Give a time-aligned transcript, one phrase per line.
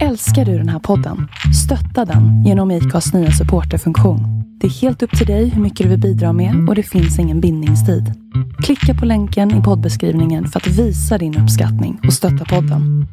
[0.00, 1.28] Älskar du den här podden?
[1.64, 4.20] Stötta den genom IKAs nya supporterfunktion.
[4.60, 7.18] Det är helt upp till dig hur mycket du vill bidra med och det finns
[7.18, 8.04] ingen bindningstid.
[8.62, 13.06] Klicka på länken i poddbeskrivningen för att visa din uppskattning och stötta podden.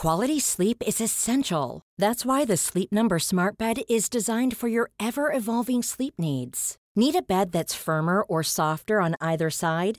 [0.00, 1.80] Quality sleep is essential.
[2.02, 6.76] That's why the Sleep Number Smart Bed is designed for your ever evolving sleep needs.
[6.96, 9.98] Need a bed that's firmer or softer on either side?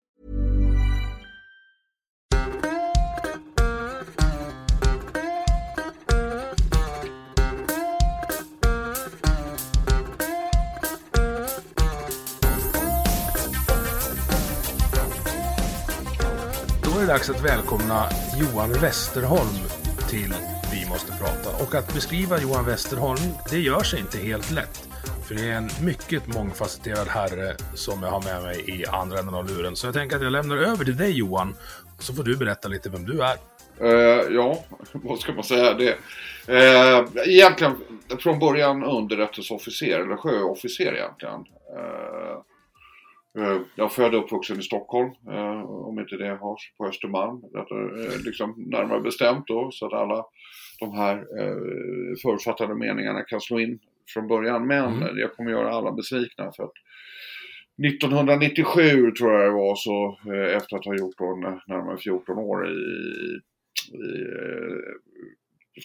[17.01, 19.57] det dags att välkomna Johan Westerholm
[20.09, 20.33] till
[20.71, 21.63] Vi måste prata.
[21.63, 24.89] Och att beskriva Johan Westerholm, det gör sig inte helt lätt.
[25.27, 29.35] För det är en mycket mångfacetterad herre som jag har med mig i andra änden
[29.35, 29.75] av luren.
[29.75, 31.55] Så jag tänker att jag lämnar över till dig Johan,
[31.99, 33.37] så får du berätta lite vem du är.
[33.81, 35.73] Uh, ja, vad ska man säga?
[35.73, 35.97] Det,
[36.49, 37.75] uh, egentligen
[38.19, 41.39] från början underrättelseofficer, eller sjöofficer egentligen.
[41.77, 42.41] Uh,
[43.75, 45.11] jag är född och uppvuxen i Stockholm,
[45.67, 47.41] om inte det har på Östermalm.
[48.25, 50.25] liksom närmare bestämt då, så att alla
[50.79, 51.25] de här
[52.21, 53.79] förutfattade meningarna kan slå in
[54.13, 54.67] från början.
[54.67, 55.17] Men mm.
[55.17, 56.73] jag kommer göra alla besvikna för att
[57.87, 60.17] 1997 tror jag det var så,
[60.57, 63.39] efter att ha gjort då närmare 14 år i
[63.93, 64.93] i eh,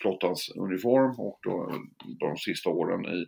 [0.02, 1.72] flottans uniform och då,
[2.20, 3.26] de sista åren i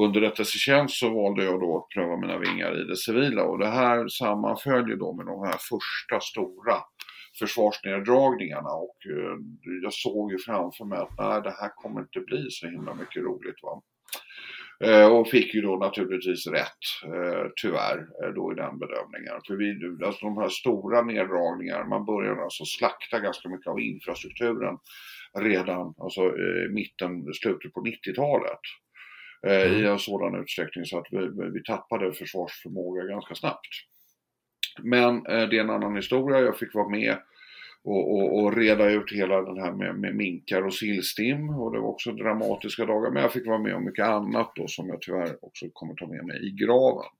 [0.00, 4.08] underrättelsetjänst så valde jag då att pröva mina vingar i det civila och det här
[4.08, 6.76] sammanföljer då med de här första stora
[7.38, 9.36] försvarsneddragningarna och eh,
[9.82, 13.22] jag såg ju framför mig att nej, det här kommer inte bli så himla mycket
[13.22, 13.62] roligt.
[13.62, 13.82] Va?
[14.84, 17.98] Eh, och fick ju då naturligtvis rätt, eh, tyvärr,
[18.34, 19.40] då i den bedömningen.
[19.46, 19.68] För vi,
[20.06, 24.78] alltså de här stora neddragningarna, man började alltså slakta ganska mycket av infrastrukturen
[25.38, 26.32] redan, alltså
[26.70, 28.60] mitten, slutet på 90-talet.
[29.46, 29.72] Mm.
[29.72, 31.18] I en sådan utsträckning så att vi,
[31.54, 33.68] vi tappade försvarsförmåga ganska snabbt.
[34.82, 37.18] Men det är en annan historia, jag fick vara med
[37.84, 41.80] och, och, och, reda ut hela den här med, med minkar och sillstim och det
[41.80, 43.10] var också dramatiska dagar.
[43.10, 46.06] Men jag fick vara med om mycket annat då som jag tyvärr också kommer ta
[46.06, 47.10] med mig i graven.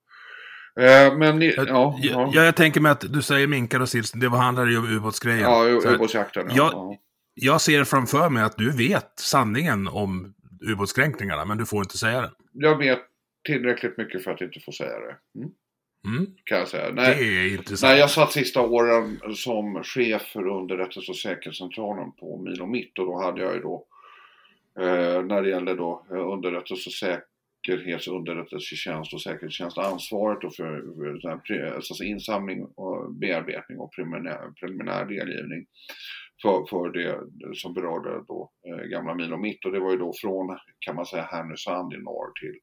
[0.81, 2.31] Eh, men ja, ja.
[2.35, 5.41] ja, jag tänker mig att du säger minkar och sillstim, det handlar ju om ubåtsgrejen.
[5.41, 5.65] Ja,
[5.95, 6.47] ubåtsjakten.
[6.49, 6.55] Ja.
[6.55, 6.99] Jag,
[7.35, 12.21] jag ser framför mig att du vet sanningen om ubåtskränkningarna, men du får inte säga
[12.21, 12.31] den.
[12.53, 13.01] Jag vet
[13.47, 15.17] tillräckligt mycket för att inte få säga det.
[15.39, 15.51] Mm.
[16.07, 16.27] Mm.
[16.45, 16.93] Kan jag säga.
[16.93, 17.93] När, det är intressant.
[17.93, 23.07] När jag satt sista åren som chef för underrättelse och säkerhetscentralen på Milo Mitt och
[23.07, 23.87] då hade jag ju då
[24.81, 30.83] eh, när det gällde då eh, underrättelse och säkerhets underrättelsetjänst och säkerhetstjänst ansvaret då för,
[31.47, 35.67] för alltså insamling och bearbetning och preliminär, preliminär delgivning
[36.43, 40.13] för, för det som berörde då eh, gamla Milo Mitt och det var ju då
[40.21, 42.61] från kan man säga Härnösand i norr till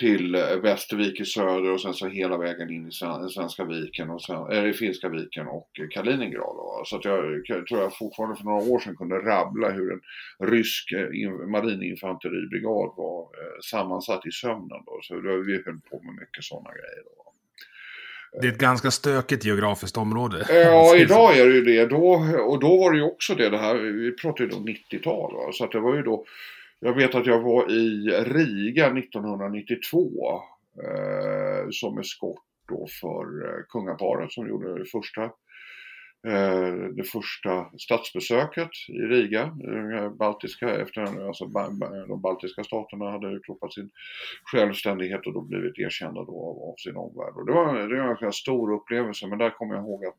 [0.00, 2.92] till eh, Västervik i söder och sen så hela vägen in i
[3.30, 6.56] Svenska viken och sen, eh, eller Finska viken och eh, Kaliningrad.
[6.56, 6.82] Då.
[6.86, 10.00] Så att jag, jag tror jag fortfarande för några år sedan kunde rabbla hur en
[10.48, 10.92] rysk
[11.46, 14.82] marininfanteribrigad var eh, sammansatt i sömnen.
[14.86, 14.98] Då.
[15.02, 17.02] Så då, vi höll på med mycket sådana grejer.
[17.04, 17.29] Då.
[18.32, 20.46] Det är ett ganska stökigt geografiskt område.
[20.48, 21.86] Ja, idag är det ju det.
[21.86, 25.52] Då, och då var det ju också det, det här, vi pratar ju då 90-tal.
[25.52, 26.24] Så att det var ju då
[26.80, 30.40] jag vet att jag var i Riga 1992
[30.82, 35.30] eh, som eskort då för eh, kungaparet som gjorde det första,
[36.26, 39.42] Eh, det första statsbesöket i Riga.
[39.42, 41.46] Eh, baltiska, efter, alltså,
[42.08, 43.90] de baltiska staterna hade utropat sin
[44.44, 47.34] självständighet och då blivit erkända då av, av sin omvärld.
[47.36, 50.16] Och det, var, det var en stor upplevelse men där kommer jag ihåg att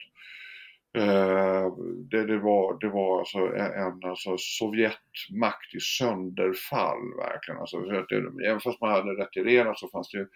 [0.98, 1.74] Eh,
[2.12, 7.60] det, det, var, det var alltså en alltså Sovjetmakt i sönderfall verkligen.
[7.60, 10.28] Alltså, det, även fast man hade retirerat så fanns det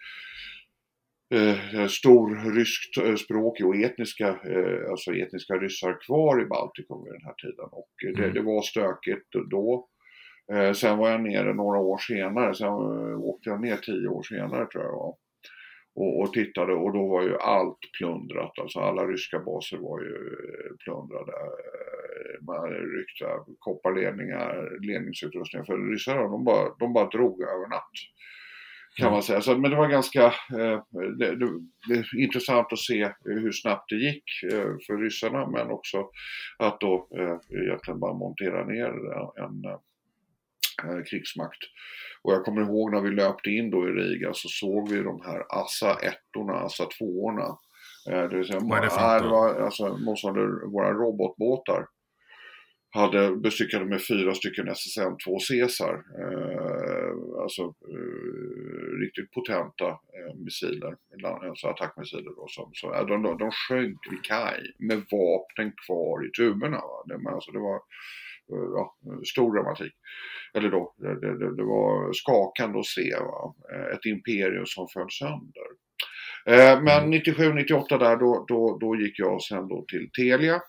[1.34, 7.34] eh, stor ryskspråkig och etniska, eh, alltså etniska ryssar kvar i Baltikum vid den här
[7.34, 7.68] tiden.
[7.72, 8.34] Och det, mm.
[8.34, 9.88] det var stökigt då.
[10.52, 12.68] Eh, sen var jag nere några år senare, sen
[13.14, 15.16] åkte jag ner tio år senare tror jag
[15.96, 18.58] och, och, tittade och då var ju allt plundrat.
[18.58, 21.32] Alltså alla ryska baser var ju eh, plundrade.
[21.32, 23.24] Eh, man ryckte
[23.58, 25.64] kopparledningar, ledningsutrustningar.
[25.64, 27.96] För ryssarna de bara, de bara drog över natt.
[28.96, 29.40] Kan man säga.
[29.40, 30.82] Så, men det var ganska eh,
[31.18, 31.48] det, det,
[31.88, 36.08] det är intressant att se hur snabbt det gick eh, för ryssarna men också
[36.58, 38.92] att då eh, egentligen bara montera ner
[39.44, 39.64] en,
[40.90, 41.58] en krigsmakt.
[42.22, 45.20] Och jag kommer ihåg när vi löpte in då i Riga så såg vi de
[45.20, 45.98] här Assa
[46.36, 47.56] 1orna, Assa 2orna.
[48.30, 51.86] Det vill säga, Vad är det för var alltså motsvarande våra robotbåtar
[52.96, 55.94] hade bestyckade med fyra stycken SSN-2 Caesar.
[55.94, 62.46] Eh, alltså eh, riktigt potenta eh, missiler, alltså attackmissiler då.
[62.48, 66.76] Som, så, de, de, de sjönk vid kaj med vapnen kvar i tuberna.
[66.76, 67.04] Va?
[67.06, 67.76] Det, alltså, det var
[68.52, 68.96] eh, ja,
[69.32, 69.92] stor dramatik.
[70.54, 73.54] Eller då, det, det, det var skakande att se va?
[73.72, 75.68] Eh, ett imperium som föll sönder.
[76.46, 80.60] Eh, men 97-98 där då, då, då gick jag sen då till Telia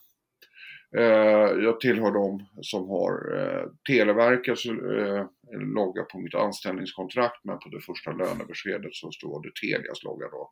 [0.95, 7.69] Eh, jag tillhör de som har eh, Televerkets eh, logga på mitt anställningskontrakt men på
[7.69, 10.51] det första lönebeskedet så stod det Telias logga då.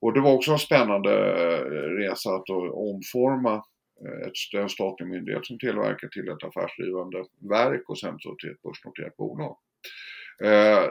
[0.00, 3.64] Och det var också en spännande eh, resa att omforma
[4.26, 8.62] ett, en statlig myndighet som Televerket till ett affärsdrivande verk och sen så till ett
[8.62, 9.56] börsnoterat bolag.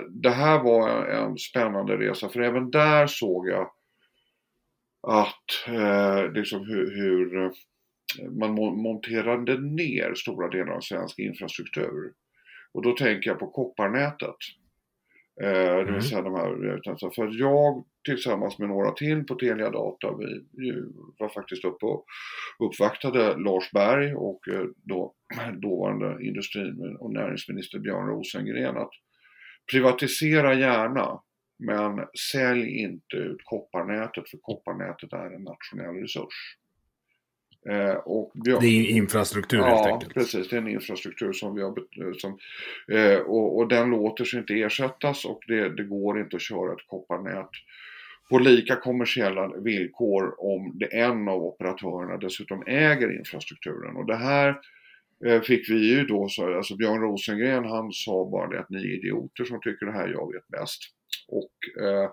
[0.10, 3.72] Det här var en spännande resa för även där såg jag
[5.08, 5.68] att
[6.34, 7.52] liksom hur, hur
[8.20, 12.14] man monterade ner stora delar av svensk infrastruktur.
[12.74, 14.36] Och då tänker jag på kopparnätet.
[15.42, 16.02] Eh, det vill mm.
[16.02, 20.84] säga de här, för att jag tillsammans med några till på Telia Data, vi, vi
[21.20, 22.06] var faktiskt uppe och
[22.60, 25.14] uppvaktade Lars Berg och eh, då,
[25.62, 28.92] dåvarande industri och näringsminister Björn Rosengren att
[29.72, 31.22] privatisera gärna
[31.60, 36.58] men sälj inte ut kopparnätet för kopparnätet är en nationell resurs.
[37.70, 40.12] Eh, och har, det är infrastruktur ja, helt enkelt.
[40.16, 40.50] Ja, precis.
[40.50, 41.74] Det är en infrastruktur som vi har...
[42.18, 42.38] Som,
[42.92, 46.74] eh, och, och, den låter sig inte ersättas och det, det, går inte att köra
[46.74, 47.50] ett kopparnät
[48.30, 53.96] på lika kommersiella villkor om det en av operatörerna dessutom äger infrastrukturen.
[53.96, 54.60] Och det här
[55.26, 58.78] eh, fick vi ju då, så, alltså Björn Rosengren han sa bara det att ni
[58.78, 60.82] är idioter som tycker det här jag vet bäst.
[61.28, 62.10] Och eh,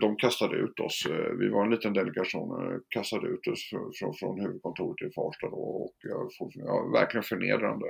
[0.00, 1.06] de kastade ut oss.
[1.10, 5.46] Eh, vi var en liten delegation, som kastade ut oss från, från huvudkontoret i Farsta
[5.50, 7.86] då och eh, ja, verkligen förnedrande.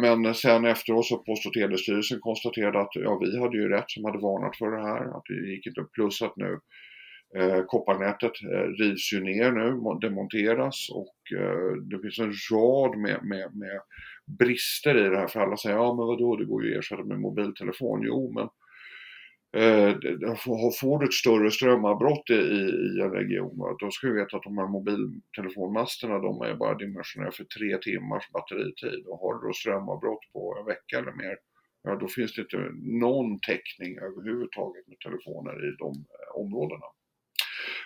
[0.00, 4.04] Men sen efteråt så Post och telestyrelsen konstaterade att ja, vi hade ju rätt som
[4.04, 5.84] hade varnat för det här, att det gick inte.
[5.94, 6.58] Plus att nu
[7.36, 8.32] eh, kopparnätet
[8.78, 11.16] rivs ju ner nu, demonteras och
[11.90, 13.80] det finns en rad med, med, med
[14.38, 15.26] brister i det här.
[15.26, 18.02] För alla säger ja men vadå det går ju att ersätta med mobiltelefon.
[18.02, 18.48] Jo men
[19.52, 19.96] Eh,
[20.80, 24.58] får du ett större strömavbrott i, i en region, då ska du veta att de
[24.58, 29.06] här mobiltelefonmasterna de är bara dimensionerade för tre timmars batteritid.
[29.06, 31.36] Och har du då strömavbrott på en vecka eller mer,
[31.82, 32.70] ja då finns det inte
[33.04, 36.86] någon täckning överhuvudtaget med telefoner i de eh, områdena.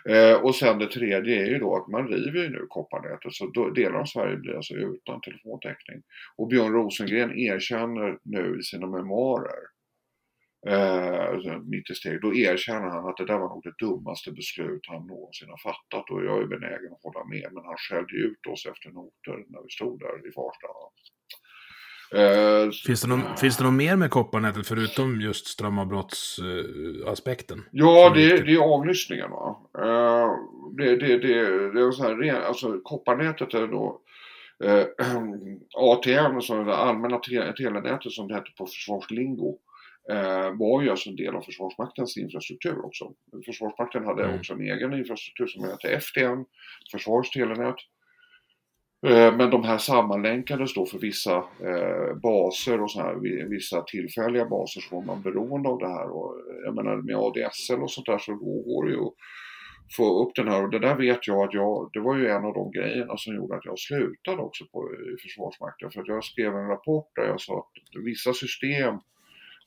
[0.08, 3.70] Eh, och sen det tredje är ju då att man river ju nu kopparnätet så
[3.70, 6.02] delar av Sverige blir alltså utan telefontäckning.
[6.36, 9.79] Och Björn Rosengren erkänner nu i sina memoarer
[10.66, 14.86] eh, mitt i steg, då erkänner han att det där var nog det dummaste beslut
[14.88, 18.46] han någonsin har fattat och jag är benägen att hålla med men han skällde ut
[18.52, 20.66] oss efter noter när vi stod där i Farsta.
[22.14, 27.58] Eh, finns, det någon, finns det något mer med kopparnätet förutom just strömavbrottsaspekten?
[27.58, 29.30] Eh, ja, det, det, är avlyssningen.
[29.30, 29.60] Va?
[29.78, 30.30] Eh,
[30.76, 34.00] det, det, det, det är så här, alltså kopparnätet är då
[34.64, 34.86] eh,
[35.76, 39.58] ATM, så det allmänna telenätet som det heter på försvarslingo
[40.58, 43.12] var ju alltså en del av Försvarsmaktens infrastruktur också.
[43.46, 44.38] Försvarsmakten hade mm.
[44.38, 46.44] också en egen infrastruktur som hette FTN,
[46.92, 47.76] Försvarets telenät.
[49.06, 53.14] Eh, men de här sammanlänkades då för vissa eh, baser och så här,
[53.48, 56.10] vissa tillfälliga baser så var man beroende av det här.
[56.10, 59.14] Och, jag menar med ADSL och sånt där så går det ju att
[59.96, 62.44] få upp den här och det där vet jag att jag, det var ju en
[62.44, 65.90] av de grejerna som gjorde att jag slutade också på, i Försvarsmakten.
[65.90, 68.94] För att jag skrev en rapport där jag sa att vissa system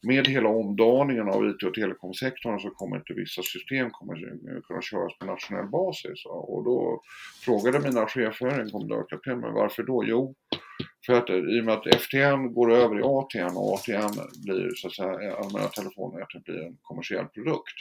[0.04, 4.16] med hela omdaningen av IT och telekomsektorn så kommer inte vissa system kommer
[4.62, 6.26] kunna köras på nationell basis.
[6.26, 7.02] Och då
[7.46, 10.04] frågade mina chefer, en kommendörkapten, men varför då?
[10.06, 10.36] Jo,
[11.06, 14.14] för att eh, i och med att FTN går över i ATN och ATN
[14.46, 17.78] blir så att säga, eh, allmänna telefonnätet blir en kommersiell produkt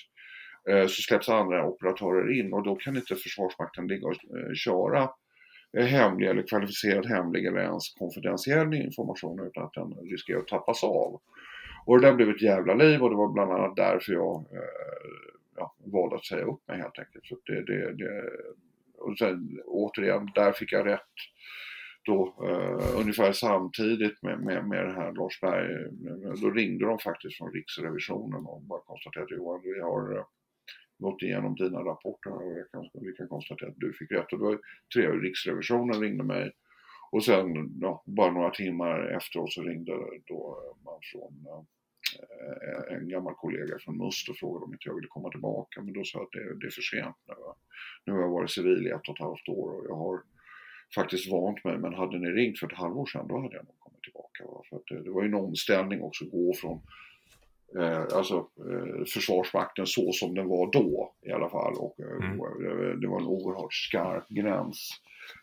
[0.71, 4.17] eh, så släpps andra operatörer in och då kan inte Försvarsmakten ligga och
[4.57, 5.11] köra
[5.79, 11.21] hemlig eller kvalificerad hemlig eller ens konfidentiell information utan att den riskerar att tappas av.
[11.87, 15.19] Och det där blev ett jävla liv och det var bland annat därför jag eh,
[15.57, 17.27] ja, valde att säga upp mig helt enkelt.
[17.27, 18.31] Så det, det, det,
[18.99, 21.01] och sen återigen, där fick jag rätt
[22.05, 26.99] då eh, ungefär samtidigt med, med, med det här Lars Berg, eh, då ringde de
[26.99, 30.25] faktiskt från Riksrevisionen och bara konstaterade Johan, vi har eh,
[30.99, 34.33] gått igenom dina rapporter och jag kan, vi kan konstatera att du fick rätt.
[34.33, 34.59] Och då var
[34.95, 36.53] tre Riksrevisionen ringde mig
[37.13, 39.93] och sen ja, bara några timmar efteråt så ringde
[40.27, 41.47] då man från
[42.21, 45.93] eh, en gammal kollega från Must och frågade om inte jag ville komma tillbaka men
[45.93, 47.35] då sa jag att det, det är för sent nu.
[48.05, 50.23] Nu har jag varit civil i ett och ett halvt år och jag har
[50.95, 53.79] faktiskt vant mig, men hade ni ringt för ett halvår sedan då hade jag nog
[53.79, 54.45] kommit tillbaka.
[54.45, 54.63] Va?
[54.69, 56.81] För att det, det var ju en omställning också att gå från
[58.13, 61.75] alltså, eh, Försvarsmakten så som den var då i alla fall.
[61.75, 63.01] Och, eh, mm.
[63.01, 64.91] Det var en oerhört skarp gräns.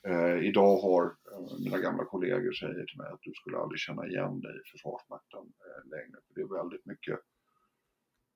[0.07, 4.07] Eh, idag har eh, mina gamla kollegor säger till mig att du skulle aldrig känna
[4.07, 6.17] igen dig i Försvarsmakten eh, längre.
[6.27, 7.19] För det är väldigt mycket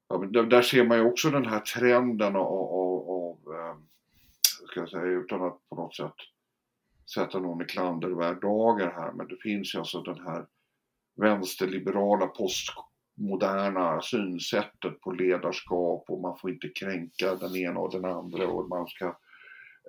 [0.07, 3.37] Ja, men där, där ser man ju också den här trenden av, av, av
[4.69, 6.15] ska jag säga, utan att på något sätt
[7.13, 10.45] sätta någon i klandervärd dagar här, men det finns ju alltså den här
[11.15, 12.27] vänsterliberala
[13.15, 18.69] moderna synsättet på ledarskap och man får inte kränka den ena och den andra och
[18.69, 19.05] man ska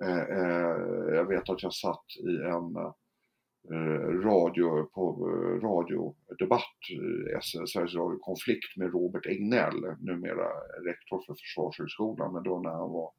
[0.03, 2.75] eh, eh, jag vet att jag satt i en
[3.71, 6.79] eh, radio, på eh, radiodebatt,
[7.33, 10.47] eh, Sveriges Radio Konflikt med Robert Egnell, numera
[10.85, 13.11] rektor för Försvarshögskolan, men då när han var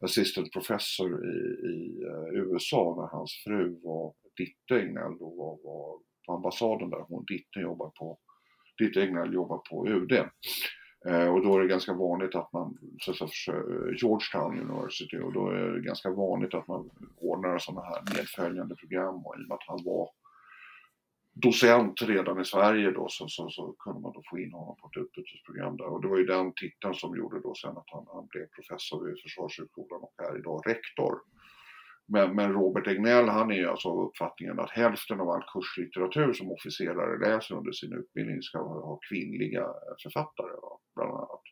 [0.00, 1.38] assistant professor i,
[1.72, 7.04] i eh, USA när hans fru var Ditte Egnell då var, var på ambassaden där.
[7.08, 8.18] Hon Ditte jobbar på,
[8.78, 10.12] ditt egna jobbar på UD.
[11.06, 13.56] Eh, och då är det ganska vanligt att man, så att säga,
[14.00, 19.26] Georgetown University, och då är det ganska vanligt att man ordnar sådana här medföljande program
[19.26, 20.10] och i och med att han var
[21.42, 24.86] docent redan i Sverige då så, så, så, kunde man då få in honom på
[24.86, 28.06] ett utbytesprogram där och det var ju den titeln som gjorde då sen att han,
[28.12, 31.18] han blev professor vid Försvarshögskolan och är idag rektor.
[32.10, 36.32] Men, men Robert Egnell han är ju alltså av uppfattningen att hälften av all kurslitteratur
[36.32, 40.50] som officerare läser under sin utbildning ska ha kvinnliga eh, författare
[40.94, 41.42] bland annat.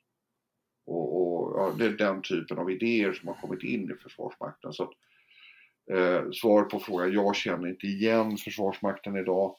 [0.87, 4.73] Och, och ja, det är den typen av idéer som har kommit in i Försvarsmakten.
[4.73, 4.93] Så att,
[5.91, 9.57] eh, svaret på frågan, jag känner inte igen Försvarsmakten idag.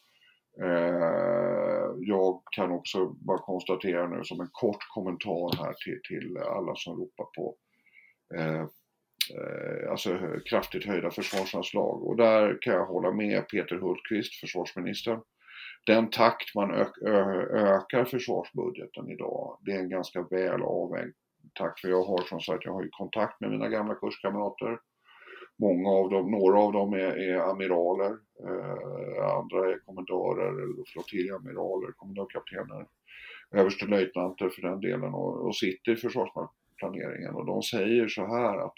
[0.62, 6.76] Eh, jag kan också bara konstatera nu som en kort kommentar här till, till alla
[6.76, 7.56] som ropar på
[8.36, 8.68] eh,
[9.32, 12.04] Eh, alltså kraftigt höjda försvarsanslag.
[12.08, 15.20] Och där kan jag hålla med Peter Hultqvist, försvarsministern.
[15.86, 21.14] Den takt man ökar försvarsbudgeten idag, det är en ganska väl avvägd
[21.54, 21.80] takt.
[21.80, 24.78] För jag har som sagt, jag har ju kontakt med mina gamla kurskamrater
[25.60, 31.92] Många av dem, några av dem är, är amiraler, eh, andra är kommendörer, eller flottiljamiraler,
[31.92, 32.86] kommendörkaptener,
[33.52, 37.36] överstelöjtnanter för den delen och, och sitter i försvarsplaneringen.
[37.36, 38.74] och de säger så här att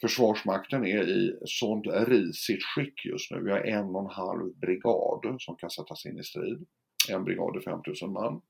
[0.00, 3.40] Försvarsmakten är i sånt risigt skick just nu.
[3.40, 6.66] Vi har en och en halv brigad som kan sättas in i strid.
[7.10, 8.40] En brigad är 5000 man.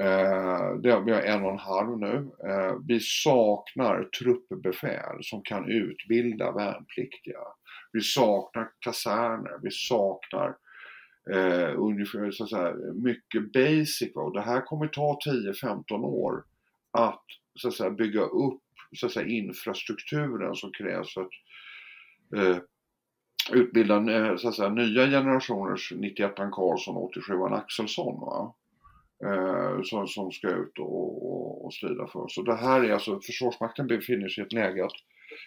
[0.00, 2.30] Eh, det, vi har en och en halv nu.
[2.48, 7.40] Eh, vi saknar truppbefäl som kan utbilda värnpliktiga.
[7.92, 10.56] Vi saknar kaserner, vi saknar
[11.30, 14.12] eh, ungefär så att säga, mycket basic.
[14.14, 16.44] Och det här kommer ta 10-15 år
[16.90, 17.24] att,
[17.54, 18.63] så att säga, bygga upp
[18.94, 21.30] så att säga, infrastrukturen som krävs för att
[22.36, 22.58] eh,
[23.52, 28.20] utbilda eh, så att säga, nya generationers 91 Karlsson och 87 Axelsson.
[28.20, 28.54] Va?
[29.24, 32.38] eh, som, som ska ut och, och, och strida för oss.
[32.38, 34.92] Och det här är alltså, Försvarsmakten befinner sig i ett läge att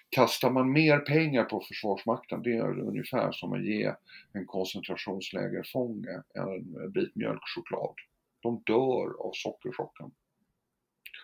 [0.09, 3.93] kastar man mer pengar på Försvarsmakten, det är ungefär som att ge
[4.33, 7.95] en koncentrationslägerfånge en bit mjölkchoklad.
[8.41, 10.11] De dör av sockerchocken.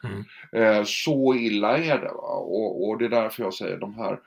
[0.03, 0.23] Mm.
[0.51, 2.13] Eh, så illa är det.
[2.13, 2.35] Va?
[2.37, 4.19] Och, och, det är därför jag säger de här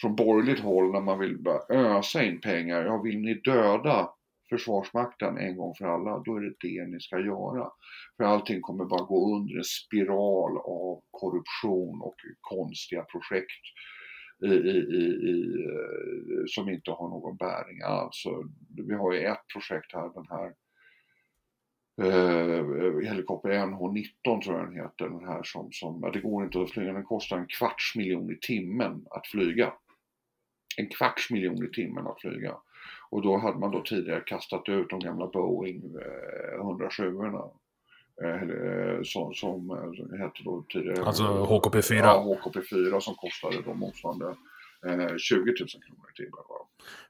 [0.00, 2.84] från borgerligt håll när man vill ösa in pengar.
[2.84, 4.08] Ja, vill ni döda
[4.48, 7.70] Försvarsmakten en gång för alla, då är det det ni ska göra.
[8.16, 13.64] För allting kommer bara gå under en spiral av korruption och konstiga projekt
[14.44, 18.24] i, i, i, eh, som inte har någon bäring alls.
[18.88, 20.52] Vi har ju ett projekt här, den här
[22.02, 26.70] eh, helikopter NH19 tror jag den heter, den här som, som, det går inte att
[26.70, 29.72] flyga, den kostar en kvarts miljon i timmen att flyga.
[30.76, 32.56] En kvarts miljon i timmen att flyga.
[33.10, 35.82] Och då hade man då tidigare kastat ut de gamla Boeing
[36.60, 37.44] 107 eh, erna
[38.22, 39.70] eh, eh, som, som
[40.18, 41.04] hette då tidigare.
[41.04, 41.94] Alltså HKP4?
[41.94, 44.36] Ja, HKP4 som kostade då motsvarande
[45.18, 46.32] 20 000 kronor i timmen.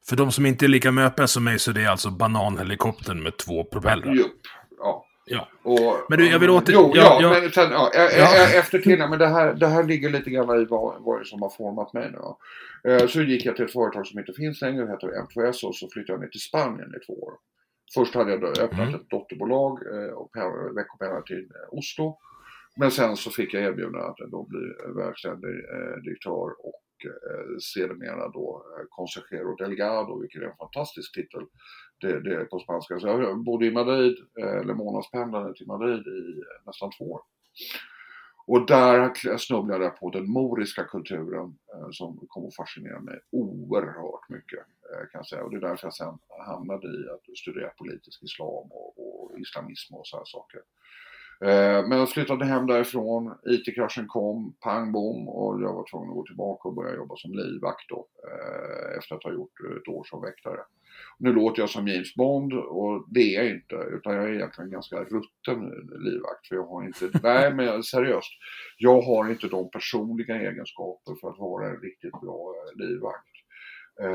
[0.09, 3.37] För de som inte är lika möpiga som mig så det är alltså bananhelikoptern med
[3.37, 4.15] två propellrar?
[4.15, 4.41] Jupp,
[4.79, 5.07] ja.
[5.27, 5.49] Ja.
[5.63, 8.59] Och, Men du, jag vill åter- Jo, ja, ja, men sen, ja, Ja.
[8.59, 11.51] efter tiden, men det här, det här ligger lite grann i vad, vad som har
[11.51, 12.21] format mig nu.
[12.93, 15.89] Eh, Så gick jag till ett företag som inte finns längre, heter M2S och så
[15.93, 17.33] flyttade jag ner till Spanien i två år.
[17.95, 18.95] Först hade jag då öppnat Mm.
[18.95, 22.19] ett dotterbolag eh, och pen- veckopendlade till eh, Oslo.
[22.77, 24.61] Men sen så fick jag erbjudande att då bli
[25.05, 31.43] verkställig eh, direktör och eh, sedermera då eh, consejero delegado, vilket är en fantastisk titel
[32.01, 33.01] det, det på spanska.
[33.01, 37.21] Så jag bodde i Madrid, eh, eller månadspendlade till Madrid i eh, nästan två år.
[38.47, 44.29] Och där snubblade jag på den moriska kulturen eh, som kom att fascinera mig oerhört
[44.29, 44.65] mycket.
[45.13, 45.45] Kan jag säga.
[45.45, 49.95] Och det är därför jag sen hamnade i att studera politisk islam och, och islamism
[49.95, 50.61] och sådana saker.
[51.89, 56.27] Men jag flyttade hem därifrån, IT-kraschen kom, pang bom och jag var tvungen att gå
[56.27, 58.07] tillbaka och börja jobba som livvakt då.
[58.99, 60.61] Efter att ha gjort ett år som väktare.
[61.19, 64.71] Nu låter jag som James Bond och det är jag inte, utan jag är egentligen
[64.71, 65.71] ganska rutten
[66.05, 66.47] livvakt.
[66.49, 68.33] För jag har inte, nej men seriöst,
[68.79, 73.29] jag har inte de personliga egenskaper för att vara en riktigt bra eh, livvakt.
[74.01, 74.09] Eh,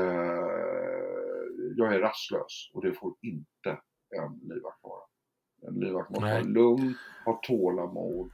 [1.76, 3.70] jag är rastlös och det får inte
[4.16, 5.02] en livvakt vara.
[5.68, 6.94] En livvakt måste vara lugn,
[7.24, 8.32] ha tålamod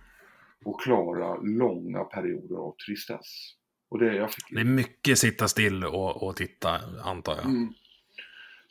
[0.65, 3.55] och klara långa perioder av tristess.
[3.91, 7.45] Och det jag fick Det är mycket sitta still och, och titta, antar jag.
[7.45, 7.75] Mm.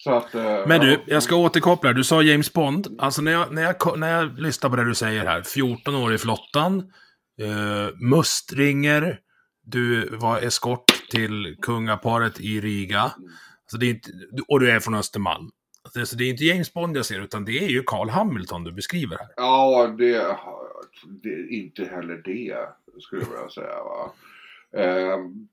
[0.05, 0.97] Att, eh, Men du, ja.
[1.05, 1.93] jag ska återkoppla.
[1.93, 2.87] Du sa James Bond.
[2.99, 5.41] Alltså när jag, när jag, när jag lyssnar på det du säger här.
[5.41, 6.91] 14 år i flottan.
[7.41, 9.19] Eh, Must ringer.
[9.63, 13.01] Du var eskort till kungaparet i Riga.
[13.01, 14.09] Alltså det är inte,
[14.47, 15.49] och du är från Östermalm.
[15.99, 18.71] Alltså det är inte James Bond jag ser, utan det är ju Carl Hamilton du
[18.71, 19.27] beskriver här.
[19.35, 20.15] Ja, det,
[21.29, 22.57] är inte heller det
[23.01, 23.83] skulle jag vilja säga.
[23.83, 24.13] Va?
[24.77, 25.47] Ehm,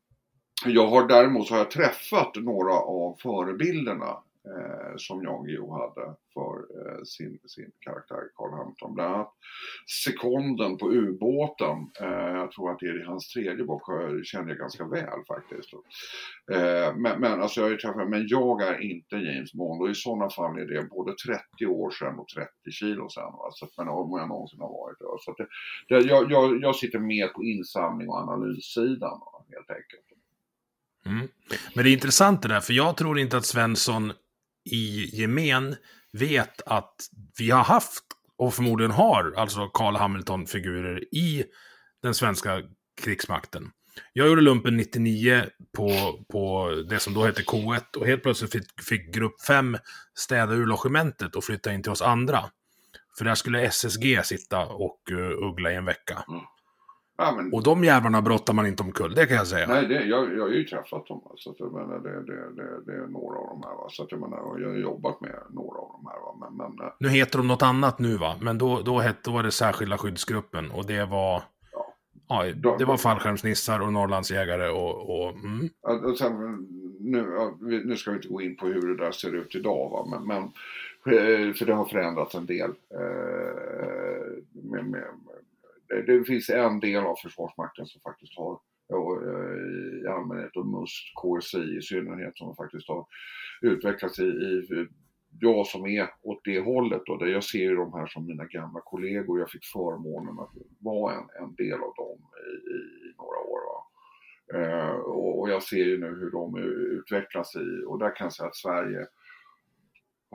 [0.66, 4.16] jag har däremot så har jag träffat några av förebilderna
[4.50, 8.94] eh, som Jan Guillou hade för eh, sin, sin karaktär Carl Hamilton.
[8.94, 9.32] Bland annat
[10.04, 11.78] sekonden på ubåten.
[12.00, 13.82] Eh, jag tror att det är i hans tredje bok.
[13.88, 15.72] Eh, känner jag ganska väl faktiskt.
[16.52, 20.30] Eh, men, men, alltså jag är men jag är inte James Bond och i sådana
[20.30, 23.33] fall är det både 30 år sedan och 30 kilo sedan.
[23.33, 23.48] Va?
[23.50, 25.05] Så att, men om jag någonsin har varit det.
[25.20, 25.46] Så att det,
[25.88, 30.12] det, jag, jag, jag sitter mer på insamling och analyssidan va, helt enkelt.
[31.07, 31.28] Mm.
[31.74, 34.12] Men det är intressant det där, för jag tror inte att Svensson
[34.64, 35.77] i gemen
[36.12, 36.94] vet att
[37.38, 38.05] vi har haft,
[38.37, 41.44] och förmodligen har, alltså Carl Hamilton-figurer i
[42.03, 42.62] den svenska
[43.03, 43.70] krigsmakten.
[44.12, 45.44] Jag gjorde lumpen 99
[45.77, 49.77] på, på det som då hette K1 och helt plötsligt fick, fick grupp 5
[50.14, 52.44] städa ur logementet och flytta in till oss andra.
[53.18, 56.25] För där skulle SSG sitta och uh, uggla i en vecka.
[56.29, 56.40] Mm.
[57.22, 59.66] Ja, men, Och de jävlarna brottar man inte omkull, det kan jag säga.
[59.66, 61.20] nej, det, jag, jag har ju träffat dem.
[61.24, 63.74] va, Så att, jag menar, det, det, det, det är några av de här.
[63.74, 63.87] Va?
[63.90, 66.20] Så att, jag, menar, jag har jobbat med några av de här.
[66.20, 66.37] Va?
[66.40, 68.37] Men, men, eh, Nu heter de något annat nu va?
[68.40, 71.42] Men då, då, hette, då var det särskilda skyddsgruppen och det var...
[72.28, 72.44] Ja,
[72.78, 75.11] det var fallskärmsnissar och Norrlandsjägare och...
[75.11, 75.68] och mm.
[75.82, 76.32] Ja, och sen,
[77.00, 79.90] nu, ja, nu ska vi inte gå in på hur det där ser ut idag,
[79.90, 80.06] va?
[80.11, 80.42] Men, men,
[81.16, 82.70] eh, för det har förändrats en del.
[82.94, 85.04] Eh, med, med,
[85.92, 88.59] Eh, det, finns en del av Försvarsmakten som faktiskt har,
[88.92, 93.07] eh, eh, i allmänhet och MUST, KSI i synnerhet, som faktiskt har
[93.62, 94.87] utvecklats i, i
[95.40, 98.44] jag som är åt det hållet och där jag ser ju de här som mina
[98.44, 99.38] gamla kollegor.
[99.38, 103.61] Jag fick förmånen att vara en, en del av dem i, i några år.
[103.66, 103.83] Va?
[104.55, 106.57] Eh, och, och jag ser ju nu hur de
[106.98, 109.07] utvecklas i, och där kan jag säga att Sverige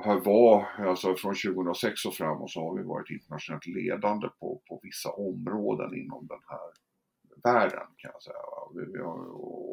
[0.03, 4.79] här var, alltså från 2006 och framåt så har vi varit internationellt ledande på, på
[4.83, 6.69] vissa områden inom den här
[7.43, 8.35] världen kan jag säga.
[8.75, 9.19] Vi, vi har,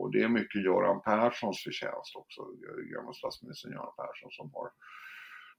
[0.00, 2.42] och det är mycket Göran Perssons förtjänst också,
[2.94, 4.70] gamla statsministern Göran Persson som har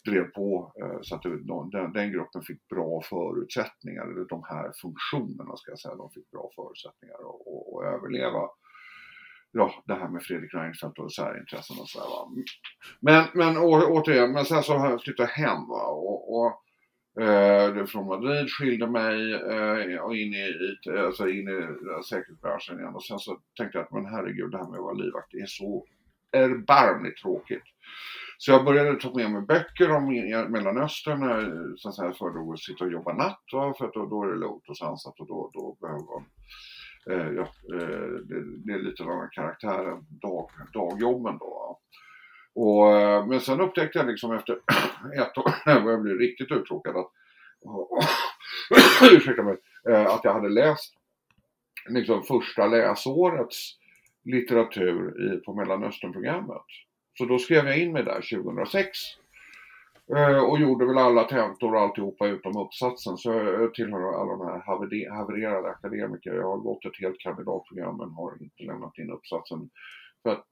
[0.06, 1.24] drev på eh, så att
[1.72, 6.32] den, den gruppen fick bra förutsättningar, eller de här funktionerna ska jag säga, de fick
[6.32, 8.42] bra förutsättningar att, att, att överleva
[9.56, 12.30] ja, det här med Fredrik Reinfeldt och särintressen och sådär va.
[13.00, 16.52] Men, men å, återigen, men sen så har jag flyttat hem va och, och
[17.24, 21.60] eh, från Madrid skilde mig eh, och in i, i, alltså in i
[22.10, 24.94] säkerhetsbranschen igen och sen så tänkte jag att men herregud det här med att vara
[24.94, 25.86] livvakt är så
[26.32, 27.64] erbarmligt tråkigt.
[28.38, 30.06] Så jag började ta med mig böcker om
[30.52, 33.74] Mellanöstern eh, så att säga, för att sitta och jobba natt va?
[33.78, 36.26] för att då, då är det lugnt och sansat och då, då behöver man
[37.10, 37.42] Eh, ja,
[37.74, 41.80] eh, det, det är lite av annan karaktär än dag, dagjobben då.
[42.56, 44.54] Och, eh, men sen upptäckte jag liksom efter
[45.22, 47.12] ett år, när jag blev riktigt uttråkad, att,
[49.12, 49.58] ursäkta mig,
[49.90, 50.94] eh, att jag hade läst
[51.90, 53.78] liksom första läsårets
[54.24, 56.66] litteratur i, på Mellanösternprogrammet.
[57.18, 58.98] Så då skrev jag in mig där 2006.
[60.14, 63.18] Eh, och gjorde väl alla tentor och alltihopa utom uppsatsen.
[63.18, 64.60] Så jag tillhör alla de här
[65.10, 66.34] havererade akademiker.
[66.34, 69.70] Jag har gått ett helt kandidatprogram men har inte lämnat in uppsatsen.
[70.24, 70.46] För att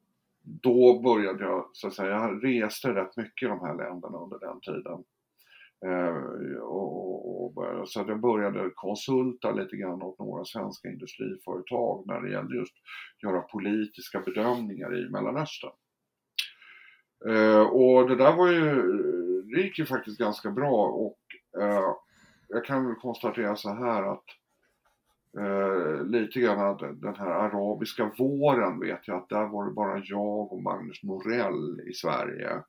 [0.44, 4.40] då började jag, så att säga, jag reste rätt mycket i de här länderna under
[4.40, 5.04] den tiden.
[5.86, 12.22] Eh, och, och, så att jag började konsulta lite grann åt några svenska industriföretag när
[12.22, 12.74] det gällde just
[13.24, 15.72] göra politiska bedömningar i Mellanöstern.
[17.30, 18.84] Eh, och det där var ju,
[19.54, 21.20] det gick ju faktiskt ganska bra och
[21.62, 21.96] eh,
[22.48, 24.26] jag kan väl konstatera så här att
[25.38, 30.02] eh, lite grann att den här arabiska våren vet jag att där var det bara
[30.04, 32.64] jag och Magnus Norell i Sverige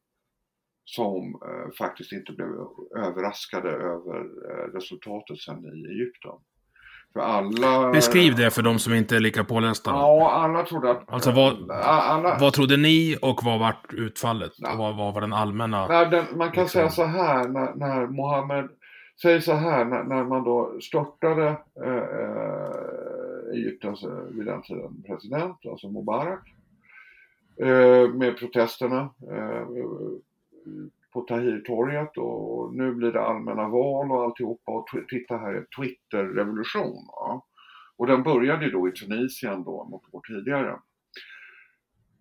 [0.84, 2.48] som eh, faktiskt inte blev
[2.96, 4.20] överraskade över
[4.50, 6.38] eh, resultatet sen i Egypten.
[7.14, 7.90] För alla...
[7.90, 9.90] Beskriv det för de som inte är lika pålästa.
[9.90, 11.12] Ja, alla trodde att...
[11.12, 12.38] Alltså vad, alla...
[12.40, 14.52] vad trodde ni och vad var utfallet?
[14.56, 14.74] Ja.
[14.78, 15.86] Vad, vad var den allmänna...
[15.86, 16.80] Nej, den, man kan liksom...
[16.80, 18.68] säga så här när, när Mohammed
[19.22, 21.46] säger så här när, när man då störtade
[21.84, 26.54] eh, eh Egyptens eh, vid den tiden president, alltså Mubarak,
[27.60, 29.66] eh, med protesterna eh,
[31.14, 37.08] på Tahrirtorget och nu blir det allmänna val och alltihopa och titta här är Twitter-revolution.
[37.96, 40.76] Och den började ju då i Tunisien då något år tidigare.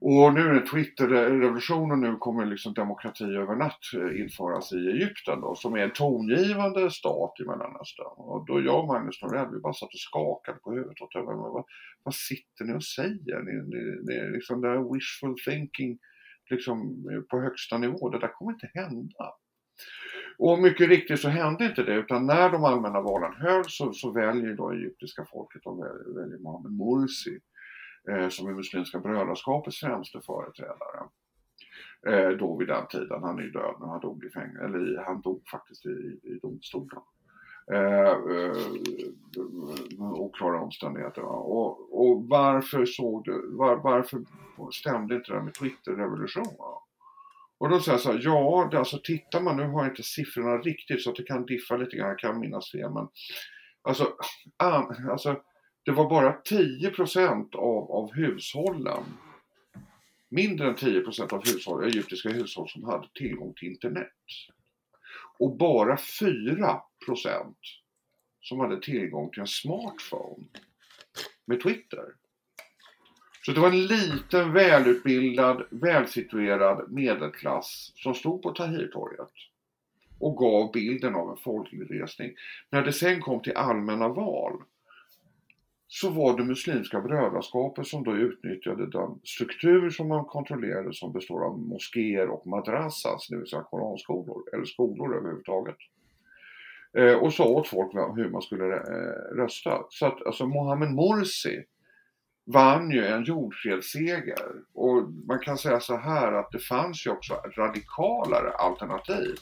[0.05, 4.75] Och nu är det Twitterrevolution och nu kommer liksom demokrati över natt eh, införas i
[4.75, 8.13] Egypten då, som är en tongivande stat i Mellanöstern.
[8.17, 11.65] Och då jag och Magnus Norell, vi bara satt och skakade på huvudet åt vad,
[12.03, 13.39] vad sitter ni och säger?
[13.41, 15.99] Ni, ni, ni, liksom det här wishful thinking
[16.49, 19.33] liksom eh, på högsta nivå, det där kommer inte hända.
[20.37, 24.11] Och mycket riktigt så hände inte det utan när de allmänna valen hölls så, så
[24.11, 27.39] väljer då egyptiska folket och väljer, väljer Mohammed Morsi
[28.09, 30.99] eh, som är Muslimska brödraskapets främste företrädare.
[32.07, 35.03] Eh, då vid den tiden, han är ju död nu, han dog i fängelse, eller
[35.05, 37.01] han dog faktiskt i, i domstolen.
[37.71, 38.61] Eh, eh,
[39.99, 41.21] oklara omständigheter.
[41.21, 44.21] Och, och varför såg du, var, varför
[44.71, 46.55] stämde inte det här med Twitter-revolution?
[47.57, 50.03] Och då säger jag så här, ja, det, alltså tittar man, nu har jag inte
[50.03, 53.07] siffrorna riktigt så att det kan diffa lite grann, jag kan minnas fel, men
[53.81, 54.13] alltså,
[54.57, 55.41] an, alltså
[55.85, 59.03] det var bara 10% av, av hushållen,
[60.29, 64.07] mindre än 10% av hushåll, egyptiska hushåll som hade tillgång till internet.
[65.43, 66.79] Och bara 4%
[68.41, 70.45] som hade tillgång till en smartphone
[71.45, 72.05] med Twitter.
[73.45, 79.31] Så det var en liten välutbildad, välsituerad medelklass som stod på Tahrirtorget
[80.19, 82.35] och gav bilden av en folklig resning.
[82.69, 84.63] När det sen kom till allmänna val
[85.95, 91.45] så var det Muslimska brödraskapet som då utnyttjade den struktur som man kontrollerade som består
[91.45, 95.75] av moskéer och madrassas, det vill säga koranskolor, eller skolor överhuvudtaget.
[96.97, 99.83] Eh, och sa åt folk hur man skulle eh, rösta.
[99.89, 101.63] Så att alltså Mohammed Morsi
[102.45, 104.51] vann ju en jordskredsseger.
[104.73, 109.35] Och man kan säga så här att det fanns ju också radikalare alternativ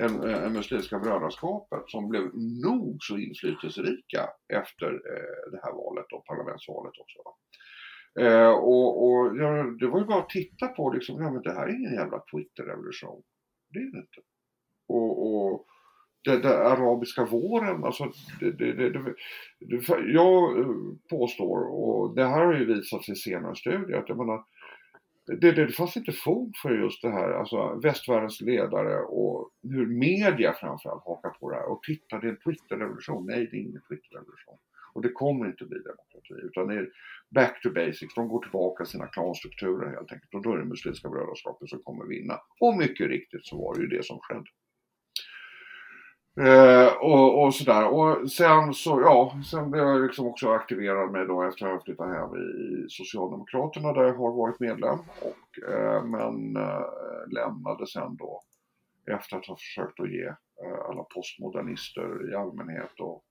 [0.00, 2.22] än, eh, Muslimska brödraskapet som blev
[2.64, 7.18] nog så inflytelserika efter eh, det här valet och parlamentsvalet också.
[8.20, 11.52] Eh, och, och ja, det var ju bara att titta på liksom, ja men det
[11.52, 13.22] här är ingen jävla Twitter-revolution.
[13.72, 14.20] Det är det inte.
[14.86, 15.66] Och, och
[16.24, 19.14] den arabiska våren, alltså det, det, det,
[20.06, 20.66] jag eh,
[21.10, 24.44] påstår, och det här har ju visat sig i senare studier, att jag menar,
[25.36, 30.52] det, det, fanns inte fog för just det här, alltså västvärldens ledare och hur media
[30.52, 33.26] framförallt hakar på det här och titta, det är en Twitter-revolution.
[33.26, 34.58] Nej, det är ingen Twitter-revolution.
[34.92, 36.88] Och det kommer inte bli demokrati, utan det är
[37.30, 38.14] back to basics.
[38.14, 42.04] De går tillbaka sina klanstrukturer helt enkelt och då är det Muslimska brödraskapet som kommer
[42.06, 42.40] vinna.
[42.60, 44.50] Och mycket riktigt så var det ju det som skedde.
[46.40, 47.88] Eh, och, och, sådär.
[47.88, 51.84] Och sen så, ja, sen blev jag liksom också aktiverad med då efter att jag
[51.84, 54.98] flyttat hem i Socialdemokraterna där jag har varit medlem.
[55.20, 56.84] Och, eh, men eh,
[57.30, 58.42] lämnade sen då
[59.06, 63.24] efter att ha försökt att ge eh, alla postmodernister i allmänhet och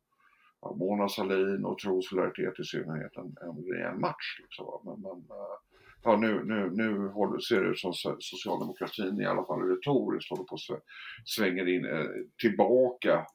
[0.62, 4.40] ja, Mona Sahlin och Tro Solidaritet i synnerhet en, en rejäl match.
[4.42, 4.66] Liksom.
[4.86, 5.69] Men, men eh,
[6.04, 10.56] ja, nu, nu, nu ser det ut som socialdemokratin i alla fall retoriskt håller på
[10.56, 10.82] att
[11.26, 12.06] svänger in eh,
[12.42, 13.26] tillbaka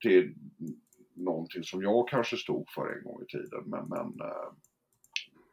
[0.00, 0.34] till
[1.14, 3.62] någonting som jag kanske stod för en gång i tiden.
[3.66, 4.52] Men, men eh,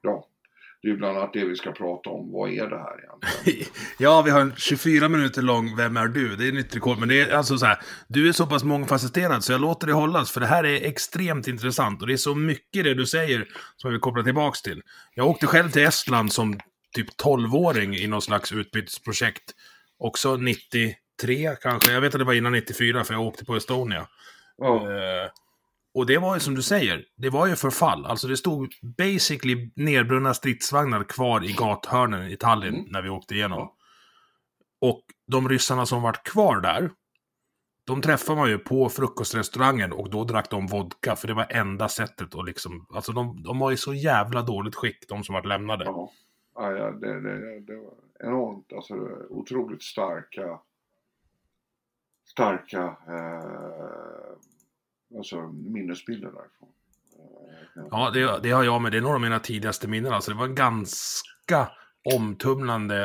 [0.02, 0.28] ja,
[0.84, 2.32] det är bland annat det vi ska prata om.
[2.32, 3.74] Vad är det här egentligen?
[3.98, 6.36] ja, vi har en 24 minuter lång Vem är du?
[6.36, 6.98] Det är nytt rekord.
[6.98, 7.78] Men det är alltså så här.
[8.08, 10.32] Du är så pass mångfacetterad så jag låter det hållas.
[10.32, 12.02] För det här är extremt intressant.
[12.02, 13.40] Och det är så mycket det du säger
[13.78, 14.82] som jag vill koppla tillbaks till.
[15.16, 16.60] Jag åkte själv till Estland som
[16.96, 19.52] typ 12-åring i någon slags utbytesprojekt.
[20.00, 21.92] Också 93 93 kanske.
[21.92, 24.08] Jag vet att det var innan 94 för jag åkte på Estonia.
[24.58, 24.76] Ja.
[24.76, 25.30] Eh,
[25.94, 28.06] och det var ju som du säger, det var ju förfall.
[28.06, 32.86] Alltså det stod basically nerbrunna stridsvagnar kvar i gathörnen i Tallinn Mm.
[32.90, 33.60] när vi åkte igenom.
[33.60, 33.76] Ja.
[34.82, 36.92] Och de ryssarna som vart kvar där,
[37.86, 41.90] de träffade man ju på frukostrestaurangen och då drack de vodka, för det var enda
[41.90, 45.46] sättet att liksom, alltså de, de var i så jävla dåligt skick, de som vart
[45.46, 45.86] lämnade.
[45.86, 46.12] Ja,
[46.56, 47.94] ja, ja det, det, det var
[48.28, 48.94] enormt, alltså
[49.30, 50.60] otroligt starka,
[52.26, 54.38] starka eh,
[55.18, 56.70] alltså, minnesbilder därifrån.
[57.20, 58.92] Eh, Ja, det, det har jag med.
[58.92, 60.14] Det är några av mina tidigaste minnen.
[60.14, 61.70] Alltså, det var ganska
[62.16, 62.96] omtumlande.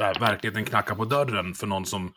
[0.00, 2.12] här, verkligheten knackar på dörren för någon som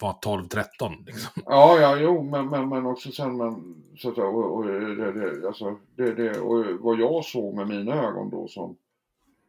[0.00, 1.06] var 12-13.
[1.06, 1.42] Liksom.
[1.46, 5.46] Ja, ja, jo, men, men, men också sen men, så att, och, och, det, det,
[5.46, 8.76] alltså, det, det, och vad jag såg med mina ögon då som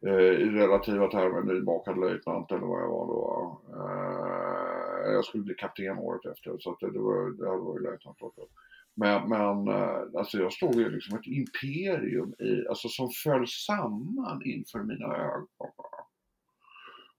[0.06, 3.60] eh, i relativa termer nybakad löjtnant eller vad jag var då.
[3.72, 4.67] Eh,
[5.04, 7.84] Eh, jag skulle bli kapten året efter så att det, det var, det var ju
[7.84, 8.46] löjtnant också.
[8.94, 14.42] Men, men eh, alltså jag stod ju liksom ett imperium i, alltså som föll samman
[14.44, 15.48] inför mina ögon.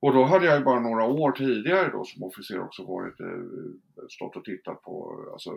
[0.02, 4.06] Och då hade jag ju bara några år tidigare då som officer också varit, eh,
[4.10, 5.52] stått och tittat på alltså,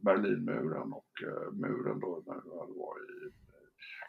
[0.00, 1.10] Berlinmuren och
[1.52, 3.30] muren då när jag hade varit i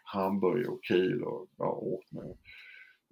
[0.03, 2.37] Hamburg och Kiel och ja, åkt med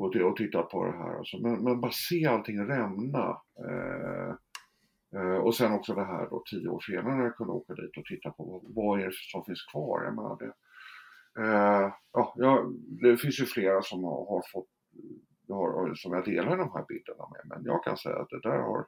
[0.04, 1.18] och, och tittat på det här.
[1.18, 3.42] Alltså, men, men bara se allting rämna.
[3.70, 4.36] Eh,
[5.16, 7.98] eh, och sen också det här då tio år senare när jag kunde åka dit
[7.98, 10.04] och titta på vad, vad är det som finns kvar.
[10.04, 10.54] Jag menar det,
[11.44, 14.68] eh, ja, ja, det finns ju flera som har, har fått
[15.50, 17.42] har, som jag delar de här bilderna med.
[17.46, 18.86] Men jag kan säga att det där har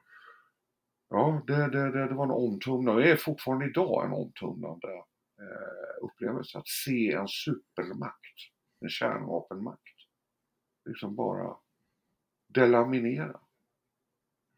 [1.08, 4.88] Ja, det, det, det, det var en omtumlande, det är fortfarande idag en omtumlande
[5.40, 8.36] eh, upplevelse att se en supermakt,
[8.80, 9.93] en kärnvapenmakt,
[10.84, 11.56] liksom bara
[12.48, 13.36] delaminera.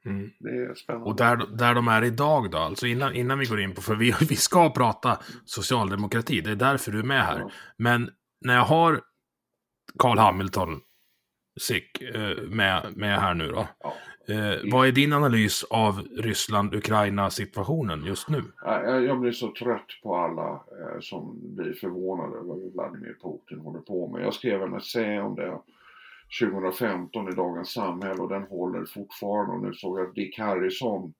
[0.04, 0.30] Mm.
[0.38, 1.10] Det är spännande.
[1.10, 3.94] Och där, där de är idag då, alltså innan, innan vi går in på, för
[3.94, 7.40] vi, vi ska prata socialdemokrati, det är därför du är med här.
[7.40, 7.50] Ja.
[7.76, 8.10] Men
[8.40, 9.00] när jag har
[9.98, 10.80] Carl Hamilton,
[11.60, 13.68] Sick, eh, med, med här nu då.
[13.80, 13.94] Ja.
[14.28, 18.42] Eh, vad är din analys av Ryssland-Ukraina-situationen just nu?
[18.64, 23.16] Ja, Jag, jag blir så trött på alla eh, som blir förvånade över vad Vladimir
[23.22, 24.22] Putin håller på med.
[24.22, 25.58] Jag skrev en essä om det
[26.40, 29.52] 2015 i Dagens Samhälle och den håller fortfarande.
[29.52, 31.14] Och nu såg jag Dick Harrison,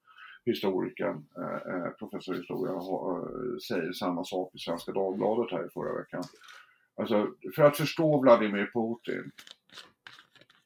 [0.45, 5.71] historikern, eh, eh, professor i historia, eh, säger samma sak i Svenska Dagbladet här i
[5.71, 6.23] förra veckan.
[6.97, 9.31] Alltså, för att förstå Vladimir Putin,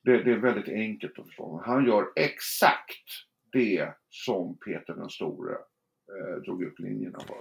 [0.02, 1.62] det, det är väldigt enkelt att förstå.
[1.64, 3.04] Han gör exakt
[3.52, 7.36] det som Peter den store eh, drog upp linjerna för.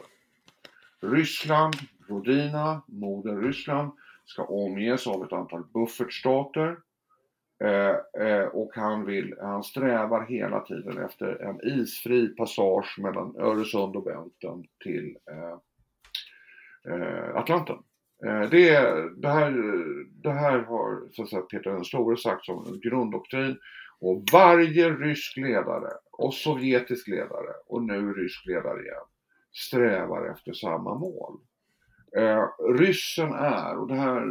[1.08, 1.76] Ryssland,
[2.08, 3.92] Rodina, moder Ryssland,
[4.26, 6.78] ska omges av ett antal buffertstater.
[7.64, 13.96] Eh, eh, och han, vill, han strävar hela tiden efter en isfri passage mellan Öresund
[13.96, 15.58] och Bälten till eh,
[16.94, 17.78] eh Atlanten.
[18.26, 18.72] Eh, det,
[19.18, 19.52] det, här,
[20.24, 23.58] det här har så att säga, Peter den store sagt som en grunddoktrin
[24.00, 29.06] och varje rysk ledare och sovjetisk ledare och nu rysk ledare igen
[29.52, 31.40] strävar efter samma mål.
[32.18, 34.26] Eh, ryssen är, och det här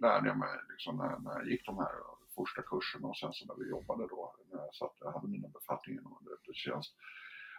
[0.00, 3.46] lärde jag mig liksom när, när jag gick de här första kurserna och sen så
[3.46, 6.94] när vi jobbade då, när jag, satt, jag hade mina befattningar inom underrättelsetjänst.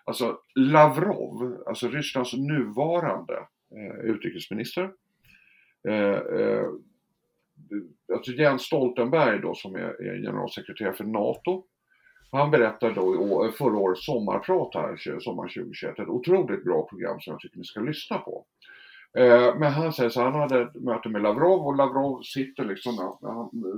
[0.03, 4.91] Alltså Lavrov, alltså Rysslands nuvarande eh, utrikesminister,
[5.87, 6.67] eh, eh,
[8.13, 11.65] alltså Jens Stoltenberg då som är, är generalsekreterare för NATO.
[12.31, 17.31] Han berättade då i förra årets sommarprat här, sommaren 2021, ett otroligt bra program som
[17.31, 18.45] jag tycker ni ska lyssna på.
[19.17, 23.17] Eh, men han säger så han hade ett möte med Lavrov och Lavrov sitter liksom,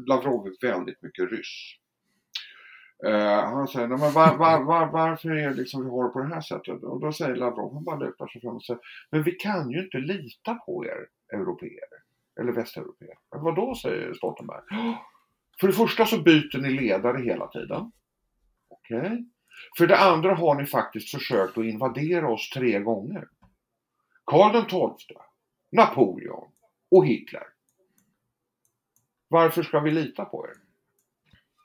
[0.07, 1.75] Lavrov är väldigt mycket ryss.
[3.05, 6.09] Eh, han säger, "Nej, men var, var, var, varför är det liksom vi har det
[6.09, 6.83] på det här sättet?
[6.83, 8.79] Och då säger Lavrov, han bara lutar sig fram och säger,
[9.11, 11.07] men vi kan ju inte lita på er
[11.39, 11.89] europeer.
[12.39, 13.15] Eller västeuropeer.
[13.29, 14.61] Vad då säger Stoltenberg.
[15.59, 17.91] För det första så byter ni ledare hela tiden.
[18.69, 19.25] Okej.
[19.77, 23.27] För det andra har ni faktiskt försökt att invadera oss tre gånger.
[24.27, 25.17] Karl XII,
[25.71, 26.51] Napoleon
[26.91, 27.47] och Hitler.
[29.27, 30.53] Varför ska vi lita på er?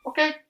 [0.05, 0.44] Okej.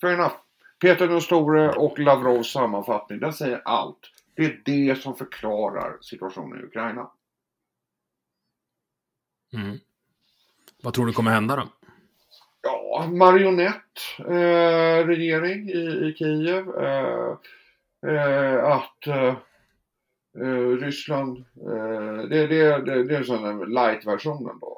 [0.00, 0.34] Fair enough.
[0.80, 4.10] Peter den store och Lavrovs sammanfattning, den säger allt.
[4.34, 7.10] Det är det som förklarar situationen i Ukraina.
[9.52, 9.78] Mm.
[10.82, 11.68] Vad tror du kommer hända då?
[12.62, 16.68] Ja, marionett eh, regering i, i Kiev.
[16.68, 17.36] Eh,
[18.06, 19.06] eh, att
[20.40, 24.74] eh, Ryssland, eh, det, det, det, det är sån light-versionen då.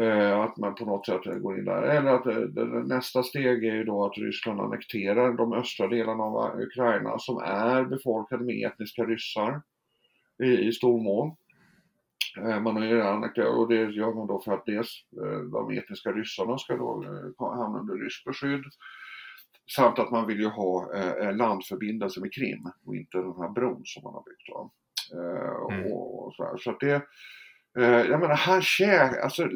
[0.00, 1.82] Eh, att man på något sätt eh, går in där.
[1.82, 6.60] Eller att eh, nästa steg är ju då att Ryssland annekterar de östra delarna av
[6.60, 9.62] Ukraina som är befolkade med etniska ryssar
[10.42, 11.36] i, i stor mån.
[12.38, 15.04] Eh, man har ju redan annekterat och det gör man då för att dels
[15.52, 17.04] de etniska ryssarna ska då
[17.38, 18.64] hamna under ryskt beskydd
[19.76, 20.92] samt att man vill ju ha
[21.32, 24.48] landförbindelse med Krim och inte den här bron som man har byggt.
[25.70, 25.92] Mm.
[25.92, 26.56] Och, och så, här.
[26.56, 27.02] så att det,
[28.08, 29.48] jag menar han kär, alltså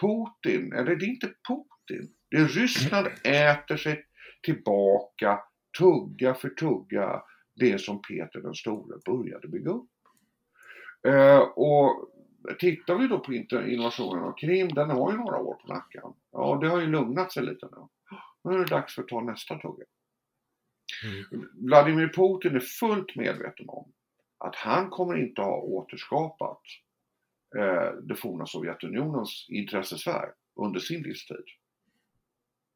[0.00, 4.04] Putin, eller det är inte Putin, det är Ryssland äter sig
[4.42, 5.40] tillbaka
[5.78, 7.22] tugga för tugga
[7.56, 9.90] det som Peter den store började bygga upp.
[11.06, 12.08] Eh, och
[12.58, 16.02] tittar vi då på invasionen av Krim, den har ju några år på nacken.
[16.32, 17.88] Ja, det har ju lugnat sig lite nu.
[18.44, 19.84] Nu är det dags för att ta nästa tugga.
[21.04, 21.48] Mm.
[21.54, 23.92] Vladimir Putin är fullt medveten om
[24.38, 26.62] att han kommer inte ha återskapat
[27.56, 31.44] eh, det forna Sovjetunionens intressesfär under sin livstid.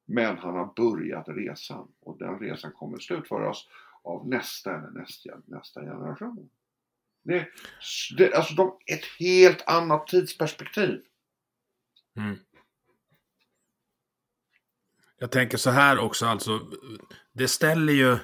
[0.07, 3.69] Men han har börjat resan och den resan kommer slutföras
[4.03, 6.51] av nästa eller nästa, nästa generation.
[7.23, 7.49] Det,
[8.17, 11.03] det, alltså de, ett helt annat tidsperspektiv.
[12.17, 12.39] Mm.
[15.19, 16.61] Jag tänker så här också, alltså.
[17.35, 18.19] Det ställer ju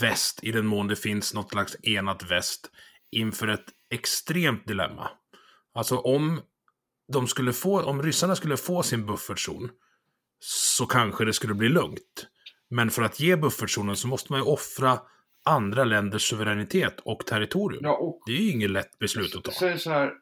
[0.00, 2.70] väst, i den mån det finns något slags enat väst,
[3.10, 5.10] inför ett extremt dilemma.
[5.74, 6.40] Alltså om
[7.12, 9.70] de skulle få, om ryssarna skulle få sin buffertzon,
[10.38, 12.26] så kanske det skulle bli lugnt.
[12.70, 15.00] Men för att ge buffertzonen så måste man ju offra
[15.44, 17.80] andra länders suveränitet och territorium.
[17.84, 19.52] Ja, och det är ju inget lätt beslut att ta.
[19.52, 20.12] Säg så här,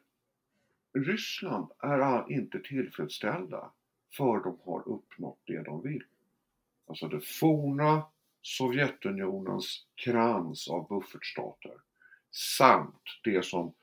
[1.07, 3.71] Ryssland är inte tillfredsställda
[4.17, 6.03] för de har uppnått det de vill.
[6.87, 8.03] Alltså det forna
[8.41, 11.73] Sovjetunionens krans av buffertstater
[12.31, 13.73] samt det som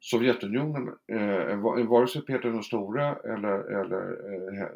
[0.00, 4.68] Sovjetunionen, eh, vare sig Peter den store eller, eller, eh,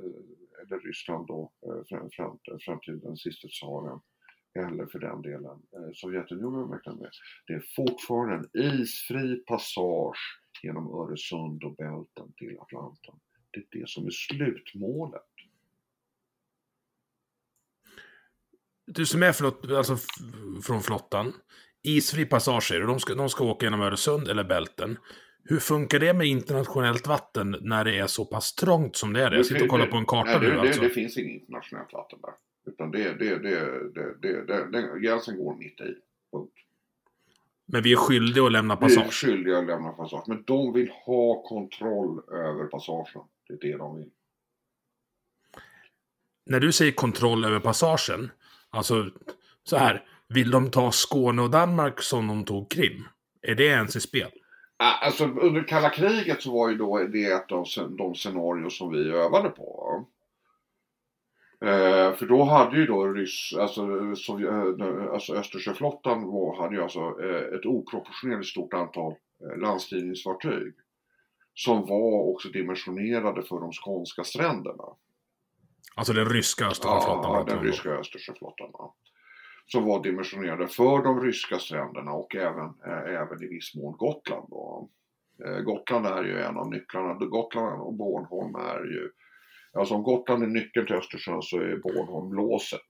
[0.63, 4.01] eller Ryssland då, eh, fram, fram, fram till den sista tsaren,
[4.59, 7.11] eller för den delen eh, Sovjetunionen med.
[7.47, 13.15] Det är fortfarande en isfri passage genom Öresund och Bälten till Atlanten.
[13.55, 15.23] Det är det som är slutmålet.
[18.87, 19.97] Du som är flott, alltså,
[20.63, 21.33] från flottan,
[21.83, 24.99] isfri passage de ska, de ska åka genom Öresund eller Bälten.
[25.45, 29.33] Hur funkar det med internationellt vatten när det är så pass trångt som det är?
[29.33, 30.81] Jag sitter och kollar på en karta nu alltså.
[30.81, 32.35] Det, finns inget internationellt vatten där.
[32.67, 33.39] Utan det, det,
[34.23, 35.95] det, det, gränsen går mitt i.
[36.33, 36.53] Punkt.
[37.67, 38.99] Men vi är skyldiga att lämna passage?
[38.99, 40.25] Vi är skyldiga att lämna passage.
[40.27, 43.23] Men de vill ha kontroll över passagen.
[43.49, 44.11] Det är det de vill.
[46.47, 48.31] När du säger kontroll över passagen,
[48.71, 49.11] alltså
[49.65, 53.05] så här, vill de ta Skåne och Danmark som de tog Krim?
[53.43, 54.31] Är det ens i spel?
[54.77, 57.67] Alltså under kalla kriget så var ju då det ett av
[57.99, 60.07] de scenarier som vi övade på.
[61.65, 66.83] Eh, för då hade ju då ryss, alltså, Sovjet, eh, alltså Östersjöflottan var, hade ju
[66.83, 70.75] alltså eh, ett oproportionerligt stort antal eh, landstigningsfartyg.
[71.55, 74.85] Som var också dimensionerade för de skånska stränderna.
[75.95, 77.33] Alltså den ryska Östersjöflottan?
[77.33, 78.71] Ja, den ryska Östersjöflottan.
[78.73, 78.95] Ja.
[79.67, 84.47] Som var dimensionerade för de ryska stränderna och även, eh, även i viss mån Gotland.
[84.51, 84.89] Då.
[85.45, 87.15] Eh, Gotland är ju en av nycklarna.
[87.15, 89.11] Gotland och Bornholm är ju
[89.75, 92.81] Alltså om Gotland är nyckeln till Östersjön så är Bornholm låset.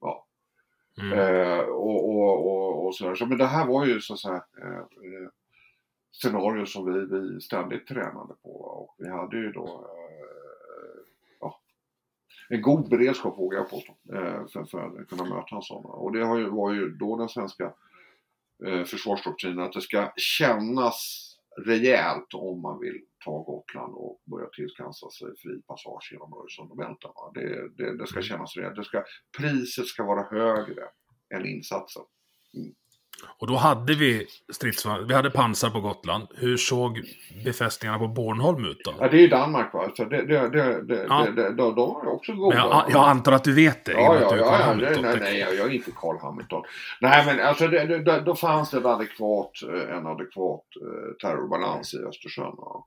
[0.00, 0.26] Ja.
[1.00, 1.18] Mm.
[1.18, 3.14] Eh, och, och, och, och sådär.
[3.14, 4.84] Så, men det här var ju så att säga eh,
[6.12, 8.50] scenarier som vi, vi ständigt tränade på.
[8.50, 11.00] Och vi hade ju då eh,
[11.40, 11.60] ja,
[12.48, 15.84] en god beredskap vågar jag påstå eh, för, för att kunna möta en sån.
[15.84, 17.72] Och det har ju, var ju då den svenska
[18.66, 21.29] eh, försvarsdoktrinen att det ska kännas
[21.64, 26.76] rejält om man vill ta Gotland och börja tillskansa sig fri passage genom Öresund och
[26.76, 27.10] Bälten.
[27.34, 28.22] Det, det, det, ska mm.
[28.22, 28.76] kännas rejält.
[28.76, 29.04] Det ska,
[29.38, 30.84] priset ska vara högre
[31.34, 32.02] än insatsen.
[32.54, 32.74] Mm.
[33.40, 36.28] Och då hade vi stridsvagnar, vi hade pansar på Gotland.
[36.34, 37.00] Hur såg
[37.44, 38.94] befästningarna på Bornholm ut då?
[38.98, 39.90] Ja, det är Danmark va?
[39.96, 41.26] Så det, det, det, det, ja.
[41.36, 42.56] det, de, de är också goda.
[42.56, 43.92] Jag, jag, antar att du vet det?
[43.92, 46.62] Ja, ja, ja, ja nej, nej, nej, jag är inte Carl Hamilton.
[47.00, 51.94] Nej, men alltså det, det, då fanns det en adekvat, eh, en adekvat eh, terrorbalans
[51.94, 52.54] i Östersjön.
[52.56, 52.84] Va?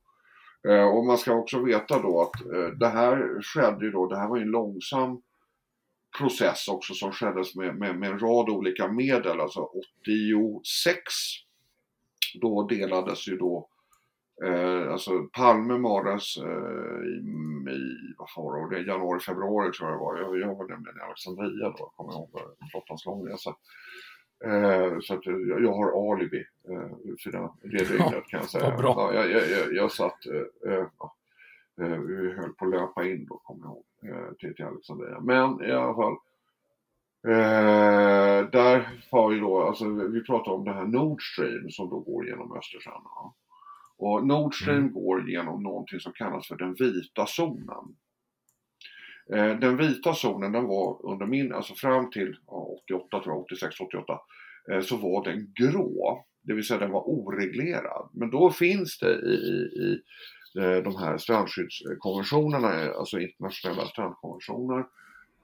[0.70, 2.32] Eh, och man ska också veta då att
[2.80, 5.22] det här skedde ju då, det här var ju en långsam
[6.18, 9.40] process också som skedde med, med, med en rad olika medel.
[9.40, 11.04] Alltså 86
[12.42, 13.70] då delades ju då
[14.42, 17.16] Eh, alltså Palme mördades eh, i,
[17.72, 20.18] i vad var det, januari, februari tror jag det var.
[20.18, 22.40] Jag, jag var nämligen i Alexandria då, kommer jag ihåg,
[22.72, 23.56] flottans långresa.
[24.46, 28.76] Eh, så att jag, jag har alibi eh, för det, det dygnet kan jag säga.
[28.80, 30.88] Ja, jag, jag, jag, jag satt, eh, eh Eh,
[31.76, 35.20] vi höll på att löpa in då, kommer jag ihåg, eh, till, till Alexandria.
[35.20, 36.14] Men i alla fall,
[37.28, 42.00] eh, där har vi då, alltså vi pratar om det här Nord Stream som då
[42.00, 43.02] går genom Östersjön.
[43.04, 43.36] Ja.
[43.98, 44.94] Och Nord Stream mm.
[44.94, 47.96] går genom någonting som kallas för den vita zonen.
[49.34, 53.42] Eh, den vita zonen den var under min, alltså fram till ja, 88 tror jag,
[53.42, 54.20] 86, 88,
[54.72, 56.26] eh, så var den grå.
[56.42, 58.10] Det vill säga den var oreglerad.
[58.14, 60.02] Men då finns det i, i, i
[60.43, 60.43] Eh,
[60.84, 64.86] de här strandskyddskonventionerna, eh, alltså internationella strandkonventioner,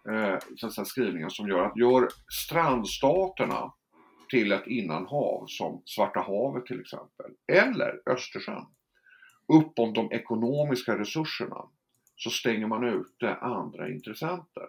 [0.09, 2.07] eh, skrivningar som gör att gör
[2.45, 3.73] strandstaterna
[4.29, 8.65] till ett innanhav som Svarta havet till exempel, eller Östersjön,
[9.47, 11.65] upp om de ekonomiska resurserna
[12.15, 14.67] så stänger man ute andra intressenter.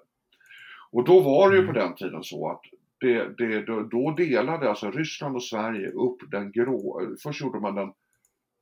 [0.91, 1.82] Och då var det ju på mm.
[1.82, 2.61] den tiden så att
[3.01, 7.93] det, det, då delade alltså Ryssland och Sverige upp den grå, först gjorde man den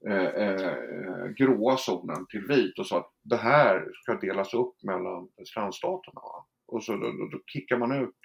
[0.07, 5.29] Eh, eh, gråa zonen till vit och sa att det här ska delas upp mellan
[5.47, 6.21] strandstaterna.
[6.67, 8.17] Och så då, då, kickar man ut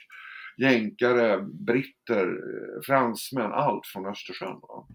[0.57, 4.59] jänkare, britter, eh, fransmän, allt från Östersjön.
[4.61, 4.87] Va?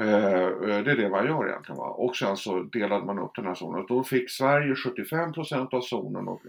[0.00, 1.78] Eh, det är det man gör egentligen.
[1.78, 1.88] Va?
[1.88, 3.86] Och sen så delade man upp den här zonen.
[3.88, 6.42] Då fick Sverige 75% av zonen och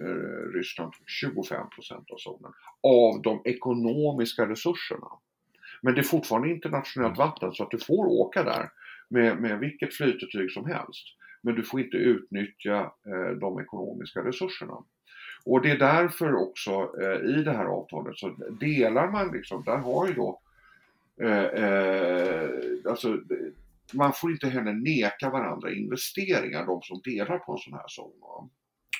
[0.53, 0.93] Ryssland
[1.23, 2.51] 25% av zonen.
[2.83, 5.07] Av de ekonomiska resurserna.
[5.81, 7.27] Men det är fortfarande internationellt mm.
[7.27, 8.69] vatten så att du får åka där
[9.07, 11.07] med, med vilket flytetyg som helst.
[11.41, 14.77] Men du får inte utnyttja eh, de ekonomiska resurserna.
[15.45, 16.71] Och det är därför också
[17.01, 20.39] eh, i det här avtalet så delar man liksom, där har ju då
[21.21, 22.49] eh, eh
[22.89, 23.19] alltså
[23.93, 28.49] man får inte heller neka varandra investeringar, de som delar på en sån här zon.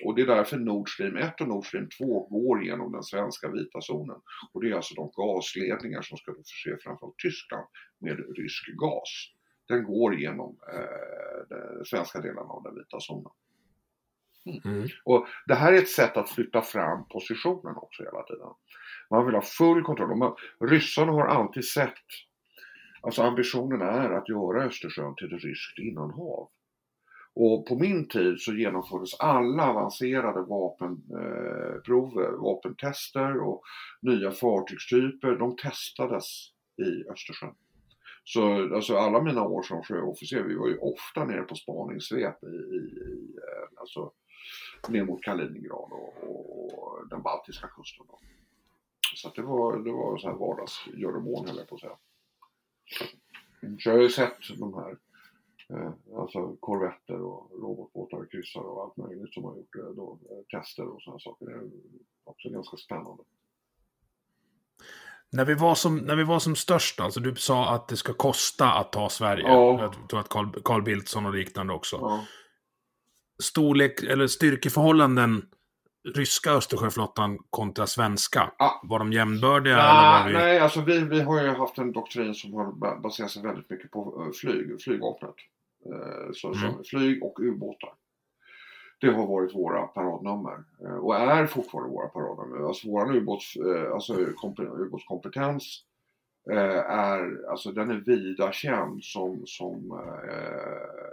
[0.04, 3.52] Och det är därför Nord Stream 1 och Nord Stream 2 går genom den svenska
[3.52, 4.22] vita zonen.
[4.54, 7.68] Och det är alltså de gasledningar som ska förse framförallt Tyskland
[8.00, 9.32] med rysk gas.
[9.68, 13.32] Den går genom eh, de svenska delarna av den vita zonen.
[14.46, 14.62] Mm.
[14.66, 14.90] Mm.
[15.04, 18.48] Och det här är ett sätt att flytta fram positionen också hela tiden.
[19.10, 20.18] Man vill ha full kontroll.
[20.18, 22.04] Man, ryssarna har alltid sett,
[23.02, 26.50] alltså ambitionen är att göra Östersjön till ett ryskt innanhav.
[27.34, 33.62] Och på min tid så genomfördes alla avancerade vapenprover, eh, vapentester och
[34.02, 36.26] nya fartygstyper, de testades
[36.78, 37.56] i Östersjön.
[38.24, 42.48] Så alltså alla mina år som sjöofficer, vi var ju ofta nere på spaningssvep i,
[42.48, 44.12] i, i eh, alltså
[44.90, 48.06] ner mot Kaliningrad och, och den baltiska kusten.
[48.08, 48.20] Då.
[49.16, 51.98] Så det var, det var så här vardagsgöromål höll jag på att säga.
[53.80, 54.98] Så jag har ju sett de här
[56.18, 60.60] alltså korvetter och robotbåtar och kryssare och allt möjligt som har gjort eh, då, eh,
[60.60, 61.46] tester och sådana saker.
[61.46, 61.70] Det är
[62.24, 63.24] också ganska spännande.
[65.34, 68.14] När vi, var som, när vi var som störst, alltså du sa att det ska
[68.14, 69.48] kosta att ta Sverige.
[69.48, 69.82] Ja.
[69.82, 71.98] Jag tror att Carl, Carl Bildtsson och liknande också.
[72.02, 72.26] Ja.
[73.44, 75.46] Storlek, eller styrkeförhållanden
[76.04, 78.52] ryska Östersjöflottan kontra svenska?
[78.58, 78.82] Ja.
[78.84, 79.74] Var de jämnbördiga?
[79.74, 80.34] Eller var vi...
[80.34, 83.92] nej alltså vi, vi har ju haft en doktrin som har baserat sig väldigt mycket
[83.92, 85.36] på flyg, flygvapnet.
[85.86, 86.84] Eh, så, mm.
[86.84, 87.94] flyg och ubåtar.
[89.02, 92.68] Det har varit våra paradnummer eh, och är fortfarande våra paradnummer.
[92.68, 94.14] Alltså vår ubåts, eh, alltså,
[94.60, 95.84] ubåtskompetens
[96.50, 100.02] är, alltså den är vida känd som, som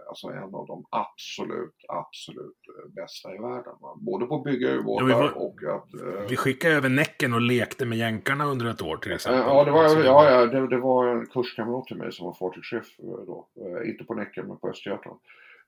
[0.09, 2.57] alltså en av de absolut, absolut
[2.89, 3.72] bästa i världen.
[3.97, 6.31] Både på att bygga ubåtar ja, och att...
[6.31, 9.43] Vi skickade över Näcken och lekte med jänkarna under ett år till exempel.
[9.47, 12.33] Ja, det var, alltså, ja, ja det, det, var en kurskamrat till mig som var
[12.33, 12.87] fartygschef
[13.26, 13.49] då.
[13.85, 15.18] Inte på Näcken men på Östergötland.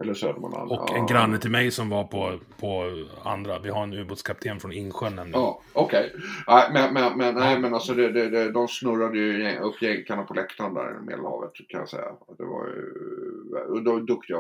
[0.01, 0.73] Eller Södermanland.
[0.73, 3.59] Och en granne till mig som var på, på andra.
[3.59, 5.41] Vi har en ubåtskapten från Insjön nämligen.
[5.41, 6.13] Ja, okej.
[6.47, 6.73] Okay.
[6.73, 10.35] men, men, men, nej, men alltså det, det, det, de snurrade ju upp jänkarna på
[10.35, 12.13] läktaren där i Medelhavet kan jag säga.
[12.39, 14.39] Det var ju de duktiga.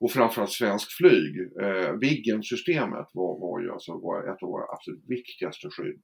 [0.00, 1.40] Och framförallt svensk flyg.
[1.60, 6.02] Eh, Viggen-systemet var, var ju alltså var ett av våra absolut viktigaste skydd.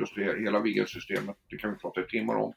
[0.00, 2.52] Just det, hela Viggen-systemet, det kan vi prata i timmar om.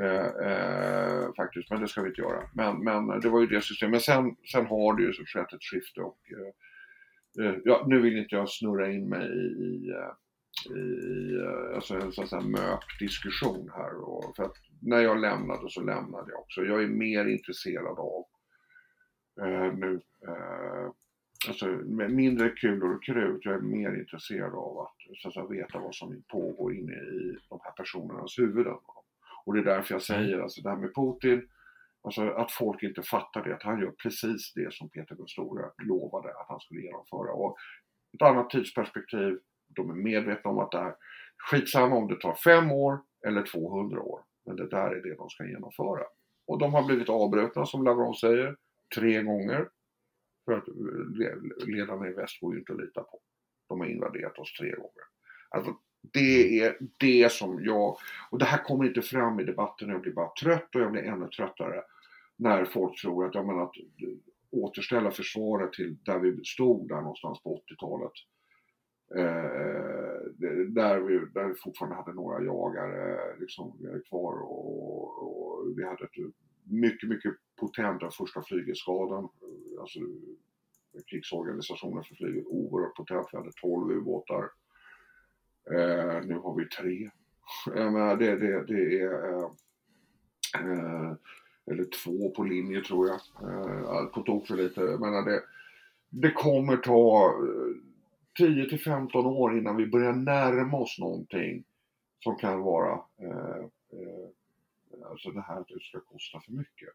[0.00, 2.42] Eh, eh, faktiskt, men det ska vi inte göra.
[2.54, 3.90] Men, men det var ju det systemet.
[3.90, 8.16] Men sen, sen har det ju skett ett skifte och eh, eh, ja, nu vill
[8.16, 13.70] inte jag snurra in mig i, i, eh, i alltså en sån här mök diskussion
[13.74, 13.94] här.
[13.94, 16.60] Och, för att när jag lämnade så lämnade jag också.
[16.60, 18.24] Jag är mer intresserad av
[19.40, 20.92] eh, nu eh,
[21.48, 25.46] Alltså med mindre kulor och krut, jag är mer intresserad av att, så att säga,
[25.46, 28.76] veta vad som pågår inne i de här personernas huvuden.
[29.48, 30.42] Och det är därför jag säger, mm.
[30.42, 31.48] alltså det här med Putin,
[32.02, 35.70] alltså att folk inte fattar det, att han gör precis det som Peter den store
[35.82, 37.32] lovade att han skulle genomföra.
[37.32, 37.56] Och
[38.14, 39.38] ett annat tidsperspektiv,
[39.68, 40.94] de är medvetna om att det är
[41.50, 45.28] skitsamma om det tar fem år eller 200 år, men det där är det de
[45.28, 46.04] ska genomföra.
[46.46, 48.56] Och de har blivit avbrutna, som Lavrov säger,
[48.94, 49.68] tre gånger.
[50.44, 50.64] För att
[51.66, 53.20] ledarna i väst går ju inte att lita på.
[53.68, 55.04] De har invaderat oss tre gånger.
[55.48, 57.96] Alltså, det är det som jag,
[58.30, 61.02] och det här kommer inte fram i debatten, jag blir bara trött och jag blir
[61.02, 61.82] ännu tröttare
[62.36, 63.74] när folk tror att, jag menar, att
[64.50, 68.12] återställa försvaret till där vi stod där någonstans på 80-talet.
[69.14, 70.32] Eh,
[70.68, 76.34] där, vi, där vi fortfarande hade några jagare liksom, kvar och, och vi hade ett
[76.64, 79.28] mycket, mycket potent av första flygeskadan,
[79.80, 80.00] Alltså
[81.06, 83.28] krigsorganisationen för flyget oerhört potent.
[83.32, 84.50] Vi hade 12 ubåtar.
[85.70, 87.10] Eh, nu har vi tre.
[87.74, 89.50] Menar, det, det, det är eh,
[90.54, 91.12] eh,
[91.70, 93.20] eller två på linje tror jag.
[93.42, 94.80] Eh, på tok för lite.
[94.80, 95.42] Jag menar, det,
[96.10, 97.34] det kommer ta
[98.36, 101.64] 10 eh, till 15 år innan vi börjar närma oss någonting
[102.20, 102.92] som kan vara
[103.22, 106.88] eh, eh, alltså det här att det ska kosta för mycket.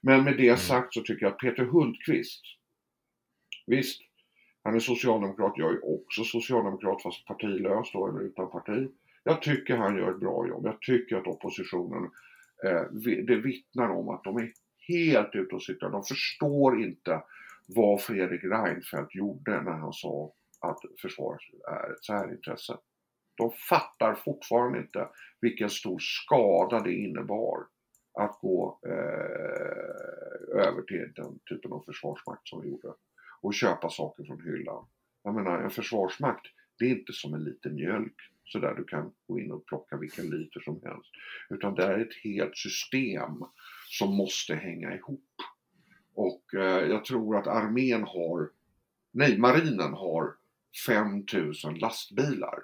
[0.00, 0.58] Men med det mm.
[0.58, 2.42] sagt så tycker jag att Peter Hultqvist,
[3.66, 4.00] visst,
[4.68, 8.88] han är socialdemokrat, jag är också socialdemokrat fast partilös då, eller utan parti.
[9.24, 10.66] Jag tycker han gör ett bra jobb.
[10.66, 12.10] Jag tycker att oppositionen,
[12.64, 12.82] eh,
[13.26, 14.52] det vittnar om att de är
[14.88, 15.90] helt ute och cyklar.
[15.90, 17.22] De förstår inte
[17.66, 21.40] vad Fredrik Reinfeldt gjorde när han sa att försvaret
[21.70, 22.76] är ett särintresse.
[23.36, 25.08] De fattar fortfarande inte
[25.40, 27.66] vilken stor skada det innebar
[28.18, 32.88] att gå eh, över till den typen av försvarsmakt som vi gjorde
[33.40, 34.86] och köpa saker från hyllan.
[35.22, 36.46] Jag menar en försvarsmakt,
[36.78, 39.96] det är inte som en liten mjölk så där du kan gå in och plocka
[39.96, 41.10] vilken liter som helst.
[41.50, 43.44] Utan det är ett helt system
[43.86, 45.34] som måste hänga ihop.
[46.14, 48.50] Och eh, jag tror att armén har,
[49.10, 50.34] nej marinen har
[50.86, 52.58] 5000 lastbilar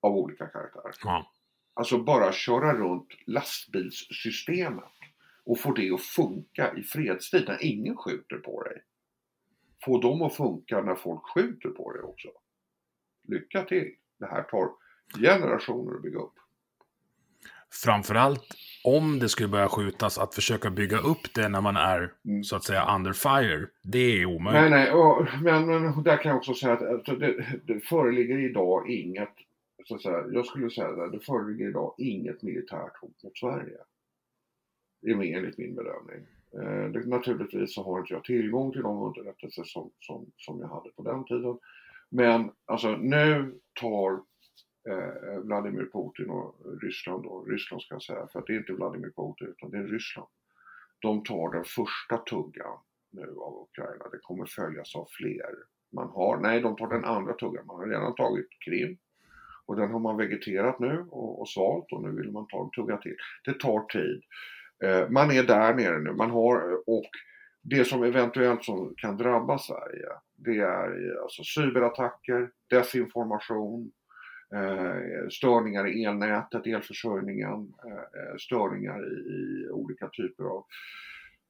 [0.00, 0.90] av olika karaktär.
[1.02, 1.32] Ja.
[1.74, 4.92] Alltså bara köra runt lastbilssystemet
[5.44, 8.82] och få det att funka i fredstid när ingen skjuter på dig.
[9.84, 12.28] Få dem att funka när folk skjuter på dig också.
[13.28, 13.94] Lycka till!
[14.18, 14.70] Det här tar
[15.18, 16.32] generationer att bygga upp.
[17.84, 18.54] Framförallt
[18.84, 22.44] om det skulle börja skjutas, att försöka bygga upp det när man är mm.
[22.44, 23.66] så att säga under fire.
[23.82, 24.60] Det är omöjligt.
[24.60, 28.38] Nej, nej, och, men, men där kan jag också säga att, att det, det föreligger
[28.38, 29.34] idag inget
[29.84, 33.76] så att säga, jag skulle säga att det föreligger idag inget militärt hot mot Sverige.
[35.02, 36.26] Det är enligt min bedömning.
[36.60, 40.90] Eh, naturligtvis så har inte jag tillgång till de underrättelser som, som, som jag hade
[40.90, 41.58] på den tiden.
[42.10, 44.12] Men alltså nu tar
[44.88, 49.10] eh, Vladimir Putin och Ryssland och Ryssland ska jag säga, för det är inte Vladimir
[49.10, 50.28] Putin utan det är Ryssland.
[50.98, 52.78] De tar den första tuggan
[53.10, 55.54] nu av Ukraina, det kommer följas av fler.
[55.92, 58.98] Man har, nej de tar den andra tuggan, man har redan tagit Krim,
[59.66, 62.70] och den har man vegeterat nu och, och svalt och nu vill man ta en
[62.70, 63.16] tugga till.
[63.44, 64.22] Det tar tid.
[64.84, 66.12] Eh, man är där nere nu.
[66.12, 67.10] Man har, och
[67.62, 73.90] det som eventuellt som kan drabba Sverige det är alltså cyberattacker, desinformation,
[74.54, 80.64] eh, störningar i elnätet, elförsörjningen, eh, störningar i, olika typer av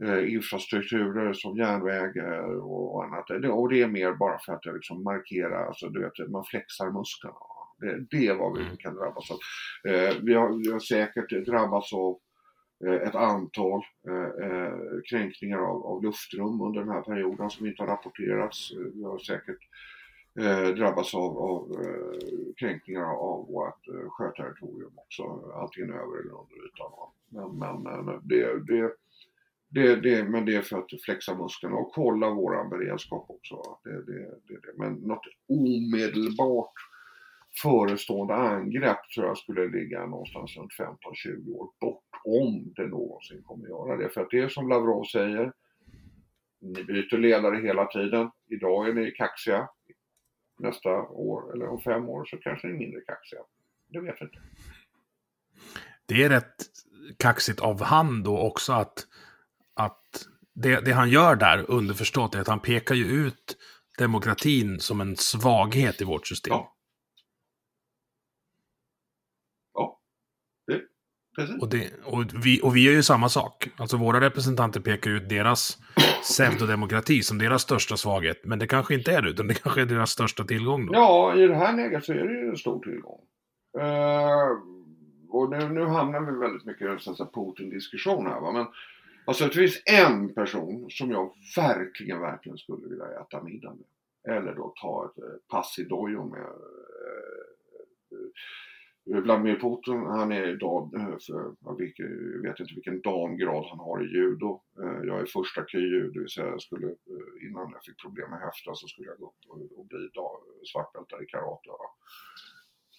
[0.04, 3.30] eh, infrastrukturer som järnvägar och, annat.
[3.30, 7.36] Och det är mer bara för att liksom markera, alltså du vet, man flexar musklerna.
[7.78, 8.76] Det, det är vad vi mm.
[8.76, 9.38] kan drabbas av.
[9.90, 12.16] Eh, vi, har, vi har säkert drabbats av eh,
[12.84, 14.78] Eh, ett antal eh, eh,
[15.10, 18.72] kränkningar av, av, luftrum under den här perioden som inte har rapporterats.
[18.94, 19.58] Vi har säkert
[20.76, 21.76] drabbats av, av
[22.56, 25.22] kränkningar av vårt sjöterritorium också,
[25.54, 26.92] antingen över eller under ytan.
[27.58, 28.92] Men, men det, det,
[29.68, 33.78] det, det, men det är för att flexa musklerna och kolla våran beredskap också.
[33.84, 34.72] Det, det, det, det.
[34.76, 36.74] Men något omedelbart
[37.62, 43.68] förestående angrepp tror jag skulle ligga någonstans runt 15-20 år bort om det någonsin kommer
[43.68, 44.08] göra det.
[44.08, 45.52] För att det är som Lavrov säger,
[46.60, 48.30] ni byter ledare hela tiden.
[48.50, 49.68] Idag är ni kaxiga.
[50.58, 53.40] Nästa år eller om fem år så kanske ni är mindre kaxiga.
[53.88, 54.38] Det vet jag inte.
[56.06, 56.56] Det är rätt
[57.18, 59.06] kaxigt av han då också att,
[59.74, 63.56] att det, det han gör där underförstått är att han pekar ju ut
[63.98, 66.50] demokratin som en svaghet i vårt system.
[66.50, 66.75] Ja.
[71.36, 71.62] Precis.
[71.62, 73.68] Och, det, och, vi, och vi gör ju samma sak.
[73.76, 75.78] Alltså våra representanter pekar ut deras
[76.22, 78.40] pseudodemokrati som deras största svaghet.
[78.44, 80.92] Men det kanske inte är det, utan det kanske är deras största tillgång då.
[80.94, 83.20] Ja, i det här läget så är det ju en stor tillgång.
[83.78, 84.58] Uh,
[85.28, 88.52] och nu, nu hamnar vi väldigt mycket i en Putin-diskussion här va.
[88.52, 88.66] Men
[89.24, 94.36] alltså det finns en person som jag verkligen, verkligen skulle vilja äta middag med.
[94.36, 96.46] Eller då ta ett eh, pass i dojo med.
[99.10, 101.16] Eh, Vladimir Putin, han är idag, eh,
[101.58, 104.60] jag vet inte vilken damgrad han har i judo.
[104.82, 106.86] Eh, jag är första KY, det vill säga jag skulle,
[107.48, 110.10] innan jag fick problem med höften så skulle jag gå upp och, och bli
[110.72, 111.70] svartbältare i karate.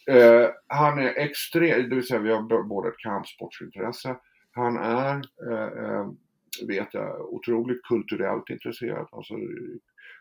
[0.08, 4.16] Eh, han är extremt, det vill säga vi har både ett kampsportsintresse.
[4.52, 5.16] Han är,
[5.52, 6.10] eh,
[6.68, 9.08] vet jag, otroligt kulturellt intresserad.
[9.12, 9.34] Alltså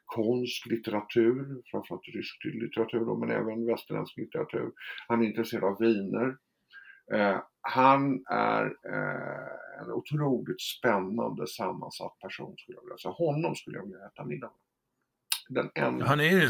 [0.06, 4.72] konst, litteratur, framförallt rysk litteratur då, men även västerländsk litteratur.
[5.08, 6.36] Han är intresserad av viner.
[7.14, 13.12] Eh, han är eh, en otroligt spännande sammansatt person skulle jag vilja säga.
[13.12, 14.66] Honom skulle jag vilja äta middag med.
[16.02, 16.48] Han är ju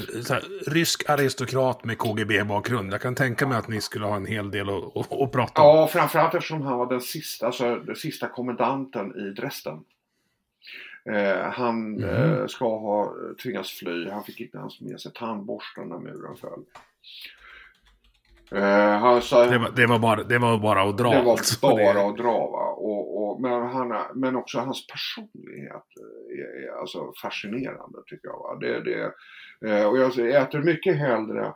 [0.67, 2.93] rysk aristokrat med KGB-bakgrund.
[2.93, 5.63] Jag kan tänka mig att ni skulle ha en hel del att, att, att prata
[5.63, 5.77] om.
[5.77, 9.85] Ja, framförallt eftersom han var den sista, alltså, den sista kommendanten i Dresden.
[11.13, 12.05] Eh, han mm.
[12.05, 14.11] eh, ska ha tvingats fly.
[14.11, 16.65] Han fick inte ens med sig tandborsten när muren föll.
[18.53, 21.11] Eh, han, så, det, var, det, var bara, det var bara att dra.
[21.11, 21.61] Det var alltså.
[21.67, 22.51] bara att dra.
[22.51, 22.69] Va?
[22.77, 25.85] Och, och, men, han, men också hans personlighet
[26.31, 28.39] är, är alltså fascinerande tycker jag.
[28.39, 28.59] Va?
[28.61, 29.13] Det, det,
[29.71, 31.53] eh, och jag äter mycket hellre Eh,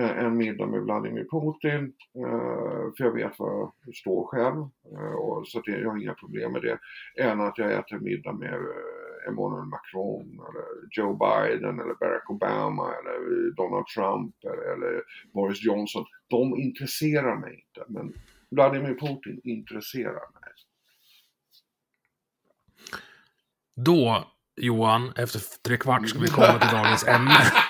[0.00, 1.92] en middag med Vladimir Putin.
[2.14, 4.68] Eh, för jag vet var jag står själv.
[4.96, 6.78] Eh, och så jag har inga problem med det.
[7.22, 8.60] Än att jag äter middag med
[9.28, 15.02] Emmanuel Macron eller Joe Biden eller Barack Obama eller Donald Trump eller
[15.34, 16.04] Boris Johnson.
[16.28, 17.92] De intresserar mig inte.
[17.92, 18.12] Men
[18.50, 20.52] Vladimir Putin intresserar mig.
[23.76, 24.24] Då,
[24.56, 27.34] Johan, efter tre kvart ska vi komma till dagens ämne.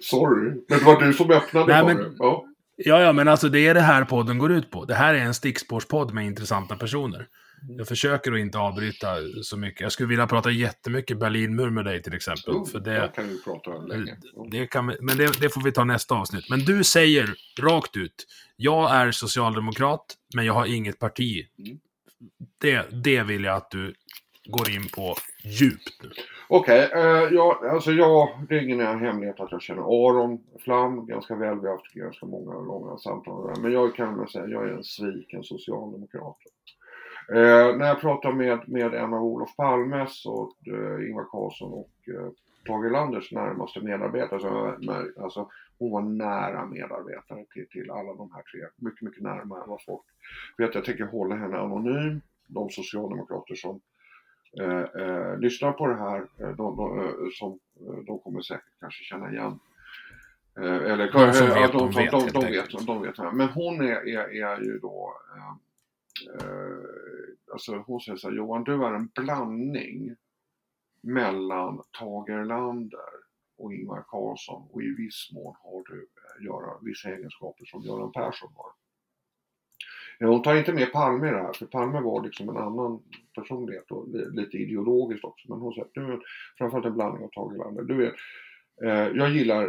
[0.00, 2.44] Sorry, men det var du som öppnade Nej, men, ja.
[2.76, 4.84] ja, ja, men alltså det är det här podden går ut på.
[4.84, 7.26] Det här är en stickspårspodd med intressanta personer.
[7.68, 9.80] Jag försöker att inte avbryta så mycket.
[9.80, 12.54] Jag skulle vilja prata jättemycket Berlinmur med dig till exempel.
[12.54, 14.16] Oh, för det, kan vi prata länge.
[14.50, 16.50] Det kan men det, det, får vi ta nästa avsnitt.
[16.50, 20.04] Men du säger rakt ut, jag är socialdemokrat,
[20.34, 21.46] men jag har inget parti.
[21.58, 21.78] Mm.
[22.60, 23.94] Det, det vill jag att du
[24.48, 26.10] går in på djupt nu.
[26.48, 31.34] Okej, okay, eh, alltså jag, det är ingen hemlighet att jag känner Aron Flam ganska
[31.34, 31.60] väl.
[31.60, 33.62] Vi har haft ganska många långa samtal där.
[33.62, 36.36] Men jag kan väl säga att jag är en sviken socialdemokrat.
[37.32, 41.90] Eh, när jag pratar med, med en av Olof Palmes och eh, Ingvar Carlsson och
[42.14, 42.30] eh,
[42.66, 44.76] Tage Erlanders närmaste medarbetare, så,
[45.22, 48.60] alltså, hon var nära medarbetare till, till alla de här tre.
[48.76, 50.02] Mycket, mycket närmare än vad folk
[50.58, 50.74] vet.
[50.74, 52.20] Jag tänker hålla henne anonym.
[52.46, 53.80] De socialdemokrater som
[54.60, 57.58] eh, eh, lyssnar på det här, eh, de, de, eh, som,
[58.06, 59.58] de kommer säkert kanske känna igen
[60.60, 63.34] eller de som vet, de, de, vet, de, vet, de vet.
[63.34, 65.14] Men hon är, är, är ju då
[67.52, 70.16] alltså hon säger så här, Johan du är en blandning
[71.00, 73.10] mellan Tage Erlander
[73.56, 76.08] och Ingvar Carlsson och i viss mån har du
[76.46, 78.72] göra vissa egenskaper som Göran Persson har.
[80.20, 83.02] Hon tar inte med Palme i det här, för Palme var liksom en annan
[83.34, 85.48] personlighet och lite ideologiskt också.
[85.48, 86.18] Men hon säger, du är
[86.58, 87.82] framförallt en blandning av Tage Erlander.
[87.82, 88.14] Du vet,
[88.84, 89.64] eh, jag gillar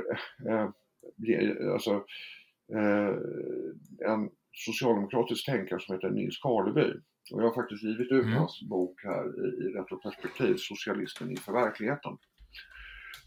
[0.48, 0.70] eh,
[1.74, 2.04] alltså,
[2.74, 3.16] eh,
[4.12, 6.94] en socialdemokratisk tänkare som heter Nils Karleby.
[7.32, 8.36] Och jag har faktiskt givit ut mm.
[8.36, 12.18] hans bok här i, i Retroperspektiv, Socialismen inför verkligheten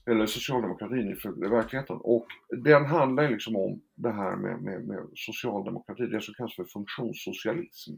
[0.06, 1.96] eller socialdemokratin i verkligheten.
[1.96, 6.64] Och den handlar liksom om det här med, med, med socialdemokrati, det som kallas för
[6.64, 7.92] funktionssocialism.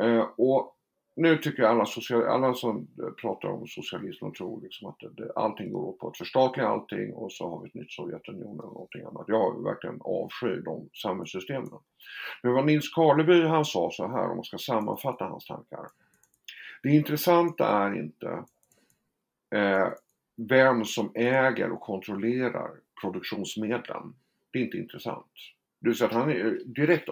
[0.00, 0.74] Eh, och
[1.16, 2.88] nu tycker jag alla, social, alla som
[3.20, 7.14] pratar om socialism och tror liksom att det, allting går åt på att förstatliga allting
[7.14, 9.24] och så har vi ett nytt Sovjetunionen eller någonting annat.
[9.28, 11.70] Jag verkligen avskyr de samhällssystemen.
[12.42, 15.86] Men vad Nils Karleby han sa så här om man ska sammanfatta hans tankar.
[16.82, 18.44] Det intressanta är inte
[19.54, 19.88] eh,
[20.38, 22.70] vem som äger och kontrollerar
[23.00, 24.14] produktionsmedlen.
[24.50, 25.32] Det är inte intressant.
[25.80, 27.08] Det vill säga att han är direkt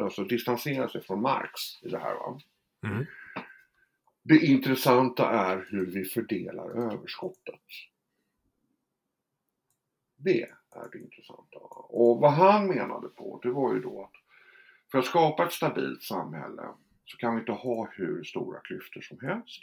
[0.00, 2.14] alltså distanserar sig från Marx i det här.
[2.14, 2.40] Va?
[2.86, 3.06] Mm.
[4.22, 7.60] Det intressanta är hur vi fördelar överskottet.
[10.16, 11.58] Det är det intressanta.
[11.88, 14.20] Och vad han menade på det var ju då att
[14.90, 16.62] för att skapa ett stabilt samhälle
[17.04, 19.62] så kan vi inte ha hur stora klyftor som helst.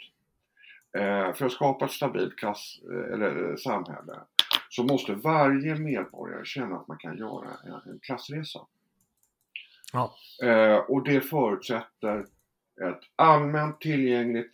[0.92, 4.20] Eh, för att skapa ett stabilt klass, eh, eller, eh, samhälle
[4.68, 8.60] så måste varje medborgare känna att man kan göra en, en klassresa.
[9.92, 10.14] Ja.
[10.88, 12.26] och det förutsätter
[12.80, 14.52] ett allmänt tillgängligt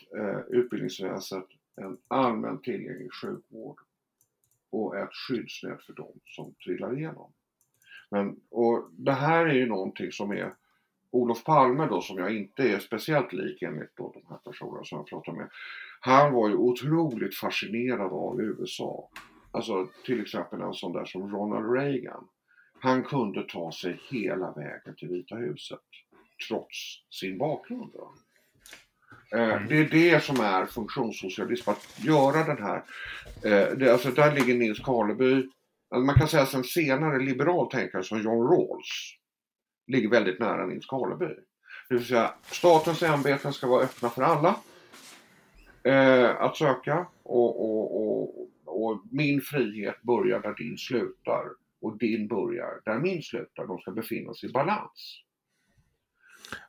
[0.48, 1.42] utbildningsväsen,
[1.76, 3.80] en allmänt tillgänglig sjukvård
[4.70, 7.32] och ett skyddsnät för dem som trillar igenom.
[8.10, 10.54] Men, och det här är ju någonting som är
[11.14, 14.98] Olof Palme då, som jag inte är speciellt lik enligt då de här personerna som
[14.98, 15.48] jag pratar med.
[16.06, 19.08] Han var ju otroligt fascinerad av USA.
[19.50, 22.28] Alltså till exempel en sån där som Ronald Reagan.
[22.80, 25.80] Han kunde ta sig hela vägen till Vita huset
[26.48, 26.76] trots
[27.10, 27.94] sin bakgrund.
[29.32, 32.82] Eh, det är det som är funktionssocialism, att göra den här,
[33.44, 35.34] eh, det, alltså där ligger Nils Karleby,
[35.90, 39.16] alltså man kan säga att en senare liberal tänkare som John Rawls
[39.86, 41.34] ligger väldigt nära Nils Karleby.
[41.88, 44.56] Det vill säga statens ämbeten ska vara öppna för alla
[45.84, 51.44] eh, att söka och, och, och, och, min frihet börjar där din slutar
[51.80, 53.66] och din börjar där min slutar.
[53.66, 55.20] De ska befinna sig i balans.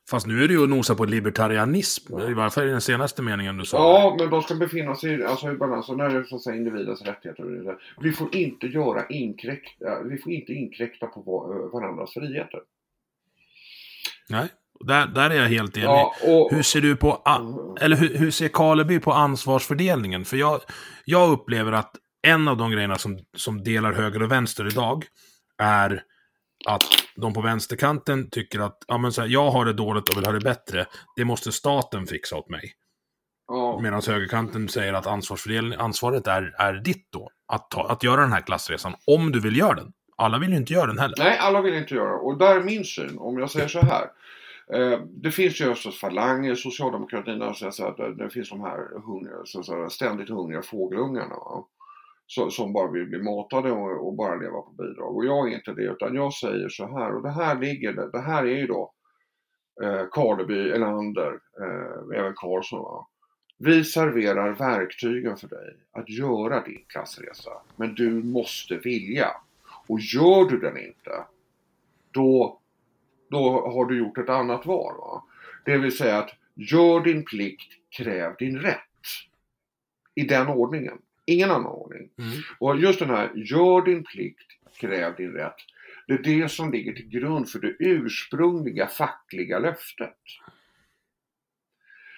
[0.09, 3.21] Fast nu är det ju att nosa på libertarianism, i varje fall i den senaste
[3.21, 3.77] meningen du sa.
[3.77, 6.41] Ja, men de ska befinna sig alltså, i balans, och när det är så att
[6.41, 7.77] säga individens rättigheter.
[8.01, 11.21] Vi får inte göra inkräkta, vi får inte inkräkta på
[11.73, 12.59] varandras friheter.
[14.29, 14.49] Nej,
[14.79, 15.87] där, där är jag helt enig.
[15.87, 16.51] Ja, och...
[16.51, 17.21] Hur ser du på,
[17.81, 20.25] eller hur, hur ser Karleby på ansvarsfördelningen?
[20.25, 20.61] För jag,
[21.05, 21.91] jag upplever att
[22.27, 25.05] en av de grejerna som, som delar höger och vänster idag
[25.57, 26.03] är
[26.67, 26.83] att
[27.15, 30.25] de på vänsterkanten tycker att ja, men så här, jag har det dåligt och vill
[30.25, 30.85] ha det bättre.
[31.15, 32.73] Det måste staten fixa åt mig.
[33.47, 33.81] Oh.
[33.81, 37.29] Medan högerkanten säger att ansvaret är, är ditt då.
[37.47, 39.91] Att, ta, att göra den här klassresan, om du vill göra den.
[40.17, 41.15] Alla vill ju inte göra den heller.
[41.17, 44.07] Nej, alla vill inte göra Och där är min syn, om jag säger så här.
[44.73, 48.99] Eh, det finns ju östers falanger i socialdemokratin, alltså, så att det finns de här
[49.05, 51.35] hungriga, så, så, ständigt hungriga fågelungarna.
[51.35, 51.67] Va?
[52.49, 55.15] Som bara vill bli matade och, och, bara leva på bidrag.
[55.15, 58.21] Och jag är inte det, utan jag säger så här, och det här ligger, det,
[58.21, 58.93] här är ju då
[59.83, 62.83] eh, Karleby, Elander, eh, även Karlsson.
[62.83, 63.07] Va?
[63.57, 69.31] Vi serverar verktygen för dig att göra din klassresa, men du måste vilja.
[69.87, 71.25] Och gör du den inte,
[72.11, 72.59] då,
[73.35, 74.97] då har du gjort ett annat val.
[74.97, 75.23] Va?
[75.65, 78.79] Det vill säga att gör din plikt, kräv din rätt.
[80.15, 80.97] I den ordningen.
[81.25, 82.09] Ingen annan ordning.
[82.17, 82.31] Mm.
[82.59, 84.47] Och just den här, gör din plikt,
[84.79, 85.55] kräv din rätt.
[86.07, 90.17] Det är det som ligger till grund för det ursprungliga fackliga löftet.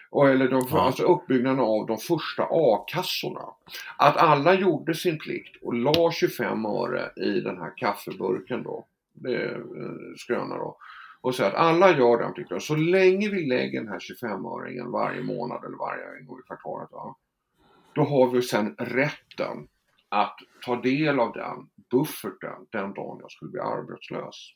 [0.09, 0.81] Och, eller de, ja.
[0.81, 3.45] alltså uppbyggnaden av de första a-kassorna.
[3.97, 8.85] Att alla gjorde sin plikt och la 25 öre i den här kaffeburken då.
[9.13, 9.61] Det eh,
[10.17, 10.77] skröna då.
[11.21, 12.61] Och så att alla gör den plikten.
[12.61, 16.91] Så länge vi lägger den här 25-öringen varje månad eller varje gång i kvartalet.
[16.91, 17.15] Va?
[17.93, 19.67] Då har vi sen rätten
[20.09, 24.53] att ta del av den bufferten den dagen jag skulle bli arbetslös.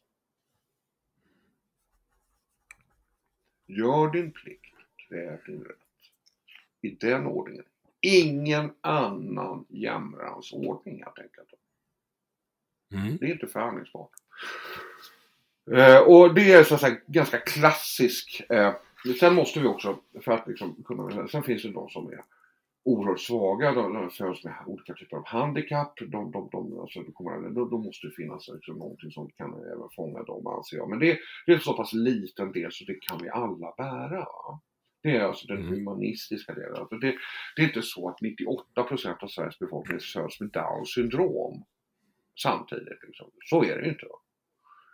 [3.65, 5.77] Gör din plikt, kräv din rätt.
[6.81, 7.65] I den ordningen.
[8.01, 11.53] Ingen annan jämrans ordning helt enkelt.
[12.93, 13.17] Mm.
[13.17, 14.11] Det är inte förhandlingsbart.
[15.71, 18.41] Eh, och det är så att säga ganska klassisk.
[18.49, 18.73] Eh,
[19.19, 22.23] sen måste vi också, för att liksom kunna, sen finns det de som är
[22.83, 25.93] oerhört svaga, de, de föds med olika typer av handikapp.
[25.99, 29.89] De, de, de, alltså, det kommer, då, då måste finnas liksom, någonting som kan även
[29.95, 30.89] fånga dem anser jag.
[30.89, 34.27] Men det, det är en så pass liten del så det kan vi alla bära.
[35.03, 35.69] Det är alltså den mm.
[35.69, 36.75] humanistiska delen.
[36.75, 37.15] Alltså det,
[37.55, 41.63] det, är inte så att 98% av Sveriges befolkning föds med Downs syndrom
[42.41, 43.03] samtidigt.
[43.07, 43.31] Liksom.
[43.49, 44.05] Så är det inte.
[44.05, 44.30] Eh, eh,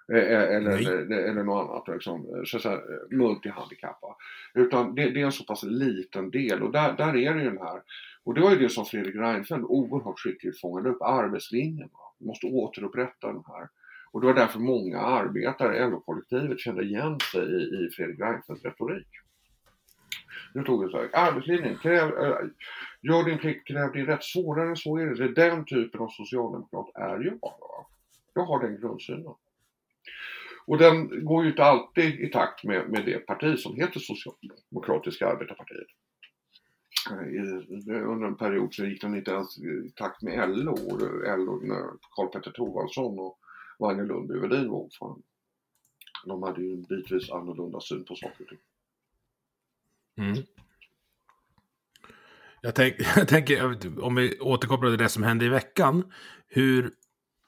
[0.10, 4.16] eller, eller, eller något annat, liksom, så att säga, multihandikappad.
[4.54, 7.50] Utan det, det, är en så pass liten del och där, där är det ju
[7.50, 7.82] den här,
[8.24, 11.90] och det var ju det som Fredrik Reinfeldt oerhört skickligt fångade upp, arbetslinjen.
[11.94, 12.14] Va?
[12.20, 13.68] Vi måste återupprätta den här.
[14.12, 19.08] Och det var därför många arbetare, LO-kollektivet, kände igen sig i, i Fredrik Reinfeldts retorik.
[20.54, 22.38] Nu tog vi så här, arbetslinjen, kräv, äh,
[23.02, 24.24] gör din plikt, kräv din rätt.
[24.24, 25.28] Svårare än så är det.
[25.28, 27.40] Det den typen av socialdemokrat är jag.
[27.42, 27.86] Va?
[28.34, 29.34] Jag har den grundsynen.
[30.68, 35.28] Och den går ju inte alltid i takt med, med det parti som heter Socialdemokratiska
[35.28, 35.88] arbetarpartiet.
[37.10, 40.76] Eh, under en period så gick den inte ens i takt med LO,
[41.38, 43.40] LO när Karl Petter Thorwaldsson och
[43.80, 45.22] Wagner Lundby Wedin var ordförande.
[46.26, 48.60] De hade ju en bitvis annorlunda syn på saker och ting.
[50.18, 50.44] Mm.
[52.62, 53.64] Jag, tänk, jag tänker,
[54.04, 56.12] om vi återkopplar till det som hände i veckan.
[56.48, 56.94] Hur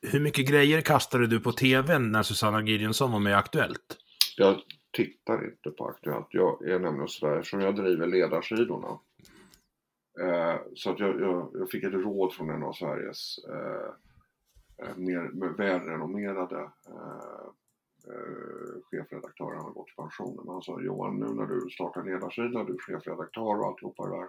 [0.02, 3.98] hur mycket grejer kastade du på tvn när Susanna Gideonsson var med i Aktuellt?
[4.38, 6.28] Jag tittar inte på Aktuellt.
[6.30, 9.00] Jag är nämligen sådär som jag driver ledarsidorna.
[10.22, 13.90] Eh, så att jag, jag, jag, fick ett råd från en av Sveriges eh,
[14.88, 17.46] eh mer välrenommerade eh,
[18.08, 19.56] eh, chefredaktörer.
[19.56, 20.36] Han har gått i pension.
[20.38, 24.18] Men han sa Johan, nu när du startar ledarsidan, du är chefredaktör och alltihopa det
[24.18, 24.28] där.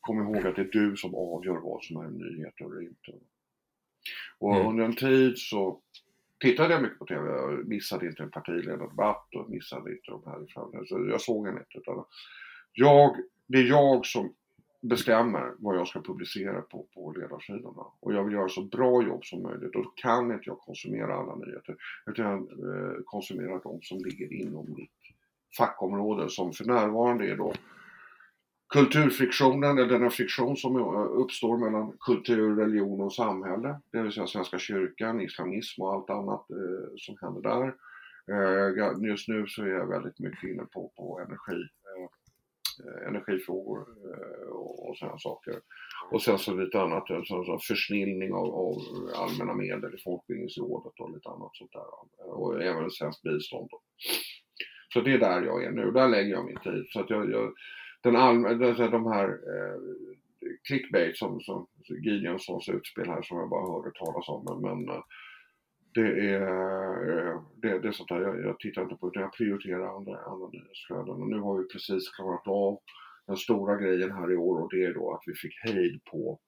[0.00, 3.12] Kom ihåg att det är du som avgör vad som är en nyhet eller inte.
[4.38, 4.68] Och mm.
[4.68, 5.80] under en tid så
[6.40, 7.30] tittade jag mycket på TV.
[7.30, 10.46] Jag missade inte en partiledardebatt och missade inte de här.
[10.86, 11.78] Så jag såg en inte.
[11.78, 12.04] Utan
[12.72, 14.34] jag, det är jag som
[14.80, 17.82] bestämmer vad jag ska publicera på, på ledarsidorna.
[18.00, 19.76] Och jag vill göra så bra jobb som möjligt.
[19.76, 21.76] Och då kan inte jag konsumera alla nyheter.
[22.06, 24.90] Utan jag eh, konsumerar de som ligger inom mitt
[25.56, 27.52] fackområde som för närvarande är då
[28.68, 30.76] kulturfriktionen, eller den friktion som
[31.22, 33.80] uppstår mellan kultur, religion och samhälle.
[33.92, 37.74] Det vill säga Svenska kyrkan, islamism och allt annat eh, som händer där.
[38.30, 44.48] Eh, just nu så är jag väldigt mycket inne på, på energi, eh, energifrågor eh,
[44.48, 45.54] och, och sådana saker.
[46.10, 48.76] Och sen så lite annat, eh, så, så försnillning av, av,
[49.14, 52.24] allmänna medel i Folkbildningsrådet och lite annat sånt där.
[52.24, 53.70] Eh, och även svenskt bistånd.
[54.92, 56.86] Så det är där jag är nu, där lägger jag min tid.
[56.88, 57.52] Så att jag, jag
[58.02, 59.80] den allmänna, de här eh,
[60.68, 64.44] clickbait som, som Gideonssons utspel här som jag bara hörde talas om.
[64.44, 65.02] Men, men eh,
[65.94, 66.42] det är,
[67.08, 70.18] eh, det, det är sånt där jag, jag tittar inte på utan jag prioriterar andra,
[70.18, 71.22] andra nyhetsflöden.
[71.22, 72.78] Och nu har vi precis klarat av
[73.26, 76.38] den stora grejen här i år och det är då att vi fick hejd på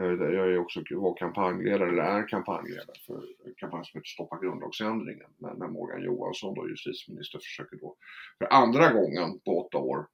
[0.00, 4.38] eh, jag är också var kampanjledare, eller är kampanjledare för en kampanj som heter Stoppa
[4.42, 5.30] grundlagsändringen.
[5.38, 7.96] När Morgan Johansson, då justitieminister, försöker då
[8.38, 10.06] för andra gången på åtta år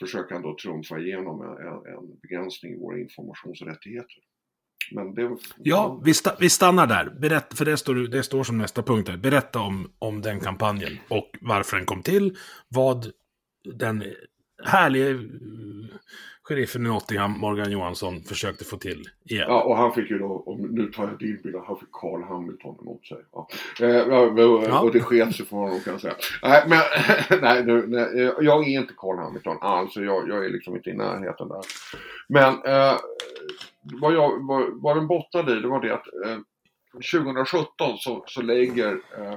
[0.00, 1.48] försöker han då trumfa igenom en,
[1.94, 4.18] en begränsning i våra informationsrättigheter.
[4.92, 7.10] Men det, ja, vi, sta, vi stannar där.
[7.20, 9.16] Berätta, för det står, det står som nästa punkt här.
[9.16, 12.36] Berätta om, om den kampanjen och varför den kom till.
[12.68, 13.06] Vad
[13.78, 14.04] den
[14.64, 15.18] härliga
[16.50, 19.46] sheriffen i Nottingham, Morgan Johansson, försökte få till igen.
[19.48, 22.22] Ja, och han fick ju då, och nu tar jag din bild, han fick Carl
[22.22, 23.18] Hamilton emot sig.
[23.32, 23.48] Ja.
[23.80, 26.14] Eh, och det sket sig för honom kan jag säga.
[26.42, 26.80] Nej, men
[27.40, 30.94] nej, nu, nej, jag är inte Carl Hamilton alls, jag, jag är liksom inte i
[30.94, 31.60] närheten där.
[32.28, 32.98] Men eh,
[33.82, 36.38] vad, jag, vad, vad den bottnade i, det var det att eh,
[37.22, 39.34] 2017 så, så lägger Eh,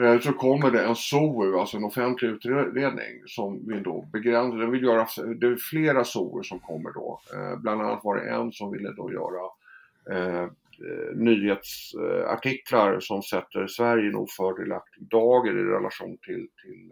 [0.00, 4.70] Eh, så kommer det en SOU, alltså en offentlig utredning som vill då begränsa, den
[4.70, 5.06] vill göra,
[5.40, 7.20] det är flera SOU som kommer då.
[7.34, 9.50] Eh, bland annat var det en som ville då göra
[10.10, 10.48] eh, eh
[11.14, 16.90] nyhetsartiklar som sätter Sverige i en ofördelaktig dager i relation till, till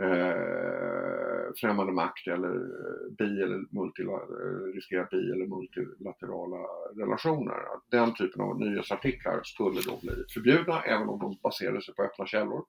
[0.00, 6.58] eh, främmande makt eller eh, bi eller multilaterala, eh, bi eller multilaterala
[6.96, 7.56] relationer.
[7.90, 12.26] Den typen av nyhetsartiklar skulle då bli förbjudna även om de baserade sig på öppna
[12.26, 12.64] källor.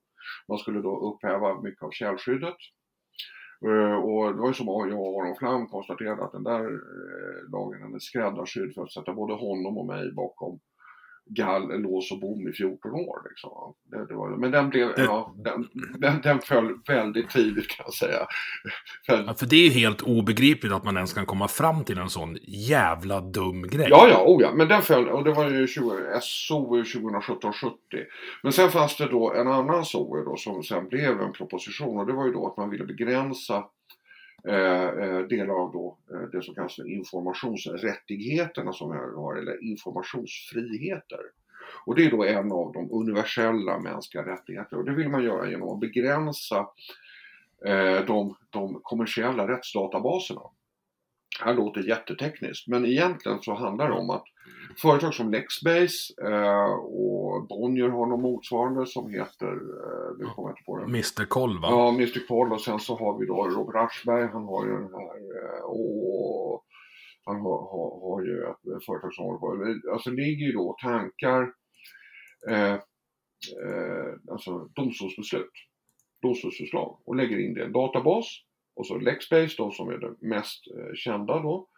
[0.48, 2.56] Man skulle då upphäva mycket av källskyddet.
[3.66, 7.50] Eh, och det var ju som jag och Aron Flam konstaterade att den där uh,
[7.52, 10.60] lagen är skräddarsydd för att sätta både honom och mig bakom
[11.34, 13.28] gall, lås och bom i 14 år.
[13.28, 13.74] Liksom.
[13.90, 15.04] Det, det var, men den, blev, det...
[15.04, 15.68] ja, den,
[15.98, 18.26] den, den föll väldigt tidigt kan jag säga.
[19.06, 22.38] ja, för det är helt obegripligt att man ens kan komma fram till en sån
[22.42, 23.86] jävla dum grej.
[23.90, 24.54] Ja, ja, oh ja.
[24.54, 27.70] men den föll, och det var ju 20, SOU 2017-70.
[28.42, 32.06] Men sen fanns det då en annan SOU då som sen blev en proposition och
[32.06, 33.64] det var ju då att man ville begränsa
[34.44, 39.36] Eh, eh, del delar av då, eh, det som kallas för informationsrättigheterna som vi har,
[39.36, 41.20] eller informationsfriheter.
[41.86, 45.50] Och det är då en av de universella mänskliga rättigheterna och det vill man göra
[45.50, 46.68] genom att begränsa
[48.06, 50.40] de, de kommersiella rättsdatabaserna.
[51.38, 54.24] Det här låter jättetekniskt men egentligen så handlar det om att
[54.82, 60.52] företag som Lexbase eh, och Bonnier har något motsvarande som heter, eh, nu kommer jag
[60.52, 60.84] inte på det.
[60.84, 61.68] Mr Koll va?
[61.70, 64.94] Ja, Mr Koll och sen så har vi då Robert Aschberg, han har ju den
[64.94, 66.64] här eh, och
[67.24, 68.36] han har, har, har ju
[68.76, 71.52] ett företag som håller på, alltså det ligger ju då tankar,
[72.48, 72.74] eh,
[73.64, 75.56] eh, alltså domstolsbeslut,
[76.22, 78.26] domstolsförslag och lägger in det i en databas
[78.76, 81.68] och så Lexbase då som är det mest eh, kända då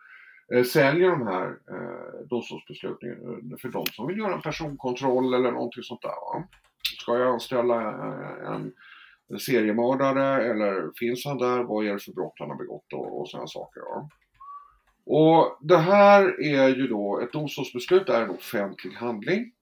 [0.66, 5.82] säljer de här eh, domstolsbesluten eh, för de som vill göra en personkontroll eller någonting
[5.82, 6.08] sånt där.
[6.08, 6.48] Va?
[7.00, 8.72] Ska jag anställa eh, en
[9.38, 11.62] seriemördare eller finns han där?
[11.62, 13.80] Vad är det för brott han har begått och, och sådana saker.
[13.80, 14.08] Va?
[15.04, 19.52] Och det här är ju då, ett domstolsbeslut är en offentlig handling.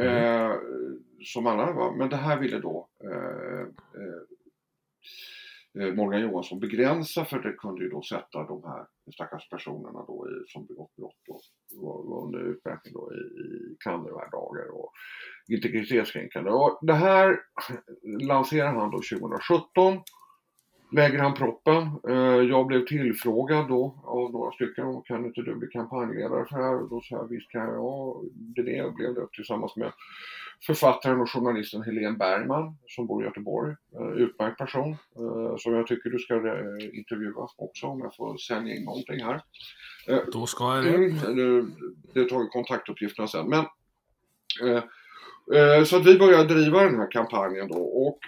[0.00, 0.50] Mm.
[0.50, 0.56] Eh,
[1.24, 1.94] som alla, va?
[1.98, 3.66] men det här ville då eh, eh,
[4.02, 4.31] Eh,
[5.80, 10.26] Eh, Morgan Johansson begränsa för det kunde ju då sätta de här stackars personerna då
[10.28, 11.40] i, som begått brott och
[11.82, 14.92] var, under utmätning då i, i klandervärda dagar och
[15.48, 16.50] integritetskränkande.
[16.50, 17.40] Och det här
[18.20, 20.00] lanserar han då 2017
[20.92, 21.82] lägger han proppen.
[22.08, 25.02] Eh, jag blev tillfrågad då av några stycken.
[25.02, 26.82] Kan inte du bli kampanjledare för det här?
[26.82, 28.24] Och då sa jag visst kan jag.
[28.32, 28.62] Det
[28.94, 29.92] blev det tillsammans med
[30.66, 33.74] författaren och journalisten Helene Bergman som bor i Göteborg.
[33.94, 36.34] Eh, utmärkt person eh, som jag tycker du ska
[36.92, 39.40] intervjua också om jag får sälja in någonting här.
[40.32, 40.94] Då ska jag det.
[40.94, 41.74] Mm,
[42.14, 43.48] det tar kontaktuppgifterna sen.
[43.48, 43.64] Men,
[45.86, 48.18] så att vi började driva den här kampanjen då och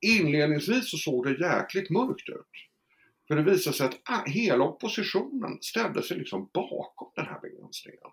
[0.00, 2.70] inledningsvis så såg det jäkligt mörkt ut.
[3.28, 8.10] För det visade sig att hela oppositionen ställde sig liksom bakom den här begränsningen.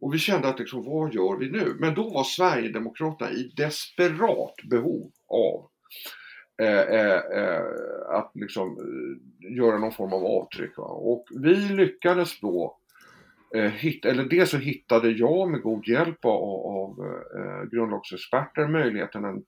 [0.00, 1.76] Och vi kände att liksom, vad gör vi nu?
[1.80, 5.68] Men då var Sverigedemokraterna i desperat behov av
[6.62, 7.64] eh, eh, eh
[8.08, 10.78] att liksom, eh, göra någon form av avtryck.
[10.78, 10.84] Va?
[10.84, 12.78] Och vi lyckades då
[13.54, 19.24] eh, hitta, eller dels så hittade jag med god hjälp av, av eh, grundlagsexperter möjligheten
[19.24, 19.44] att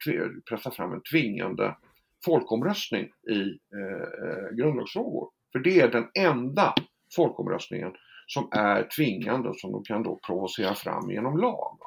[0.48, 1.76] pressa fram en tvingande
[2.24, 3.40] folkomröstning i
[3.74, 5.30] eh, eh, grundlagsfrågor.
[5.52, 6.74] För det är den enda
[7.16, 7.92] folkomröstningen
[8.32, 11.78] som är tvingande och som de kan då provocera fram genom lag.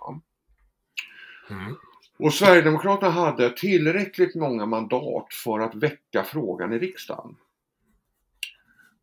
[1.49, 1.75] Mm.
[2.19, 7.35] Och Sverigedemokraterna hade tillräckligt många mandat för att väcka frågan i riksdagen.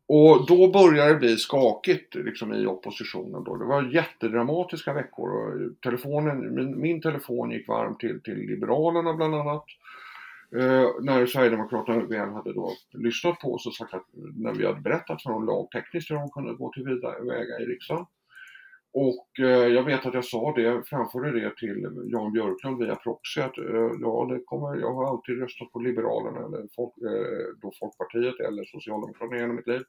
[0.07, 3.43] Och då började det bli skakigt liksom, i oppositionen.
[3.43, 3.55] Då.
[3.55, 5.29] Det var jättedramatiska veckor.
[5.29, 9.65] Och telefonen, min, min telefon gick varm till, till Liberalerna bland annat.
[10.55, 14.81] Eh, när Sverigedemokraterna väl hade då lyssnat på oss och sagt att när vi hade
[14.81, 18.05] berättat för dem lagtekniskt hur de kunde gå till vidare väga i riksdagen.
[18.93, 23.41] Och eh, jag vet att jag sa det, framförde det till Jan Björklund via proxy
[23.41, 27.71] att eh, ja, det kommer, jag har alltid röstat på Liberalerna eller folk, eh, då
[27.79, 29.83] Folkpartiet eller Socialdemokraterna genom mitt liv.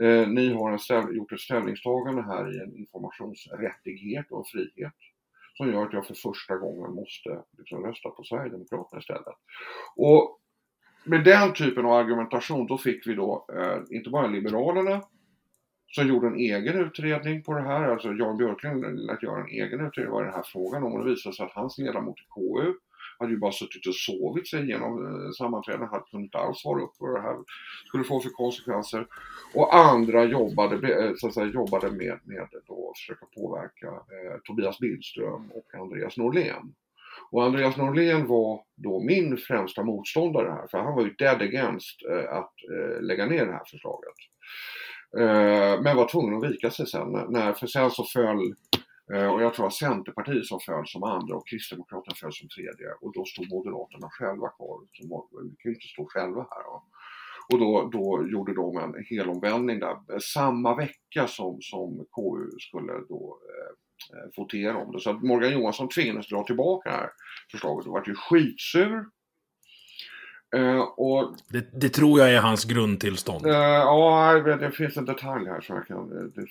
[0.00, 4.94] Eh, ni har en ställ, gjort ett ställningstagande här i en informationsrättighet och en frihet
[5.58, 9.36] som gör att jag för första gången måste liksom rösta på Sverigedemokraterna istället.
[9.96, 10.38] Och
[11.04, 15.02] med den typen av argumentation då fick vi då eh, inte bara Liberalerna
[15.86, 19.86] som gjorde en egen utredning på det här, alltså Jan Björklund lät göra en egen
[19.86, 22.74] utredning vad den här frågan om och det visade sig att hans ledamot i KU
[23.18, 26.82] hade ju bara suttit och sovit sig igenom eh, sammanträden, sammanträdena, hade inte alls svara
[26.82, 27.36] upp vad det här
[27.86, 29.06] skulle få för konsekvenser.
[29.54, 34.78] Och andra jobbade, eh, så att säga, jobbade med, med att försöka påverka eh, Tobias
[34.78, 36.74] Billström och Andreas Norlén.
[37.30, 42.02] Och Andreas Norlén var då min främsta motståndare här, för han var ju dead against
[42.10, 44.14] eh, att eh, lägga ner det här förslaget.
[45.18, 48.54] Eh, men var tvungen att vika sig sen, när, för sen så föll
[49.14, 52.92] Eh, och jag tror att Centerpartiet som föll som andra och Kristdemokraterna föll som tredje.
[53.00, 54.80] Och då stod Moderaterna själva kvar.
[54.92, 56.64] Vi kan ju inte stå själva här.
[57.52, 62.92] Och då, då gjorde de en helomvändning där eh, samma vecka som, som KU skulle
[63.08, 65.00] då eh, eh votera om det.
[65.00, 67.10] Så att Morgan Johansson tvingades dra tillbaka det här
[67.50, 69.06] förslaget och vart ju skitsur.
[70.56, 73.46] Uh, och, det, det, tror jag är hans grundtillstånd.
[73.46, 75.98] Uh, ja, det finns en detalj här som jag kan...
[75.98, 76.46] Eh, det,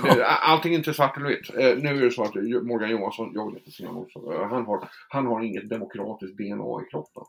[0.00, 1.50] det, allting är inte svart eller vitt.
[1.50, 4.88] Uh, nu är det så att Morgan Johansson, jag vill inte något, så, han, har,
[5.08, 7.22] han har inget demokratiskt DNA i kroppen.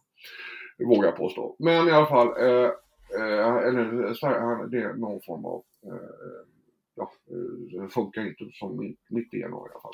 [0.87, 1.55] Vågar jag påstå.
[1.59, 2.73] Men i alla fall, eller
[4.67, 5.63] det är någon form av...
[6.95, 7.11] ja,
[7.71, 9.93] det funkar inte som mitt DNA i alla fall.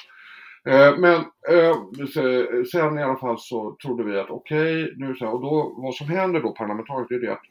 [0.66, 1.16] Eh, men
[1.50, 1.76] eh,
[2.72, 5.76] sen i alla fall så trodde vi att okej, okay, nu så här, och då
[5.78, 7.46] vad som händer då parlamentariskt är det att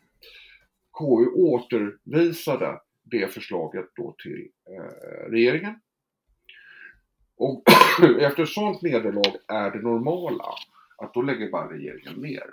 [0.99, 5.81] KU återvisade det förslaget då till eh, regeringen.
[7.37, 7.63] Och
[8.21, 10.45] efter sådant nederlag är det normala
[10.97, 12.47] att då lägger bara regeringen ner.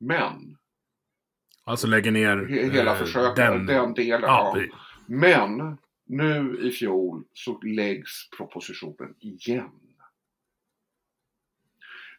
[0.00, 0.56] Men
[1.64, 4.22] Alltså lägger ner hela försöket, den, den delen.
[4.22, 4.76] Ja, ja.
[5.06, 5.78] Men
[6.12, 9.70] nu i fjol så läggs propositionen igen.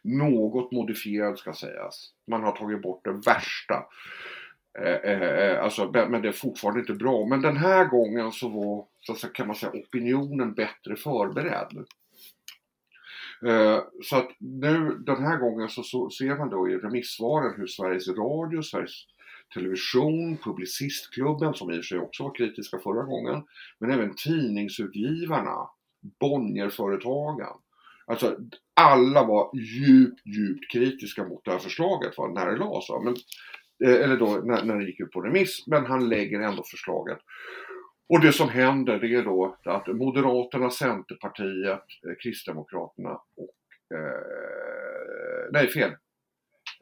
[0.02, 2.12] Något modifierad ska sägas.
[2.26, 3.84] Man har tagit bort det värsta.
[4.78, 7.26] Eh, eh, eh alltså, men det är fortfarande inte bra.
[7.26, 11.86] Men den här gången så var, så kan man säga, opinionen bättre förberedd.
[13.46, 17.66] Eh, så att nu den här gången så, så, ser man då i remissvaren hur
[17.66, 19.06] Sveriges Radio, Sveriges
[19.54, 23.42] television, Publicistklubben som i och för sig också var kritiska förra gången,
[23.78, 25.68] men även tidningsutgivarna,
[26.20, 27.56] Bonnierföretagen.
[28.06, 28.36] Alltså
[28.74, 32.84] alla var djupt, djupt kritiska mot det här förslaget va, när det lades.
[33.04, 33.16] Men,
[33.84, 37.18] eh, eller då när, när det gick ut på remiss, men han lägger ändå förslaget.
[38.08, 45.68] Och det som händer det är då att Moderaterna, Centerpartiet, eh, Kristdemokraterna och eh, nej
[45.68, 45.92] fel,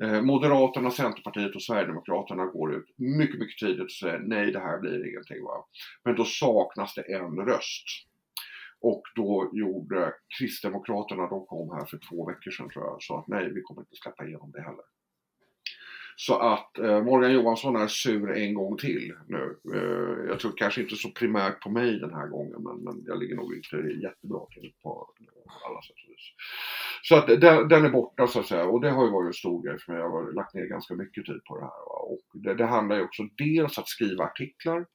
[0.03, 4.79] Eh, Moderaterna, Centerpartiet och Sverigedemokraterna går ut mycket, mycket tidigt och säger nej, det här
[4.79, 5.45] blir ingenting.
[5.45, 5.67] Va?
[6.05, 7.87] Men då saknas det en röst.
[8.81, 13.29] Och då gjorde Kristdemokraterna, de kom här för två veckor sedan tror jag, sa att
[13.29, 14.85] nej, vi kommer inte släppa igenom det heller.
[16.17, 19.57] Så att eh, Morgan Johansson är sur en gång till nu.
[19.75, 23.19] Eh, jag tror kanske inte så primärt på mig den här gången men, men jag
[23.19, 25.09] ligger nog inte jättebra till på
[25.69, 26.33] alla sätt och vis.
[27.03, 29.33] Så att den, den, är borta så att säga och det har ju varit en
[29.33, 30.01] stor grej för mig.
[30.01, 31.71] Jag har lagt ner ganska mycket tid på det här.
[31.71, 31.99] Va?
[32.13, 34.87] Och det, det handlar ju också dels att skriva artiklar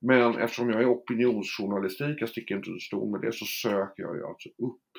[0.00, 4.16] men eftersom jag är opinionsjournalistik, jag sticker inte under stol med det, så söker jag
[4.16, 4.90] ju alltså upp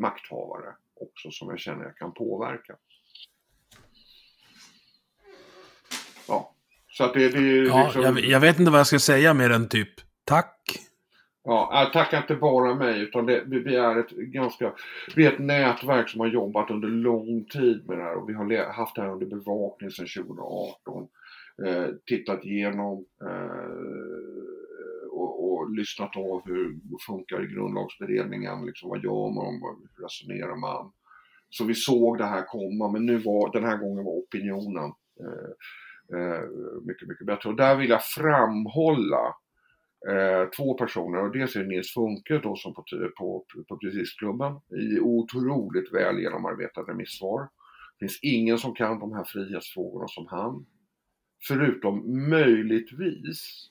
[0.00, 2.76] makthavare också som jag känner jag kan påverka.
[6.28, 6.54] Ja.
[6.88, 8.02] Så att det, det är Ja, liksom...
[8.02, 9.90] jag, jag vet inte vad jag ska säga mer än typ
[10.24, 10.78] tack.
[11.46, 14.72] Ja, äh, tacka inte bara mig utan det, vi, vi är ett ganska,
[15.16, 18.34] vi är ett nätverk som har jobbat under lång tid med det här och vi
[18.34, 21.08] har haft det här under bevakning sedan 2018.
[21.66, 24.28] Eh, tittat igenom eh,
[25.10, 30.56] och, och lyssnat av hur det funkar i grundlagsberedningen, liksom vad gör man, hur resonerar
[30.56, 30.92] man.
[31.50, 36.18] Så vi såg det här komma men nu var, den här gången var opinionen eh,
[36.18, 36.42] eh,
[36.82, 37.48] mycket, mycket bättre.
[37.48, 39.34] Och där vill jag framhålla
[40.08, 42.84] eh, två personer och dels är det Nils Funke då som på,
[43.18, 47.40] på Publicistklubben i otroligt väl genomarbetade remissvar.
[47.42, 50.66] Det finns ingen som kan de här frihetsfrågorna som han.
[51.42, 53.70] Förutom möjligtvis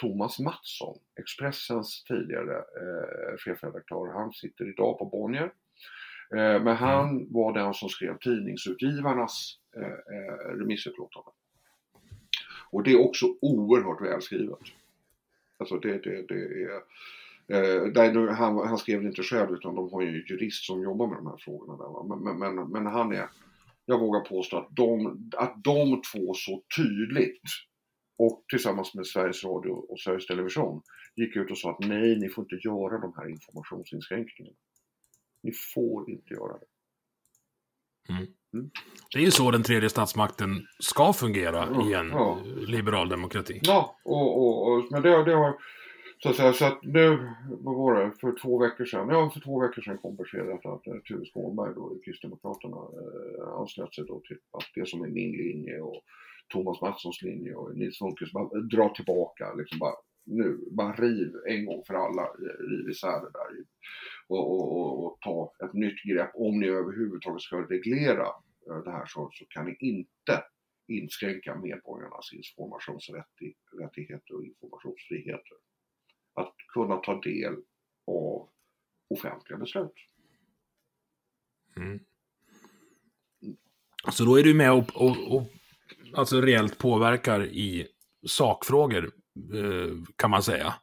[0.00, 4.12] Thomas Mattsson, Expressens tidigare eh, chefredaktör.
[4.12, 5.52] Han sitter idag på Bonnier.
[6.36, 11.30] Eh, men han var den som skrev tidningsutgivarnas eh, eh, remissutlåtande.
[12.70, 14.58] Och det är också oerhört välskrivet.
[15.62, 16.74] Alltså det, det, det är...
[17.48, 20.82] Eh, där, han, han skrev det inte själv utan de har ju en jurist som
[20.82, 21.76] jobbar med de här frågorna.
[21.76, 22.08] Där.
[22.08, 23.28] Men, men, men, men han är...
[23.84, 25.06] Jag vågar påstå att de,
[25.36, 27.42] att de två så tydligt
[28.18, 30.82] och tillsammans med Sveriges Radio och Sveriges Television
[31.16, 34.56] gick ut och sa att nej, ni får inte göra de här informationsinskränkningarna.
[35.42, 36.66] Ni får inte göra det.
[39.12, 42.38] Det är ju så den tredje statsmakten ska fungera Ja, i en ja.
[42.66, 43.60] liberal demokrati.
[43.62, 45.54] Ja, och, och, och, men det, det har
[46.22, 49.40] så att säga, så att nu, vad var det, för två veckor sedan, ja för
[49.40, 54.20] två veckor sedan kom beskedet att eh, Ture Skånberg då, Kristdemokraterna, eh, anslöt sig då
[54.20, 56.02] till att det som är min linje och
[56.52, 59.94] Thomas Mattssons linje och Nils Funkes bara dra tillbaka, liksom bara
[60.26, 63.64] nu, bara riv en gång för alla, eh, riv isär det där
[64.28, 66.30] och, och, och, och ta ett nytt grepp.
[66.34, 68.26] Om ni överhuvudtaget ska reglera
[68.68, 70.44] eh, det här så, så kan ni inte
[70.88, 75.56] inskränka medborgarnas informationsrättigheter och informationsfriheter.
[76.34, 77.54] Att kunna ta del
[78.06, 78.48] av
[79.10, 79.92] offentliga beslut.
[81.76, 82.00] Mm.
[84.12, 85.42] Så då är du med och, och, och
[86.14, 87.88] alltså reellt påverkar i
[88.26, 89.12] sakfrågor,
[89.54, 90.74] eh, kan man säga.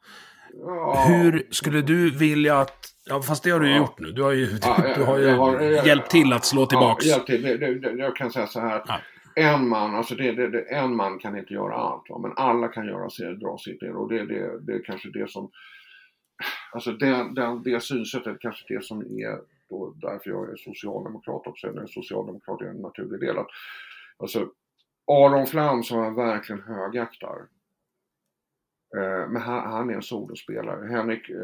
[0.65, 2.85] Ja, Hur skulle du vilja att...
[3.05, 3.77] Ja, fast det har du ju Ja.
[3.79, 4.11] gjort nu.
[4.11, 7.05] Du har ju, Ja, du har ju jag har- jag- hjälpt till att slå tillbaks.
[7.05, 7.41] Ja, till.
[7.41, 9.01] Det, det, det, jag kan säga så här
[9.35, 12.17] en man, alltså det, det, det, en man kan inte göra allt, va?
[12.19, 15.31] men alla kan göra sig, dra sitt del och det, det, det är kanske det
[15.31, 15.51] som,
[16.71, 19.39] alltså det, det, det synsättet kanske det som är
[19.69, 23.37] då därför jag är socialdemokrat också, eller socialdemokrat är en naturlig del.
[23.37, 23.47] Att,
[24.17, 24.47] alltså
[25.11, 27.35] Aron Flam som jag verkligen högaktar,
[29.29, 30.87] men han, han är en solospelare.
[30.87, 31.35] Henrik, eh,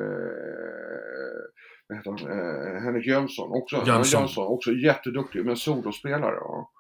[2.05, 2.17] han?
[2.17, 4.21] Eh, Henrik Jönsson, också, Jönsson.
[4.21, 4.47] Jönsson.
[4.47, 6.35] Också jätteduktig, men solospelare.
[6.35, 6.71] Ja.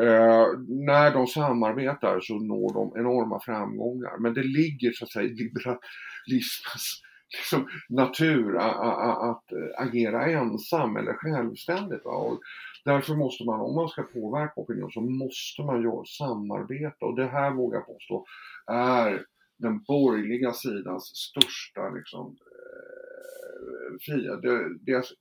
[0.00, 4.18] Eh, när de samarbetar så når de enorma framgångar.
[4.18, 7.02] Men det ligger så att säga i liberalismens
[7.36, 12.04] liksom, natur a, a, a, att eh, agera ensam eller självständigt.
[12.04, 12.38] Va?
[12.84, 17.06] Därför måste man, om man ska påverka opinion, så måste man göra samarbeta.
[17.06, 18.26] Och det här vågar jag påstå
[18.66, 19.24] är
[19.62, 24.78] den borgerliga sidans största liksom, eh, fiende.
[24.80, 25.12] Deras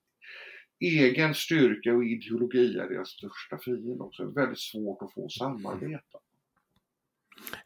[0.80, 4.24] egen styrka och ideologi är deras största fiende också.
[4.24, 6.18] Det är väldigt svårt att få samarbeta.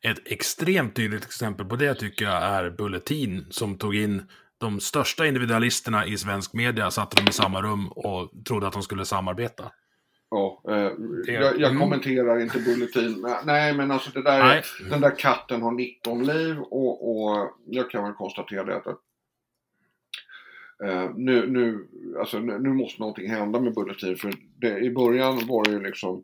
[0.01, 4.23] Ett extremt tydligt exempel på det tycker jag är Bulletin som tog in
[4.57, 8.83] de största individualisterna i svensk media, satte dem i samma rum och trodde att de
[8.83, 9.71] skulle samarbeta.
[10.35, 10.91] Ja, eh,
[11.33, 11.79] jag, jag mm.
[11.79, 13.25] kommenterar inte Bulletin.
[13.45, 14.63] Nej, men alltså det där, Nej.
[14.89, 18.87] den där katten har 19 liv och, och jag kan väl konstatera det att
[20.83, 21.87] eh, nu, nu,
[22.19, 24.15] alltså, nu, nu måste någonting hända med Bulletin.
[24.15, 26.23] För det, i början var det ju liksom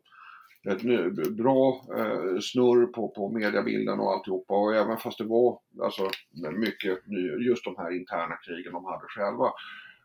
[0.70, 4.54] ett ny, bra eh, snurr på, på mediebilden och alltihopa.
[4.54, 6.10] Och även fast det var alltså,
[6.52, 9.52] mycket ny, just de här interna krigen de hade själva.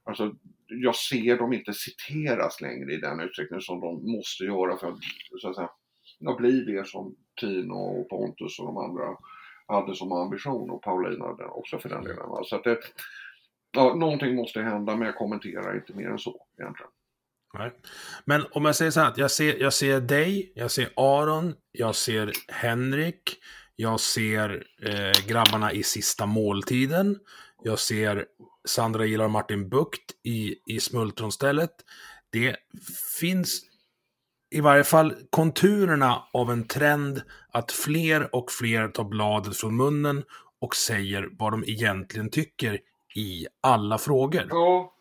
[0.08, 0.36] Alltså,
[0.68, 4.98] jag ser dem inte citeras längre i den utsträckning som de måste göra för att,
[5.42, 5.70] så att säga,
[6.20, 9.18] jag bli det som Tino och Pontus och de andra
[9.68, 12.30] hade som ambition och Paulina också för den delen.
[12.30, 12.44] Va?
[12.44, 12.80] Så att det,
[13.72, 16.92] ja, någonting måste hända men jag kommenterar inte mer än så egentligen.
[17.54, 17.72] Nej.
[18.26, 21.96] Men om jag säger så här, jag ser, jag ser dig, jag ser Aron, jag
[21.96, 23.38] ser Henrik,
[23.76, 27.20] jag ser eh, grabbarna i Sista måltiden,
[27.68, 28.26] jag ser
[28.66, 31.72] Sandra gillar och Martin Bukt i, i Smultronstället.
[32.30, 32.56] Det
[33.20, 33.62] finns
[34.56, 37.22] i varje fall konturerna av en trend
[37.52, 40.24] att fler och fler tar bladet från munnen
[40.60, 42.80] och säger vad de egentligen tycker
[43.16, 44.48] i alla frågor.
[44.50, 44.94] Ja,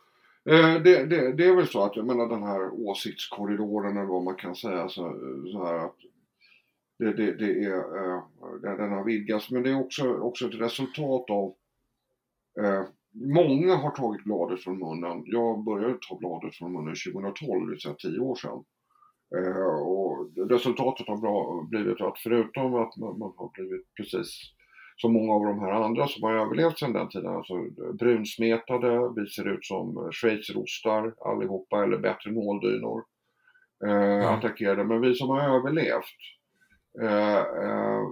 [0.50, 4.22] eh, det, det, det är väl så att jag menar den här åsiktskorridoren eller vad
[4.22, 5.02] man kan säga så,
[5.52, 5.96] så här att
[6.98, 8.22] det, det, det är, eh,
[8.76, 11.54] den har vidgats men det är också, också ett resultat av
[13.12, 15.22] Många har tagit bladet från munnen.
[15.26, 18.64] Jag började ta bladet från munnen 2012, det vill säga tio år sedan.
[19.34, 24.52] Eh, och resultatet har bra, blivit att förutom att man, man, har blivit precis
[24.96, 27.54] som många av de här andra som har överlevt sedan den tiden, alltså
[27.98, 33.04] brunsmetade, vi ser ut som schweizerostar allihopa eller bättre nåldynor
[33.84, 34.26] eh, mm.
[34.26, 34.84] attackerade.
[34.84, 36.20] Men vi som har överlevt
[37.02, 38.02] eh, eh,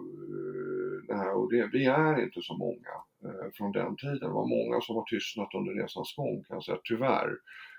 [1.08, 4.18] det här, och det, vi är inte så många eh, Eh, från den tiden.
[4.18, 7.30] Det var många som har tystnat under resans gång kan jag säga, tyvärr.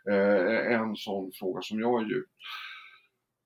[0.10, 2.32] Eh, en sån fråga som jag är djupt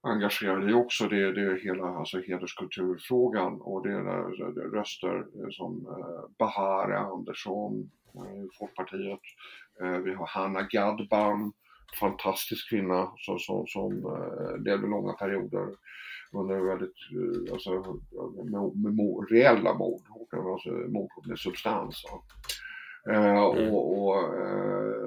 [0.01, 5.87] engagerad i också, det, det är hela alltså, hederskulturfrågan och det är eh, röster som
[5.87, 7.91] eh, Bahare Andersson,
[8.59, 9.19] Folkpartiet.
[10.03, 11.53] Vi har Hanna Gadban,
[11.99, 13.91] fantastisk kvinna som, som, som
[14.65, 15.67] levde långa perioder
[16.31, 20.01] under väldigt, eh, alltså med, med, med reella mord,
[20.31, 22.03] alltså mord med substans.
[23.09, 23.73] Eh, mm.
[23.73, 24.99] och, och eh,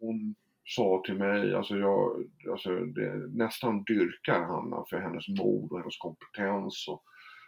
[0.00, 0.34] hon
[0.64, 5.98] sa till mig, alltså jag alltså det, nästan dyrkar Hanna för hennes mod och hennes
[5.98, 7.02] kompetens och,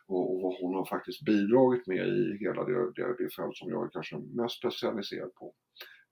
[0.06, 3.70] och, och, vad hon har faktiskt bidragit med i hela det, det, det fält som
[3.70, 5.54] jag är kanske mest specialiserad på.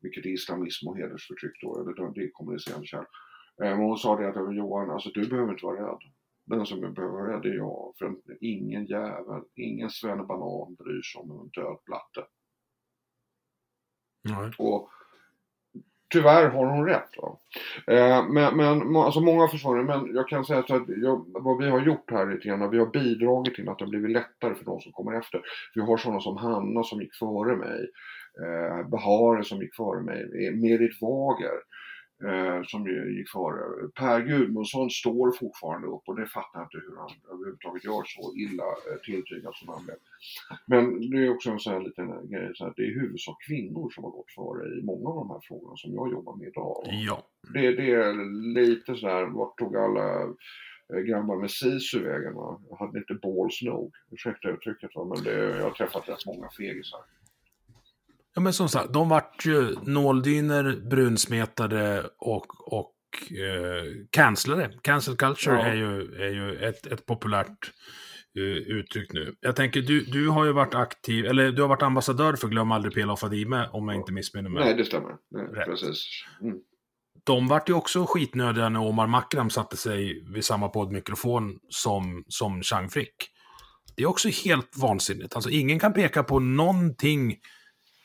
[0.01, 3.07] Vilket är islamism och hedersförtryck då, eller det kommunicerande kärl.
[3.63, 6.03] Eh, men hon sa det att Johan, alltså du behöver inte vara rädd.
[6.47, 11.31] Den som behöver vara rädd är jag, för ingen jävel, ingen svennebanan bryr sig om
[11.31, 12.25] en död blatte.
[14.23, 14.51] Nej.
[14.59, 14.91] Och
[16.15, 17.11] tyvärr har hon rätt.
[17.87, 21.71] Eh, men, men alltså många försvarare, men jag kan säga så att jag, vad vi
[21.71, 24.65] har gjort här lite grann, vi har bidragit till att det har blivit lättare för
[24.65, 25.43] de som kommer efter.
[25.75, 27.81] Vi har sådana som Hanna som gick före mig,
[28.45, 31.59] eh, Bahare som gick före mig, Merit Wager
[32.23, 32.87] eh, som
[33.17, 33.89] gick före.
[33.89, 38.35] Per Gudmundsson står fortfarande upp och det fattar jag inte hur han överhuvudtaget gör så
[38.37, 39.97] illa eh, tilltygad som han blev.
[40.67, 43.43] Men det är också en sån här liten grej, så här, det är i huvudsak
[43.49, 46.49] kvinnor som har gått före i många av de här frågorna som jag jobbar med
[46.49, 46.77] idag.
[46.87, 47.27] Ja.
[47.55, 48.13] Det, det är
[48.55, 50.23] lite så här, vart tog alla
[50.93, 52.35] eh, grabbar med sisu vägen?
[52.35, 52.61] Va?
[52.71, 55.05] Jag hade inte balls nog, ursäkta uttrycket va?
[55.05, 57.01] men det, jag har träffat rätt många fegisar.
[58.35, 62.95] Ja, men som sagt, de vart ju nåldyner, brunsmetade och, och
[63.31, 64.79] eh, cancellade.
[64.83, 65.67] Cancel culture ja.
[65.67, 67.73] är ju, är ju ett, ett populärt
[68.39, 69.35] uh, uttryck nu.
[69.41, 72.73] Jag tänker, du, du har ju varit aktiv, eller du har varit ambassadör för Glöm
[72.73, 74.65] aldrig Pela och Fadime, om jag inte missminner mig.
[74.65, 75.13] Nej, det stämmer.
[75.31, 76.07] Nej, precis.
[76.43, 76.57] Mm.
[77.25, 82.63] De vart ju också skitnödiga när Omar Makram satte sig vid samma poddmikrofon som, som
[82.63, 83.15] Chang Frick.
[83.97, 85.35] Det är också helt vansinnigt.
[85.35, 87.37] Alltså, ingen kan peka på någonting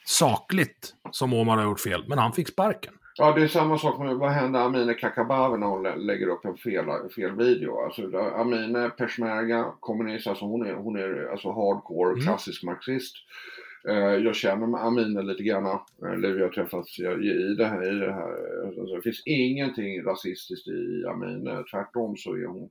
[0.05, 2.93] sakligt som Omar har gjort fel, men han fick sparken.
[3.21, 6.57] Ja, det är samma sak med vad händer Amine Kakabaveh när hon lägger upp en
[6.57, 6.85] fel,
[7.15, 7.79] fel video.
[7.79, 12.25] Alltså, Amine Peshmerga, kommunist, alltså hon är, hon är alltså hardcore, mm.
[12.25, 13.15] klassisk marxist.
[13.87, 15.79] Eh, jag känner Amine lite grann,
[16.13, 17.03] eller vi har träffats i
[17.57, 17.91] det här.
[17.91, 18.67] I det, här.
[18.67, 22.69] Alltså, det finns ingenting rasistiskt i Amine, tvärtom så är hon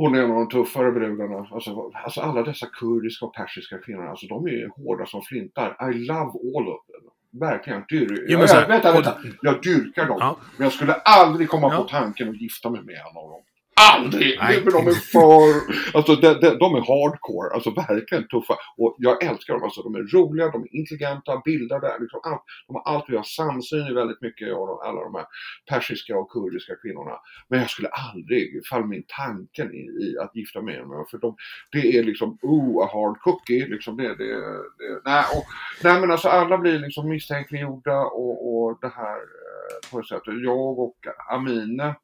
[0.00, 1.48] hon är en av de tuffare brudarna.
[1.50, 5.90] Alltså, alltså alla dessa kurdiska och persiska kvinnor, alltså de är hårda som flintar.
[5.90, 7.10] I love all of them.
[7.40, 7.84] Verkligen.
[7.88, 8.26] Dyr...
[8.28, 9.16] Jo, jag, vänta, vänta.
[9.42, 10.16] Jag dyrkar dem.
[10.20, 10.36] Ja.
[10.56, 11.76] Men jag skulle aldrig komma ja.
[11.76, 13.42] på tanken att gifta mig med en av dem.
[13.80, 14.38] Aldrig!
[14.40, 14.60] Nej.
[14.64, 15.48] Men de är för,
[15.96, 18.54] alltså de, de, de, är hardcore, alltså verkligen tuffa.
[18.76, 22.42] Och jag älskar dem, alltså de är roliga, de är intelligenta, bildade, liksom allt.
[22.66, 25.26] De har allt, vi har samsyn i väldigt mycket av alla de här
[25.70, 27.16] persiska och kurdiska kvinnorna.
[27.48, 31.18] Men jag skulle aldrig falla min tanken i, i, att gifta mig med dem, för
[31.18, 31.36] de,
[31.72, 34.34] det är liksom, oh, a hard cookie, liksom det, det,
[34.78, 35.44] det nej, och,
[35.84, 40.22] nej men alltså alla blir liksom misstänkliggjorda och, och det här eh, på ett sätt.
[40.26, 40.96] Jag och
[41.30, 41.94] Amine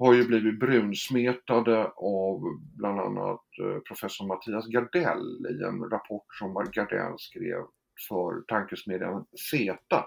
[0.00, 2.40] har ju blivit brunsmetade av
[2.76, 7.62] bland annat eh, professor Mattias Gardell i en rapport som Gardell skrev
[8.08, 10.06] för tankesmedjan Zeta.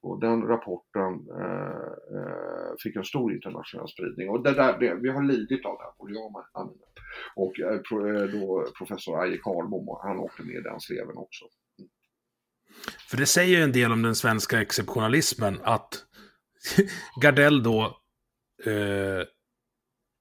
[0.00, 5.08] Och den rapporten eh, eh, fick en stor internationell spridning och det där, det, vi
[5.08, 6.86] har lidit av det här, både jag och Anina.
[7.36, 11.44] Och eh, pro, eh, då professor Aje Karlbom, han åkte med i den sleven också.
[13.10, 16.04] För det säger ju en del om den svenska exceptionalismen att
[17.22, 17.97] Gardell då
[18.66, 19.24] eh,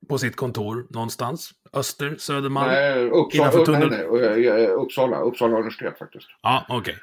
[0.09, 1.51] på sitt kontor någonstans.
[1.73, 2.71] Öster, Södermalm?
[2.71, 6.27] Nej, Uppsala, nej, nej, Uppsala, Uppsala universitet faktiskt.
[6.41, 6.79] Ja, okej.
[6.79, 6.95] Okay.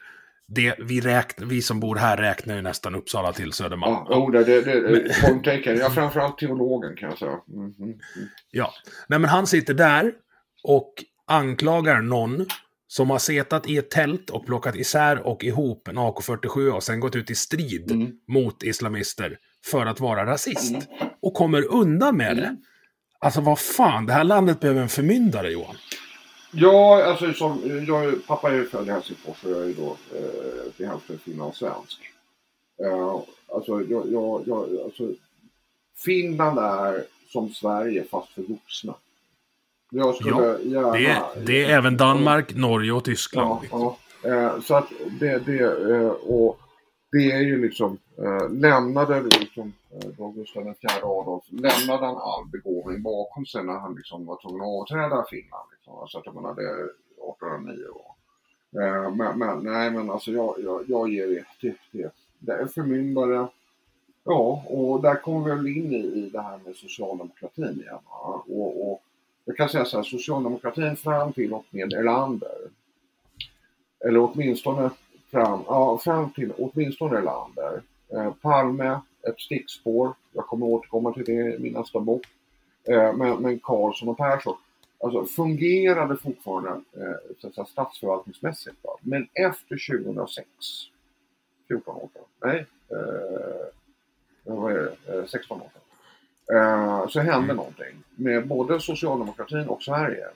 [0.47, 3.93] Det, vi, räkn, vi som bor här räknar ju nästan Uppsala till Södermalm.
[3.93, 4.17] Ja, ja.
[4.17, 5.79] Oh, det, det, det, men...
[5.79, 7.41] ja, framförallt teologen kan jag säga.
[7.49, 7.99] Mm, mm, mm.
[8.51, 8.73] Ja,
[9.09, 10.13] nej men han sitter där
[10.63, 10.95] och
[11.27, 12.47] anklagar någon
[12.87, 17.01] som har setat i ett tält och plockat isär och ihop en AK47 och sen
[17.01, 18.13] gått ut i strid mm.
[18.29, 20.71] mot islamister för att vara rasist.
[20.71, 20.83] Mm.
[21.21, 22.43] Och kommer undan med det.
[22.43, 22.57] Mm.
[23.19, 25.77] Alltså vad fan, det här landet behöver en förmyndare Johan.
[26.51, 30.73] Ja, alltså som, jag, pappa är ju född i Helsingfors och jag är då eh,
[30.77, 31.99] till hälften finlandssvensk.
[32.85, 33.21] Eh,
[33.55, 35.09] alltså, jag, jag, jag, alltså,
[35.97, 38.95] Finland är som Sverige fast för vuxna.
[39.91, 40.93] Jag skulle ja, gärna...
[40.93, 43.49] Det är, det är även Danmark, Norge och Tyskland.
[43.49, 43.81] Ja, liksom.
[43.81, 43.99] ja.
[44.31, 44.89] Eh, så att
[45.21, 46.61] det, det, eh, och
[47.13, 52.47] det är ju liksom, eh, lämnade liksom, eh, då Gustav IV Adolf, lämnade han all
[52.53, 55.69] begåvning bakom sig när han liksom var tvungen att avträda Finland.
[55.73, 55.99] Liksom.
[55.99, 58.15] Alltså att man hade 1809 år.
[58.83, 62.67] Eh, men, men, nej men alltså jag, jag, jag ger det, till, det, det är
[62.67, 63.49] förmyndare.
[64.25, 67.99] Ja, och där kommer vi väl in i, i det här med socialdemokratin igen.
[68.47, 69.03] Och, och
[69.45, 72.59] jag kan säga så här, socialdemokratin fram till och med Erlander,
[74.05, 74.91] eller åtminstone
[75.31, 77.83] fram, ja, fram till åtminstone Erlander.
[78.15, 82.27] Eh, Palme, ett stickspår, jag kommer återkomma till det i min nästa bok.
[82.85, 84.57] Eh, men, men Karlsson och Persson,
[85.05, 88.77] alltså fungerade fortfarande eh, så att säga, statsförvaltningsmässigt.
[88.83, 88.91] Va?
[89.01, 90.49] Men efter 2006,
[91.69, 93.67] 14 år sedan, nej, eh,
[94.45, 95.81] vad är det, 16 år sedan.
[96.57, 97.57] Eh, så hände mm.
[97.57, 100.27] någonting med både socialdemokratin och Sverige.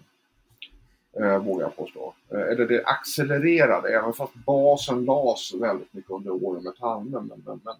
[1.20, 2.14] Eh, vågar jag påstå.
[2.32, 7.10] Eh, eller det accelererade, även fast basen lades väldigt mycket under åren med Palme.
[7.10, 7.74] Men, men, men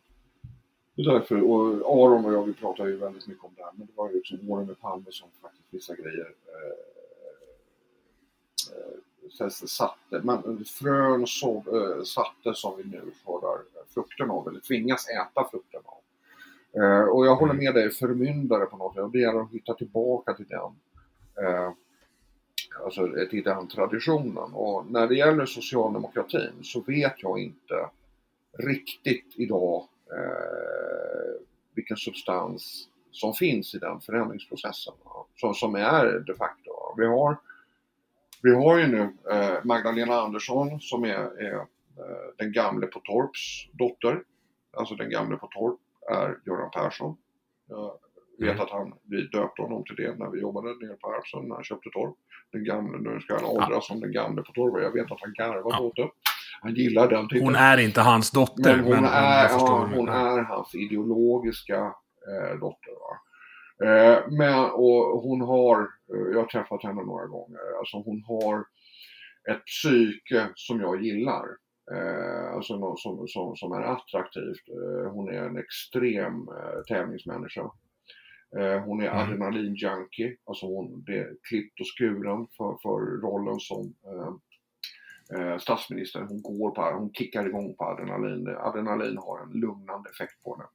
[1.05, 1.66] därför, och
[2.05, 4.15] Aron och jag vi pratar ju väldigt mycket om det här, men det var ju
[4.15, 6.77] liksom åren med Palme som faktiskt vissa grejer eh,
[9.40, 13.59] eh, satte, men frön så, eh, satte som vi nu skördar
[13.94, 15.98] frukten av, eller tvingas äta frukten av.
[16.82, 19.12] Eh, och jag håller med dig, förmyndare på något sätt.
[19.12, 20.73] Det gäller att hitta tillbaka till den.
[21.44, 21.73] Eh,
[22.84, 24.52] Alltså till den traditionen.
[24.52, 27.90] Och när det gäller socialdemokratin så vet jag inte
[28.59, 31.40] riktigt idag eh,
[31.74, 34.94] vilken substans som finns i den förändringsprocessen.
[35.36, 36.70] Som, som är de facto.
[36.96, 37.36] Vi har,
[38.42, 41.64] vi har ju nu eh, Magdalena Andersson som är, är eh,
[42.36, 44.22] den gamle på Torps dotter.
[44.76, 45.78] Alltså den gamle på Torp
[46.10, 47.16] är Göran Persson.
[48.39, 48.65] Jag vet mm.
[48.65, 51.65] att han, vi döpte honom till det när vi jobbade nere på Arpsund när han
[51.65, 52.12] köpte torv.
[52.52, 53.81] Den gamle, nu ska han åldras ja.
[53.81, 54.82] som den gamle på torv.
[54.82, 55.81] Jag vet att han garvar ja.
[55.81, 56.10] åt det.
[56.60, 57.44] Han gillar den titeln.
[57.44, 58.77] Hon är inte hans dotter.
[58.77, 61.78] Men hon, men, är, ja, hon är hans ideologiska
[62.31, 62.94] eh, dotter.
[63.05, 63.12] Va?
[63.86, 68.65] Eh, men, och hon har, eh, jag har träffat henne några gånger, alltså hon har
[69.51, 71.44] ett psyke som jag gillar.
[71.93, 74.69] Eh, alltså något som, som, som är attraktivt.
[74.69, 77.70] Eh, hon är en extrem eh, tävlingsmänniska.
[78.56, 79.18] Eh, hon är mm.
[79.18, 84.32] adrenalinjunkie, alltså hon är klippt och skuren för, för rollen som eh,
[85.38, 86.20] eh, statsminister.
[86.20, 88.48] Hon går på, hon kickar igång på adrenalin.
[88.48, 90.68] Adrenalin har en lugnande effekt på henne.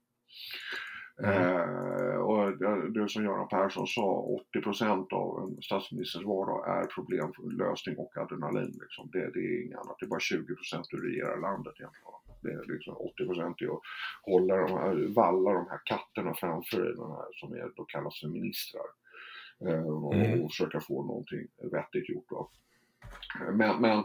[1.24, 1.42] Mm.
[1.42, 2.58] Eh, och
[2.94, 8.80] det som Göran Persson sa, 80% av en statsministers vardag är problemlösning och adrenalin.
[8.82, 9.10] Liksom.
[9.12, 12.33] Det, det, är inget annat, det är bara 20% du regerar landet egentligen.
[12.44, 13.82] Det är liksom 80% är att
[14.22, 18.20] hålla de här, valla de här katterna framför dig, de här, som är, då kallas
[18.20, 18.86] för ministrar.
[19.66, 20.42] Eh, och, mm.
[20.42, 22.30] och försöka få någonting vettigt gjort.
[22.30, 22.50] Då.
[23.54, 23.98] Men, men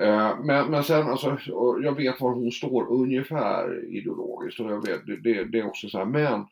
[0.00, 1.38] eh, men, men sen alltså,
[1.82, 5.98] jag vet var hon står ungefär ideologiskt och jag vet, det, det är också så
[5.98, 6.46] här, men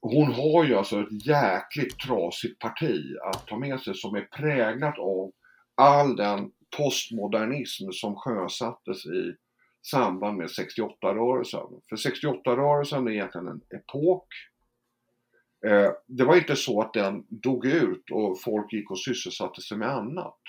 [0.00, 4.98] hon har ju alltså ett jäkligt trasigt parti att ta med sig som är präglat
[4.98, 5.32] av
[5.74, 9.34] all den postmodernism som sjösattes i
[9.90, 11.80] samband med 68-rörelsen.
[11.88, 14.26] För 68-rörelsen är egentligen en epok.
[15.66, 19.78] Eh, det var inte så att den dog ut och folk gick och sysselsatte sig
[19.78, 20.40] med annat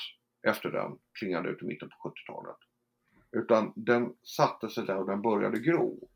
[0.48, 2.58] efter den klingade ut i mitten på 70-talet.
[3.32, 6.10] Utan den satte sig där och den började gro.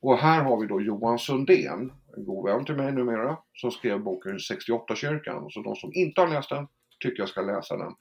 [0.00, 4.00] Och här har vi då Johan Sundén, en god vän till mig numera, som skrev
[4.00, 5.50] boken 68-kyrkan.
[5.50, 6.66] Så de som inte har läst den
[7.00, 7.92] tycker jag ska läsa den.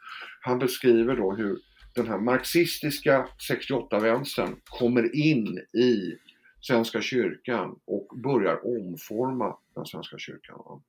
[0.41, 1.59] Han beskriver då hur
[1.97, 6.17] den här marxistiska 68-vänstern kommer in i
[6.61, 10.81] Svenska kyrkan och börjar omforma den Svenska kyrkan.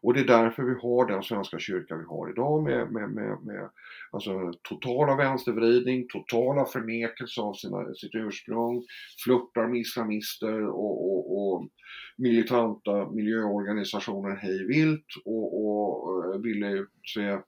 [0.00, 3.38] Och det är därför vi har den Svenska kyrkan vi har idag med, med, med,
[3.42, 3.70] med
[4.10, 8.84] alltså, totala vänstervridning, totala förnekelse av sina, sitt ursprung,
[9.24, 11.68] flörtar med islamister och, och, och
[12.16, 17.38] militanta miljöorganisationer hej vilt och, och eh, ville utse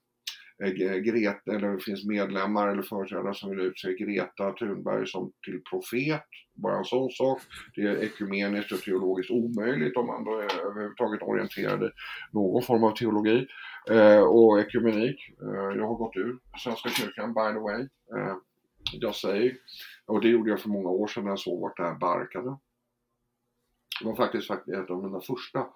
[0.63, 5.61] Eh, Greta, eller det finns medlemmar eller företrädare som vill utse Greta Thunberg som till
[5.69, 6.23] profet.
[6.53, 7.41] Bara en sån sak.
[7.75, 11.89] Det är ekumeniskt och teologiskt omöjligt om man då är överhuvudtaget orienterad i
[12.31, 13.47] någon form av teologi
[13.89, 15.17] eh, och ekumenik.
[15.41, 17.81] Eh, jag har gått ur Svenska kyrkan by the way.
[18.15, 18.35] Eh,
[18.93, 19.57] jag säger.
[20.05, 22.57] Och det gjorde jag för många år sedan när jag såg vart det här barkade.
[24.01, 25.67] Det var faktiskt ett av mina första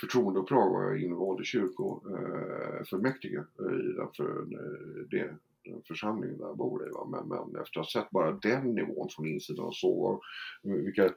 [0.00, 6.46] förtroendeuppdrag var jag invald i kyrkofullmäktige eh, i den, för, eh, det, den församlingen där
[6.46, 6.90] jag bor i.
[6.90, 7.04] Va?
[7.04, 10.20] Men, men efter att ha sett bara den nivån från insidan och såg
[10.62, 11.10] vilka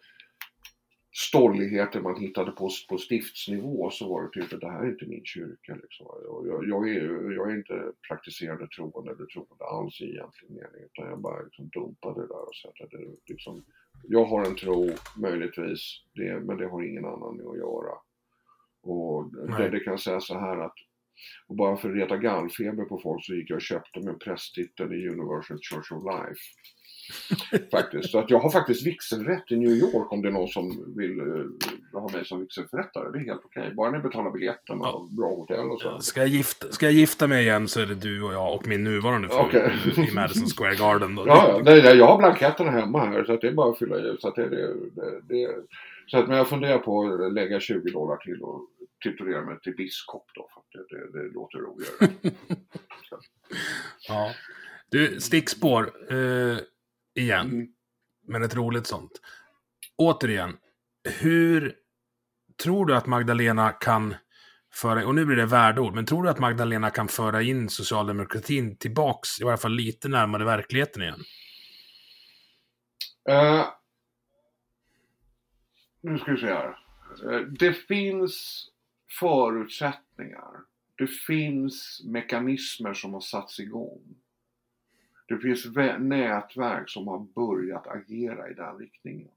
[1.11, 5.05] stolligheter man hittade på, på stiftsnivå så var det typ att det här är inte
[5.05, 5.75] min kyrka.
[5.81, 6.07] Liksom.
[6.47, 11.09] Jag, jag, är, jag är inte praktiserande troende eller troende alls i egentlig mening utan
[11.09, 13.63] jag bara liksom dumpade det där och sa att det, liksom,
[14.07, 17.93] jag har en tro möjligtvis det, men det har ingen annan med att göra.
[18.89, 19.31] Och
[19.71, 20.75] det, kan säga så här att
[21.47, 24.93] och bara för att reta gallfeber på folk så gick jag och köpte mig prästtiteln
[24.93, 26.41] i Universal Church of Life.
[27.71, 28.11] faktiskt.
[28.11, 31.21] Så att jag har faktiskt vigselrätt i New York om det är någon som vill
[31.21, 31.45] uh,
[31.93, 33.11] ha mig som vigselförrättare.
[33.11, 33.61] Det är helt okej.
[33.61, 33.73] Okay.
[33.73, 35.07] Bara ni betalar biljetten och ja.
[35.11, 35.99] bra hotell och så.
[35.99, 38.67] Ska jag, gifta, ska jag gifta mig igen så är det du och jag och
[38.67, 39.71] min nuvarande fru okay.
[40.09, 41.15] i Madison Square Garden.
[41.15, 41.27] Då.
[41.27, 41.61] Ja, ja.
[41.63, 44.15] Nej, jag har blanketterna hemma här så det är bara att fylla i.
[44.19, 44.75] Så det, det,
[45.29, 45.47] det
[46.11, 48.69] så att, men jag funderar på att lägga 20 dollar till och
[49.03, 50.47] titulera mig till biskop då.
[50.53, 52.33] För det, det, det låter roligare.
[54.07, 54.33] ja.
[54.89, 56.13] Du, stickspår.
[56.13, 56.57] Eh,
[57.15, 57.49] igen.
[57.49, 57.67] Mm.
[58.27, 59.11] Men ett roligt sånt.
[59.97, 60.57] Återigen,
[61.19, 61.75] hur
[62.63, 64.15] tror du att Magdalena kan
[64.73, 68.77] föra, och nu blir det värdeord, men tror du att Magdalena kan föra in socialdemokratin
[68.77, 71.23] tillbaks, i varje fall lite närmare verkligheten igen?
[73.29, 73.65] Uh,
[76.01, 76.77] nu ska vi se här.
[77.31, 78.67] Eh, det finns
[79.19, 80.59] förutsättningar.
[80.95, 84.15] Det finns mekanismer som har satts igång.
[85.27, 85.65] Det finns
[85.99, 89.31] nätverk som har börjat agera i den riktningen.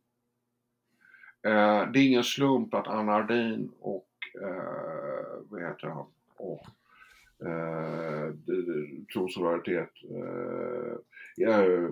[1.43, 4.09] Eh, det är ingen slump att Anna Ardin och,
[4.43, 6.07] eh, vad heter han,
[6.37, 6.67] och
[7.47, 8.35] eh,
[9.13, 9.91] Trosolidaritet,
[11.39, 11.89] eh,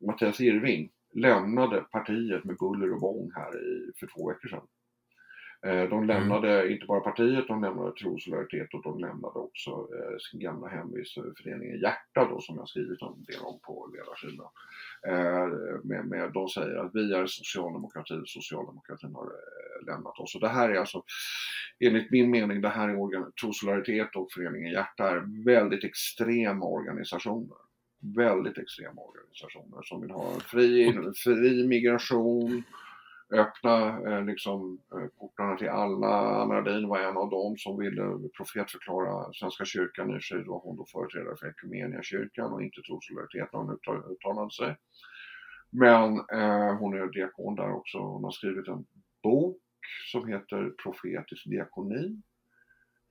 [0.00, 4.66] Mattias Irving lämnade partiet med buller och bång här i, för två veckor sedan.
[5.66, 6.72] Eh, de lämnade mm.
[6.72, 11.80] inte bara partiet, de lämnade Trosolidaritet och de lämnade också eh, sin gamla hemvist, föreningen
[11.80, 14.48] Hjärta då, som jag skrivit en del om på ledarsidan.
[15.06, 15.48] Eh,
[15.84, 19.32] med, med, de säger att vi är socialdemokrati, socialdemokratin har
[19.86, 20.34] lämnat oss.
[20.34, 21.02] Och det här är alltså,
[21.80, 27.71] enligt min mening, det här är Trosolidaritet och föreningen Hjärta är väldigt extrema organisationer
[28.02, 30.92] väldigt extrema organisationer som vill ha fri,
[31.24, 32.62] fri migration,
[33.32, 36.42] öppna eh, liksom, eh, portarna till alla.
[36.42, 40.16] Anna Radin var en av dem som ville profetförklara Svenska kyrkan.
[40.16, 44.76] I sig var hon då företrädare för Equmeniakyrkan och inte Trossolidaritet när hon uttalade sig.
[45.70, 47.98] Men eh, hon är diakon där också.
[47.98, 48.84] Hon har skrivit en
[49.22, 49.58] bok
[50.12, 52.22] som heter Profetisk diakoni.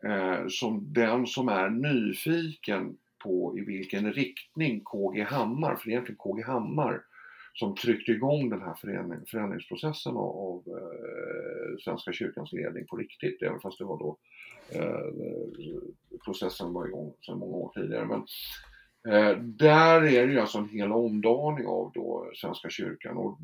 [0.03, 6.43] Eh, som den som är nyfiken på i vilken riktning KG Hammar, för egentligen KG
[6.43, 7.01] Hammar,
[7.53, 13.41] som tryckte igång den här förändring, förändringsprocessen av, av eh, Svenska kyrkans ledning på riktigt,
[13.41, 14.17] även fast det var då
[14.71, 15.33] eh,
[16.25, 18.05] processen var igång sedan många år tidigare.
[18.05, 18.25] Men
[19.13, 23.37] eh, där är det ju alltså en hel omdaning av då Svenska kyrkan och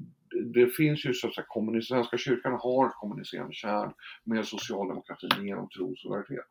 [0.46, 3.94] det finns ju så att säga, Svenska kyrkan har kommunicerande kärn
[4.24, 6.48] med socialdemokratin genom trosolidaritet.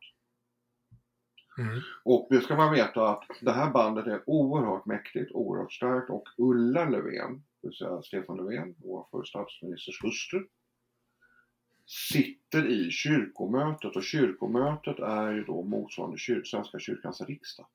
[1.57, 1.81] Mm.
[2.03, 6.27] Och det ska man veta att det här bandet är oerhört mäktigt, oerhört starkt och
[6.37, 10.47] Ulla Löfven, det vill säga Stefan Löfven, vår förre statsministers hustru,
[11.85, 17.67] sitter i kyrkomötet och kyrkomötet är ju då motsvarande kyr Svenska kyrkans riksdag.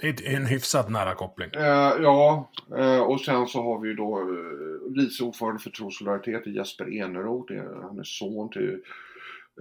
[0.00, 1.50] Det är en hyfsat nära koppling.
[1.54, 6.46] Eh, ja, eh, och sen så har vi ju då eh, vice ordförande för Trosolidaritet
[6.46, 7.52] Jesper Eneroth.
[7.82, 8.82] Han är son till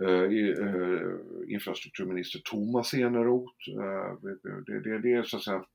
[0.02, 3.70] eh, eh, infrastrukturminister Thomas Eneroth.
[3.70, 4.32] Eh,
[4.66, 5.66] det, det, det, är så att säga,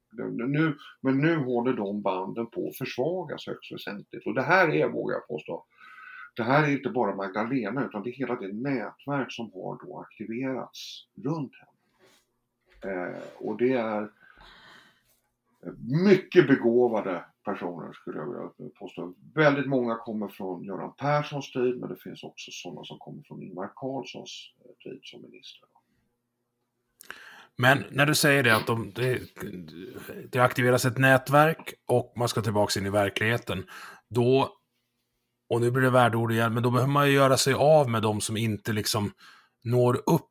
[0.46, 4.26] nu, men nu håller de banden på att försvagas högst väsentligt.
[4.26, 5.64] Och det här är, vågar jag påstå,
[6.36, 10.00] det här är inte bara Magdalena utan det är hela det nätverk som har då
[10.00, 11.70] aktiverats runt henne.
[12.94, 14.10] Eh, och det är
[16.04, 19.14] mycket begåvade personer skulle jag vilja påstå.
[19.34, 23.42] Väldigt många kommer från Göran Perssons tid men det finns också sådana som kommer från
[23.42, 25.68] Ingvar Carlssons eh, tid som minister.
[27.56, 29.20] Men när du säger det att de, det,
[30.32, 33.66] det aktiveras ett nätverk och man ska tillbaka in i verkligheten.
[34.10, 34.56] Då,
[35.48, 38.02] och nu blir det värdeord igen, men då behöver man ju göra sig av med
[38.02, 39.12] de som inte liksom
[39.64, 40.30] når upp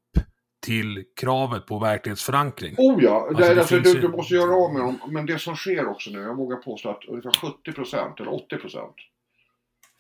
[0.64, 2.76] till kravet på verklighetsförankring.
[2.78, 4.02] Oh ja, alltså, det, alltså, du, ju...
[4.02, 5.00] du, måste göra av med dem.
[5.08, 8.90] Men det som sker också nu, jag vågar påstå att ungefär 70% eller 80%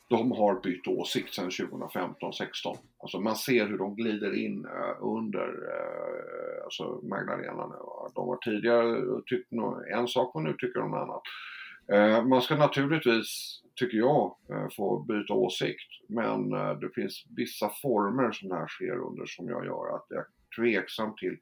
[0.09, 2.77] de har bytt åsikt sedan 2015-16.
[2.97, 7.75] Alltså man ser hur de glider in uh, under uh, alltså Magdalena nu.
[8.15, 9.49] De har tidigare tyckt
[9.95, 11.21] en sak och nu tycker de annat.
[11.93, 15.91] Uh, man ska naturligtvis tycker jag, eh, få byta åsikt.
[16.09, 20.05] Men eh, det finns vissa former som det här sker under som jag gör att
[20.09, 21.37] jag tveksam till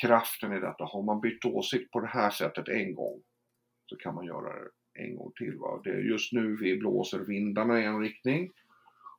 [0.00, 0.84] kraften i detta.
[0.84, 3.22] Har man bytt åsikt på det här sättet en gång
[3.86, 4.68] så kan man göra det
[5.02, 5.58] en gång till.
[5.58, 5.80] Va?
[5.84, 8.50] Det är just nu vi blåser vindarna i en riktning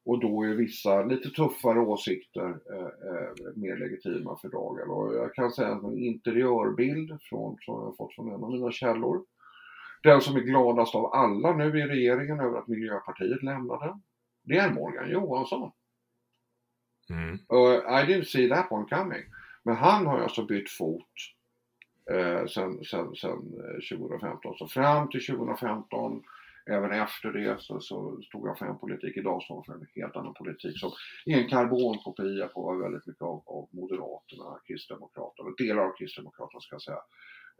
[0.04, 4.90] och då är vissa lite tuffare åsikter eh, eh, mer legitima för dagen.
[4.90, 8.52] Och jag kan säga att en interiörbild från, som jag har fått från en av
[8.52, 9.26] mina källor.
[10.04, 14.00] Den som är gladast av alla nu i regeringen över att Miljöpartiet lämnade.
[14.44, 15.72] Det är Morgan Johansson.
[17.12, 17.40] Mm.
[17.48, 19.24] Och I didn't see that one coming.
[19.64, 21.08] Men han har alltså bytt fot
[22.12, 24.56] eh, sen, sen, sen eh, 2015.
[24.58, 26.24] Så fram till 2015
[26.66, 29.18] Även efter det så, så stod jag för en politik.
[29.18, 30.92] Idag står jag för en helt annan politik som
[31.26, 36.82] är en karbonkopia på väldigt mycket av, av Moderaterna, Kristdemokraterna, delar av Kristdemokraterna ska jag
[36.82, 37.02] säga.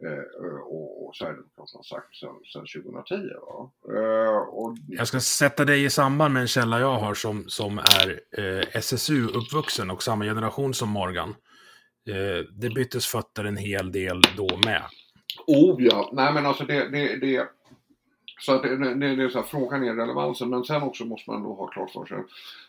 [0.04, 2.14] Eh, och, och Sverigedemokraterna sagt
[2.52, 3.14] sedan 2010.
[3.96, 4.76] Eh, och...
[4.88, 8.64] Jag ska sätta dig i samband med en källa jag har som, som är eh,
[8.72, 11.34] SSU-uppvuxen och samma generation som Morgan.
[12.08, 14.82] Eh, det byttes fötter en hel del då med.
[15.46, 17.48] Oh ja, nej men alltså det, det, det
[18.40, 21.30] så att det, det, det är så här, frågan är relevansen men sen också måste
[21.30, 22.24] man då ha klart för sig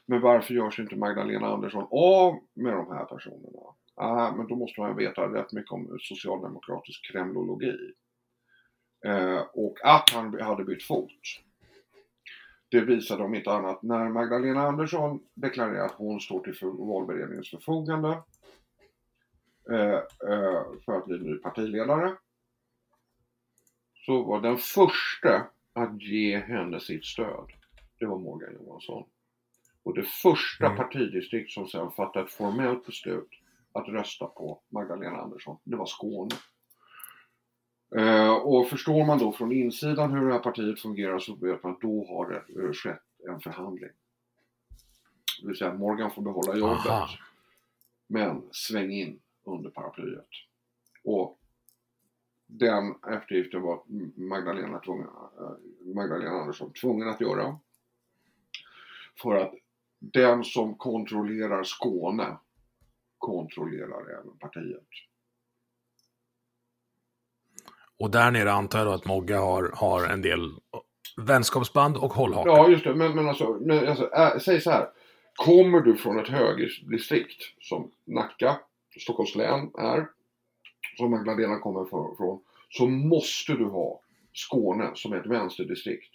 [0.06, 3.60] men varför görs inte Magdalena Andersson av med de här personerna?
[3.96, 7.94] Ah, men då måste man veta rätt mycket om socialdemokratisk kremlologi.
[9.06, 11.12] Eh, och att han hade bytt fot.
[12.70, 17.50] Det visade om inte annat när Magdalena Andersson deklarerar att hon står till för valberedningens
[17.50, 18.10] förfogande
[19.72, 19.94] eh,
[20.30, 22.16] eh, för att bli ny partiledare.
[24.06, 27.52] Så var den första att ge henne sitt stöd,
[28.00, 29.04] det var Morgan Johansson.
[29.84, 30.78] Och det första mm.
[30.78, 33.30] partidistrikt som sedan fattade ett formellt beslut
[33.74, 36.36] att rösta på Magdalena Andersson, det var Skåne.
[37.96, 41.72] Eh, och förstår man då från insidan hur det här partiet fungerar så vet man
[41.72, 43.90] att då har det eh, skett en förhandling.
[45.42, 46.86] Det vill säga Morgan får behålla jobbet.
[46.86, 47.10] Aha.
[48.08, 50.28] Men sväng in under paraplyet.
[51.04, 51.40] Och
[52.48, 53.82] den eftergiften var
[54.16, 55.08] Magdalena, tvungen,
[55.40, 57.60] eh, Magdalena Andersson tvungen att göra.
[59.22, 59.54] För att
[60.00, 62.38] den som kontrollerar Skåne
[63.24, 64.88] kontrollerar även partiet.
[68.00, 70.52] Och där nere antar jag då att Mogga har, har en del
[71.18, 72.52] vänskapsband och hållhakar.
[72.52, 72.96] Ja, just det.
[72.96, 74.90] Men, men alltså, men alltså äh, säg så här.
[75.36, 78.60] Kommer du från ett högerdistrikt som Nacka,
[79.00, 80.08] Stockholms län är,
[80.98, 82.40] som Magdalena kommer från,
[82.70, 84.02] så måste du ha
[84.34, 86.14] Skåne som är ett vänsterdistrikt,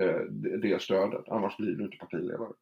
[0.00, 0.20] eh,
[0.62, 1.28] det stödet.
[1.28, 2.52] Annars blir du inte partiledare.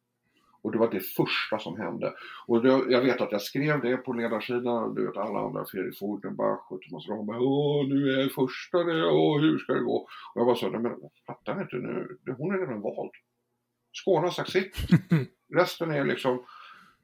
[0.63, 2.13] Och det var det första som hände.
[2.47, 5.99] Och det, jag vet att jag skrev det på ledarsidan, du vet alla andra, Fredrik
[5.99, 9.95] Fordenbach och Thomas Ramberg, åh nu är jag första det, åh hur ska det gå?
[9.95, 10.95] Och jag bara sa, nej men
[11.27, 13.11] fattar inte nu, hon är redan vald.
[13.91, 14.75] Skåne har sagt sitt.
[15.55, 16.45] Resten är liksom,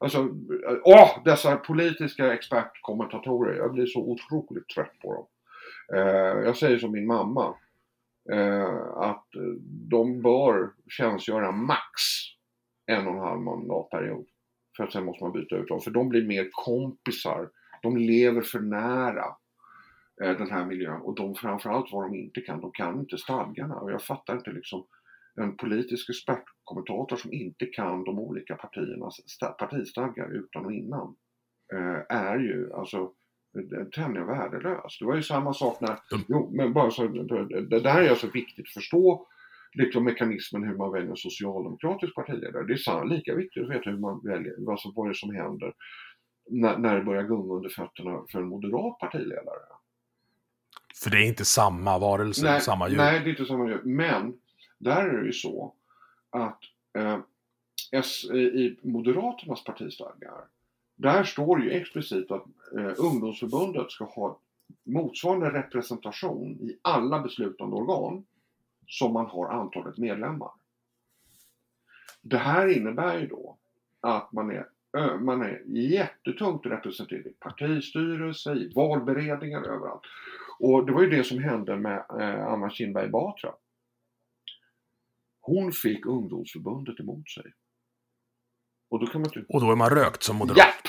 [0.04, 0.28] Alltså,
[0.84, 3.56] åh, dessa politiska expertkommentatorer.
[3.56, 5.26] Jag blir så otroligt trött på dem.
[5.98, 7.54] Eh, jag säger som min mamma.
[8.32, 9.26] Eh, att
[9.90, 11.92] de bör tjänstgöra max
[12.90, 14.26] en och en halv mandatperiod.
[14.76, 15.80] För att sen måste man byta ut dem.
[15.80, 17.50] För de blir mer kompisar.
[17.82, 19.24] De lever för nära
[20.22, 21.00] eh, den här miljön.
[21.00, 22.60] Och de framförallt vad de inte kan.
[22.60, 23.74] De kan inte stadgarna.
[23.74, 24.86] Och jag fattar inte liksom
[25.34, 29.16] en politisk expertkommentator som inte kan de olika partiernas
[29.58, 31.16] partistadgar utan och innan
[31.72, 33.12] eh, är ju alltså
[33.94, 34.98] tämligen värdelös.
[34.98, 35.98] Det var ju samma sak när,
[36.28, 39.26] jo men bara så, det där är alltså viktigt att förstå
[39.72, 42.64] liksom mekanismen hur man väljer en socialdemokratisk partiledare.
[42.64, 45.34] Det är lika viktigt att veta hur man väljer, vad, som, vad är det som
[45.34, 45.72] händer
[46.50, 49.60] när, när det börjar gunga under fötterna för en moderat partiledare.
[51.02, 52.96] För det är inte samma varelse, nej, samma djur.
[52.96, 53.82] Nej, det är inte samma djur.
[53.84, 54.34] Men
[54.78, 55.74] där är det ju så
[56.30, 56.60] att
[56.98, 57.18] eh,
[57.92, 60.44] S, i Moderaternas partistadgar,
[60.96, 62.44] där står det ju explicit att
[62.76, 64.40] eh, ungdomsförbundet ska ha
[64.84, 68.24] motsvarande representation i alla beslutande organ
[68.90, 70.50] som man har antalet medlemmar.
[72.22, 73.58] Det här innebär ju då
[74.00, 74.66] att man är,
[75.18, 80.02] man är jättetungt representerad i partistyrelse, i valberedningar, överallt.
[80.58, 83.54] Och det var ju det som hände med eh, Anna Kinberg Batra.
[85.40, 87.52] Hon fick ungdomsförbundet emot sig.
[88.88, 90.58] Och då, kan man och då är man rökt som moderat?
[90.58, 90.88] Japp!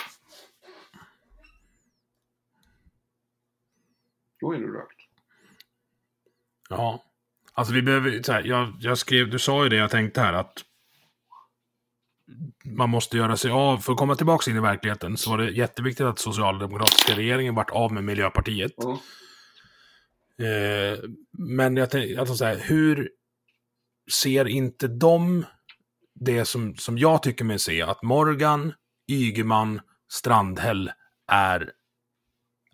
[4.39, 5.01] Då är du rökt.
[6.69, 7.03] Ja.
[7.61, 10.33] Alltså vi behöver, så här, jag, jag skrev, du sa ju det jag tänkte här
[10.33, 10.63] att
[12.65, 15.51] man måste göra sig av, för att komma tillbaka in i verkligheten, så var det
[15.51, 18.71] jätteviktigt att socialdemokratiska regeringen vart av med Miljöpartiet.
[18.83, 18.97] Mm.
[20.39, 20.99] Eh,
[21.31, 23.09] men jag tänkte, alltså så här, hur
[24.11, 25.45] ser inte de
[26.15, 28.73] det som, som jag tycker mig se, att Morgan,
[29.07, 29.81] Ygeman,
[30.11, 30.91] Strandhäll
[31.27, 31.71] är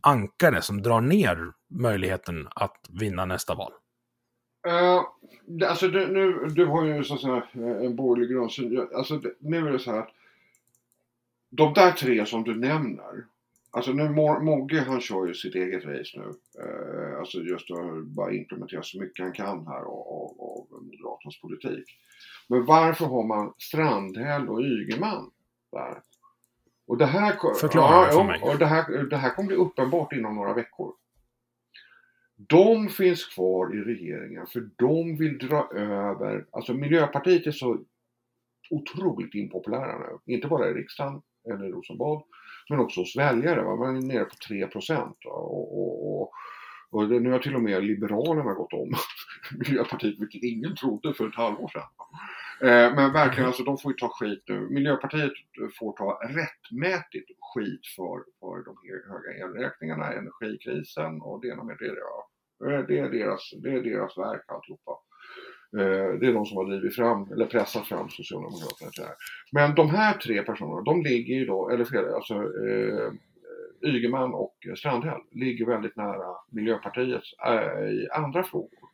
[0.01, 1.37] ankare som drar ner
[1.69, 3.71] möjligheten att vinna nästa val?
[4.67, 5.03] Uh,
[5.69, 8.87] alltså du, nu, du har ju så att säga en borgerlig grundsyn.
[8.95, 10.11] Alltså nu är det så här att
[11.49, 13.25] de där tre som du nämner.
[13.71, 16.33] Alltså nu Mogge han kör ju sitt eget race nu.
[16.63, 21.41] Uh, alltså just att bara implementera så mycket han kan här av, av, av Moderaternas
[21.41, 21.97] politik.
[22.47, 25.31] Men varför har man Strandhäll och Ygeman
[25.71, 26.01] där?
[26.87, 28.41] Och det här, Förklara ja, för mig.
[28.41, 30.93] Och det, här, det här kommer bli uppenbart inom några veckor.
[32.37, 37.79] De finns kvar i regeringen för de vill dra över, alltså Miljöpartiet är så
[38.69, 40.33] otroligt impopulära nu.
[40.33, 42.23] Inte bara i riksdagen eller i Rosenbad,
[42.69, 43.61] men också hos väljare.
[43.61, 43.75] Va?
[43.75, 45.17] Man är nere på 3 procent.
[45.25, 46.31] Och, och, och,
[46.89, 48.93] och nu har till och med Liberalerna gått om
[49.59, 51.89] Miljöpartiet, vilket ingen trodde för ett halvår sedan.
[52.61, 54.59] Eh, men verkligen, alltså de får ju ta skit nu.
[54.69, 55.33] Miljöpartiet
[55.79, 58.75] får ta rättmätigt skit för, för de
[59.11, 61.85] höga elräkningarna, energikrisen och det ena med det.
[61.85, 62.29] Ja.
[62.65, 64.91] Eh, det, är deras, det är deras verk alltihopa.
[65.77, 69.15] Eh, det är de som har drivit fram, eller pressat fram Socialdemokraterna till det här.
[69.51, 73.11] Men de här tre personerna, de ligger ju då, eller fel, alltså eh,
[73.81, 77.23] Ygeman och Strandhäll ligger väldigt nära Miljöpartiet
[77.91, 78.86] i andra frågor.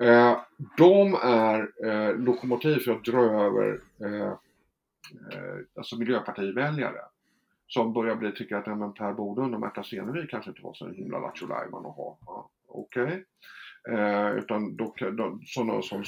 [0.00, 0.38] Eh,
[0.76, 7.00] de är eh, lokomotiv för att dra över eh, eh alltså Miljöpartiväljare
[7.66, 10.88] som börjar bli, tycka att men Per Bolund och Märta Stenevi kanske inte var så
[10.88, 12.18] himla lattjo att ha.
[12.26, 13.02] Ja, Okej.
[13.02, 13.24] Okay.
[13.88, 16.04] Eh, utan då, då, sådana som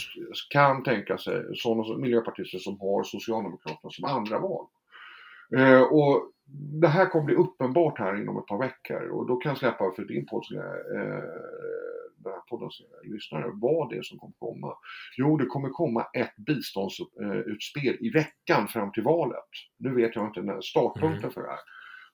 [0.51, 4.67] kan tänka sig, sådana miljöpartister som har Socialdemokraterna som andra val.
[5.57, 6.31] Eh, och
[6.81, 9.93] det här kommer bli uppenbart här inom ett par veckor och då kan jag släppa
[9.97, 11.25] för din podd eh,
[12.23, 14.77] den här poddens lyssnare vad det är som kommer komma.
[15.17, 19.51] Jo, det kommer komma ett biståndsutspel i veckan fram till valet.
[19.79, 21.33] Nu vet jag inte när startpunkten mm.
[21.33, 21.61] för det här.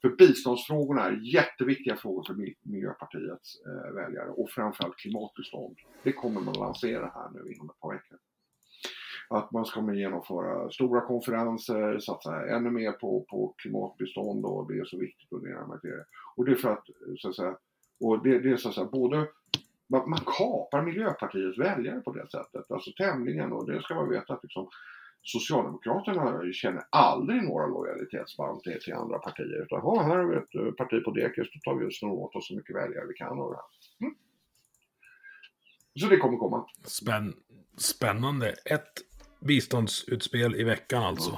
[0.01, 5.77] För biståndsfrågorna är jätteviktiga frågor för Miljöpartiets eh, väljare och framförallt klimatbistånd.
[6.03, 8.19] Det kommer man lansera här nu inom ett par veckor.
[9.31, 14.85] Att man ska genomföra stora konferenser, satsa ännu mer på, på klimatbistånd och det är
[14.85, 16.05] så viktigt och det,
[16.37, 16.87] och det är för att,
[17.19, 17.57] så att säga,
[18.01, 19.27] och det, det är så att säga både
[19.89, 24.33] man, man kapar Miljöpartiets väljare på det sättet, alltså tämligen och det ska man veta
[24.33, 24.69] att liksom,
[25.23, 30.55] Socialdemokraterna känner aldrig några lojalitetsband till, till andra partier utan ha, här har vi ett
[30.55, 33.15] eh, parti på dekis, då tar vi och snor åt oss så mycket väljare vi
[33.15, 34.07] kan och det här.
[34.07, 34.15] Mm.
[36.01, 36.67] Så det kommer komma.
[36.85, 37.35] Spänn,
[37.77, 38.55] spännande.
[38.65, 38.93] Ett
[39.41, 41.31] biståndsutspel i veckan alltså.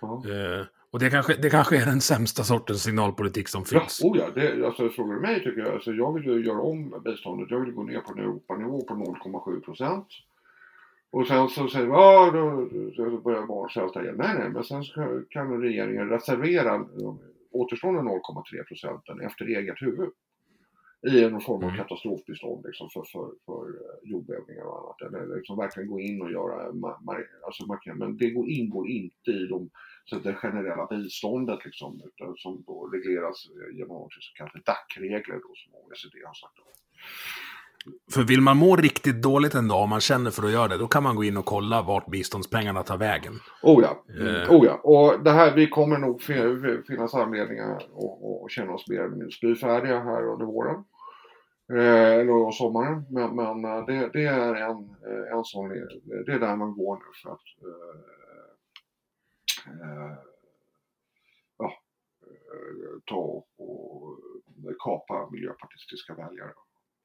[0.00, 0.22] Ja.
[0.24, 0.30] Ja.
[0.30, 4.00] Eh, och det kanske, det kanske är den sämsta sortens signalpolitik som finns.
[4.02, 6.60] Ja, oh ja det, alltså, frågar du mig tycker jag, alltså, jag vill ju göra
[6.60, 7.50] om biståndet.
[7.50, 10.06] Jag vill gå ner på en Europanivå på 0,7 procent.
[11.10, 12.68] Och sen så säger vi, ja då,
[13.04, 14.14] då börjar barn svälta igen.
[14.18, 20.10] Nej, nej, men sen ska, kan regeringen reservera de återstående 0,3 procenten efter eget huvud.
[21.06, 21.76] I någon form av mm.
[21.76, 25.02] katastrofbistånd liksom, för, för, för eh, jordbävningar och annat.
[25.02, 26.72] Eller liksom verkligen gå in och göra,
[27.46, 29.70] alltså, men det ingår inte i de
[30.08, 35.50] så det generella biståndet liksom, utan, som då regleras genom något som kallas DAC-regler då,
[35.54, 36.58] som OECD har sagt.
[38.14, 40.78] För vill man må riktigt dåligt en dag, om man känner för att göra det,
[40.78, 43.32] då kan man gå in och kolla vart biståndspengarna tar vägen.
[43.62, 44.50] Oh ja, mm.
[44.50, 44.80] oh ja.
[44.82, 46.22] och det här, vi kommer nog
[46.86, 50.84] finnas anledningar att känna oss mer spyfärdiga här under våren.
[51.72, 54.78] Eh, eller sommaren, men, men eh, det, det, är en,
[55.08, 55.68] eh, en sån,
[56.26, 58.25] det är där man går nu för att eh, eh,
[61.58, 61.78] ja,
[62.26, 64.18] eh, ta och
[64.78, 66.52] kapa miljöpartistiska väljare.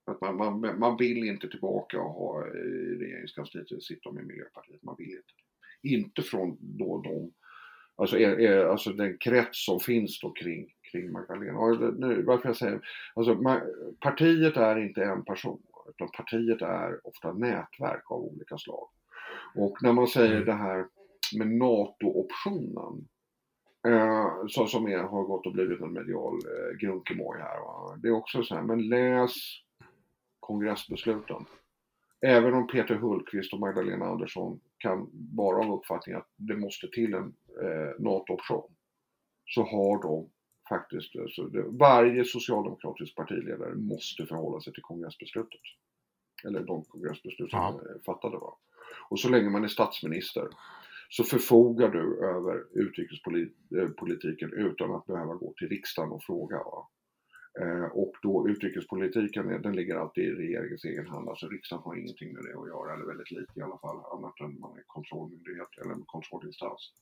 [0.05, 4.95] Att man, man, man vill inte tillbaka och ha i regeringskansliet sitta med Miljöpartiet, man
[4.97, 5.33] vill inte.
[5.81, 7.33] Inte från då de,
[7.95, 11.59] alltså, är, är, alltså den krets som finns då kring, kring Magdalena.
[11.59, 12.81] Och nu, varför jag säger,
[13.13, 13.35] alltså
[13.99, 18.87] partiet är inte en person, utan partiet är ofta nätverk av olika slag.
[19.55, 20.45] Och när man säger mm.
[20.45, 20.85] det här
[21.33, 23.07] med NATO-optionen.
[23.87, 27.59] Eh, så som är, har gått och blivit en medial eh, grunkemoj här.
[27.59, 27.97] Va?
[28.01, 29.33] Det är också så här, men läs
[30.39, 31.45] kongressbesluten.
[32.21, 37.13] Även om Peter Hultqvist och Magdalena Andersson kan vara av uppfattningen att det måste till
[37.13, 37.33] en
[37.63, 38.71] eh, NATO-option.
[39.45, 40.29] Så har de
[40.69, 45.61] faktiskt, alltså, det, varje socialdemokratisk partiledare måste förhålla sig till kongressbeslutet.
[46.43, 47.81] Eller de kongressbeslut som ja.
[48.05, 48.37] fattade.
[48.37, 48.57] Va?
[49.09, 50.47] Och så länge man är statsminister
[51.13, 56.57] så förfogar du över utrikespolitiken eh, utan att behöva gå till riksdagen och fråga.
[56.57, 56.87] Va?
[57.61, 61.29] Eh, och då utrikespolitiken, eh, den ligger alltid i regeringens egen hand.
[61.29, 64.39] Alltså riksdagen har ingenting med det att göra, eller väldigt lite i alla fall, annat
[64.39, 66.93] än man är kontrollmyndighet eller en kontrollinstans.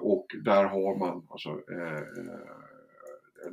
[0.00, 1.50] Och där har man, alltså,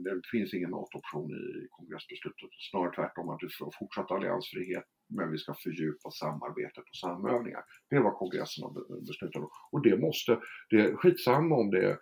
[0.05, 2.49] det finns ingen NATO-option i kongressbeslutet.
[2.71, 7.63] Snarare tvärtom att du får fortsatt alliansfrihet men vi ska fördjupa samarbetet och samövningar.
[7.89, 9.49] Det är vad kongressen har beslutat om.
[9.71, 11.97] Och det måste, det är skitsamma om det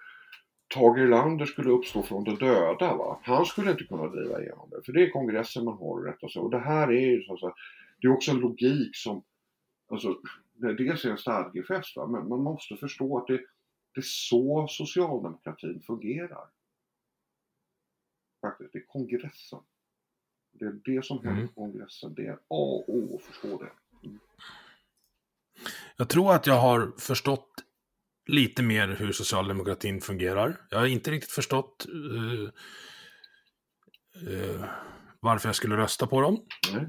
[0.73, 2.95] Tage Erlander skulle uppstå från de döda.
[2.95, 3.19] Va?
[3.23, 6.29] Han skulle inte kunna driva igenom det, för det är kongressen man har att rätta
[6.29, 7.53] sig Och det här är ju så att säga,
[8.01, 9.23] det är också en logik som,
[9.87, 10.21] alltså,
[10.77, 12.07] dels är en stadgefäst, va?
[12.07, 13.37] men man måste förstå att det,
[13.93, 16.47] det är så socialdemokratin fungerar.
[18.41, 19.59] Faktiskt, det är kongressen.
[20.59, 21.47] Det är det som händer mm.
[21.47, 24.07] på kongressen, det är A och O att förstå det.
[24.07, 24.19] Mm.
[25.97, 27.63] Jag tror att jag har förstått
[28.27, 30.55] lite mer hur socialdemokratin fungerar.
[30.69, 32.49] Jag har inte riktigt förstått uh,
[34.29, 34.65] uh,
[35.19, 36.39] varför jag skulle rösta på dem.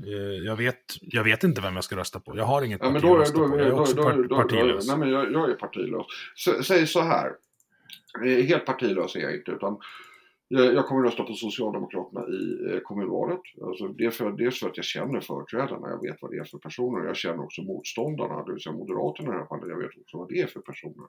[0.06, 2.36] Uh, jag, vet, jag vet inte vem jag ska rösta på.
[2.36, 3.58] Jag har inget ja, parti då, att rösta då, på.
[3.58, 4.88] Jag är också par partilös.
[4.88, 6.06] nej, men jag, jag är partilös.
[6.48, 7.32] S säg så här.
[8.42, 9.50] Helt partilös är jag inte.
[9.50, 9.78] Utan
[10.54, 13.40] Eh, jag kommer rösta på Socialdemokraterna i eh, kommunvalet.
[13.62, 16.58] Alltså dels, för, dels för att jag känner företrädarna, jag vet vad det är för
[16.58, 17.06] personer.
[17.06, 19.68] Jag känner också motståndarna, det vill säga Moderaterna i det här fallet.
[19.68, 21.06] Jag vet också vad det är för personer.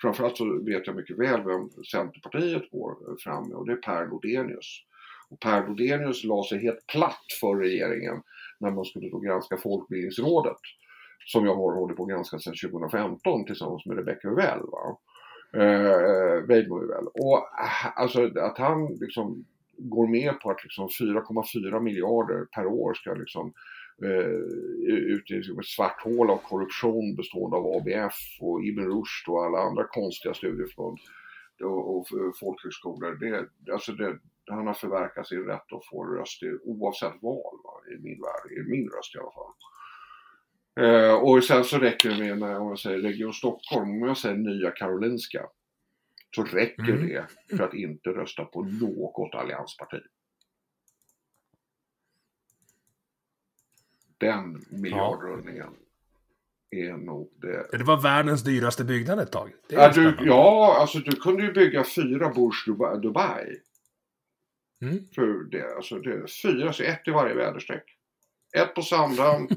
[0.00, 3.76] Framförallt så vet jag mycket väl vem Centerpartiet går eh, fram med och det är
[3.76, 4.84] Per Lodenius.
[5.30, 8.22] Och Per Lodenius la sig helt platt för regeringen
[8.60, 10.60] när man skulle då granska Folkbildningsrådet.
[11.26, 14.60] Som jag har hållit på att granska sedan 2015 tillsammans med Rebecca Uvell.
[14.60, 14.98] Va?
[15.52, 17.06] Eh, väl.
[17.14, 19.44] Och eh, alltså att han liksom
[19.78, 23.52] går med på att liksom 4,4 miljarder per år ska liksom
[24.04, 24.36] eh,
[24.86, 29.58] ut i ett svart hål av korruption bestående av ABF och Ibn Rushd och alla
[29.58, 30.98] andra konstiga studieförbund
[31.62, 32.06] och, och
[32.40, 33.18] folkhögskolor.
[33.20, 34.18] Det, alltså det,
[34.50, 38.70] han har förverkat sin rätt att få röst oavsett val va, i min värld, i
[38.70, 39.54] min röst i alla fall.
[40.80, 44.36] Eh, och sen så räcker det med, när jag säger Region Stockholm, om jag säger
[44.36, 45.46] Nya Karolinska,
[46.34, 47.08] så räcker mm.
[47.08, 47.26] det
[47.56, 50.00] för att inte rösta på något alliansparti.
[54.18, 55.76] Den miljardrullningen
[56.70, 56.78] ja.
[56.78, 57.78] är nog det.
[57.78, 59.52] Det var världens dyraste byggnad ett tag.
[59.68, 63.60] Ja, du, ja, alltså du kunde ju bygga fyra Burj Dubai.
[64.82, 64.98] Mm.
[65.14, 67.96] För det, alltså det, fyra, så ett i varje väderstreck.
[68.52, 69.48] Ett på Sandhamn,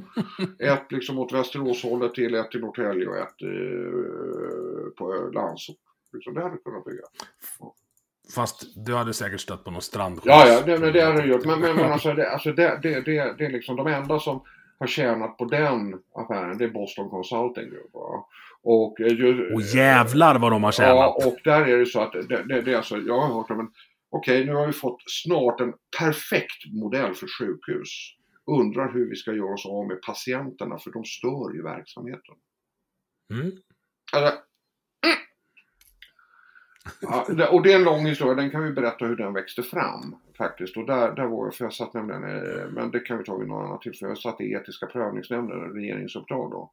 [0.60, 5.76] ett liksom åt Västeråshållet till, ett i Norrtälje och ett eh, på Landsort.
[6.14, 7.04] Liksom, det hade du kunnat bygga.
[8.36, 10.32] Fast du hade säkert stött på någon strandskydd.
[10.32, 11.46] Ja, ja, det, det hade du gjort.
[11.46, 14.42] Men, men, men alltså, det, alltså det, det, det, det är liksom de enda som
[14.80, 17.94] har tjänat på den affären, det är Boston Consulting Group.
[17.94, 18.26] Va?
[18.64, 20.96] Och, eh, ju, och jävlar vad de har tjänat!
[20.96, 23.52] Ja, och där är det så att det, det, det är alltså, jag har hört
[23.52, 23.70] om en,
[24.10, 27.90] okej okay, nu har vi fått snart en perfekt modell för sjukhus
[28.46, 32.36] undrar hur vi ska göra oss av med patienterna för de stör ju verksamheten.
[33.34, 33.52] Mm.
[34.14, 34.38] Alltså,
[35.06, 35.18] mm.
[37.02, 40.16] Ja, och det är en lång historia, den kan vi berätta hur den växte fram
[40.38, 40.78] faktiskt.
[40.78, 42.22] Och där, där var jag, för jag satt nämligen,
[42.74, 46.52] men det kan vi ta vid något annat tillfälle, jag satt i etiska prövningsnämnden, regeringsuppdrag
[46.52, 46.72] då.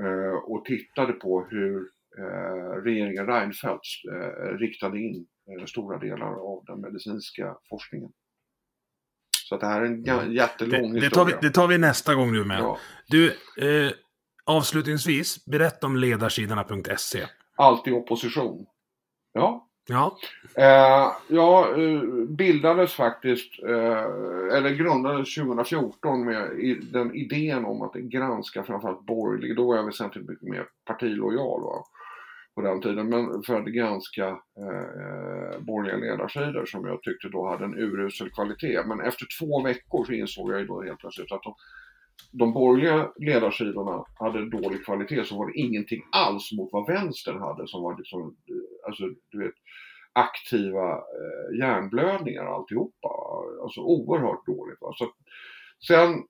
[0.00, 3.82] Eh, och tittade på hur eh, regeringen Reinfeldt
[4.12, 5.26] eh, riktade in
[5.66, 8.12] stora delar av den medicinska forskningen.
[9.48, 10.32] Så det här är en mm.
[10.32, 12.60] jättelång det, det tar, vi, det tar vi nästa gång du med.
[12.60, 12.78] Ja.
[13.08, 13.92] Du, eh,
[14.44, 17.26] avslutningsvis, berätta om ledarsidorna.se.
[17.56, 18.66] Alltid opposition.
[19.32, 19.68] Ja.
[19.88, 20.18] Ja.
[20.56, 27.94] Eh, ja, eh, bildades faktiskt, eh, eller grundades 2014 med i, den idén om att
[27.94, 31.62] granska framförallt borgerlig, då var jag väsentligt mycket mer partilojal.
[31.62, 31.84] Va?
[32.58, 34.26] På den tiden, men för att granska
[34.62, 38.82] eh, eh, borgerliga ledarsidor som jag tyckte då hade en urusel kvalitet.
[38.86, 41.54] Men efter två veckor så insåg jag ju då helt plötsligt att de,
[42.32, 47.68] de borgerliga ledarsidorna hade dålig kvalitet så var det ingenting alls mot vad vänstern hade
[47.68, 49.54] som var liksom, eh, alltså du vet,
[50.12, 53.08] aktiva eh, hjärnblödningar alltihopa.
[53.62, 54.80] Alltså oerhört dåligt.
[54.80, 54.92] Va?
[54.96, 55.12] Så,
[55.86, 56.24] sen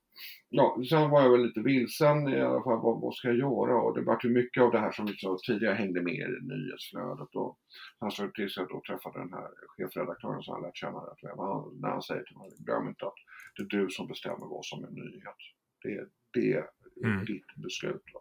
[0.48, 2.80] ja, sen var jag väl lite vilsen i alla fall.
[2.82, 3.82] Vad, vad ska jag göra?
[3.82, 6.38] Och det var ju mycket av det här som vi så tidigare hängde med i
[6.42, 7.34] nyhetsflödet.
[7.34, 7.58] Och
[8.00, 11.38] han så tills jag då träffade den här chefredaktören som jag lärt känna rätt väl.
[11.38, 13.20] Han, när han säger till mig, glöm inte att
[13.56, 15.40] det är du som bestämmer vad som är nyhet.
[15.82, 16.66] Det, det är
[17.04, 17.24] mm.
[17.24, 18.04] ditt beslut.
[18.14, 18.20] Va?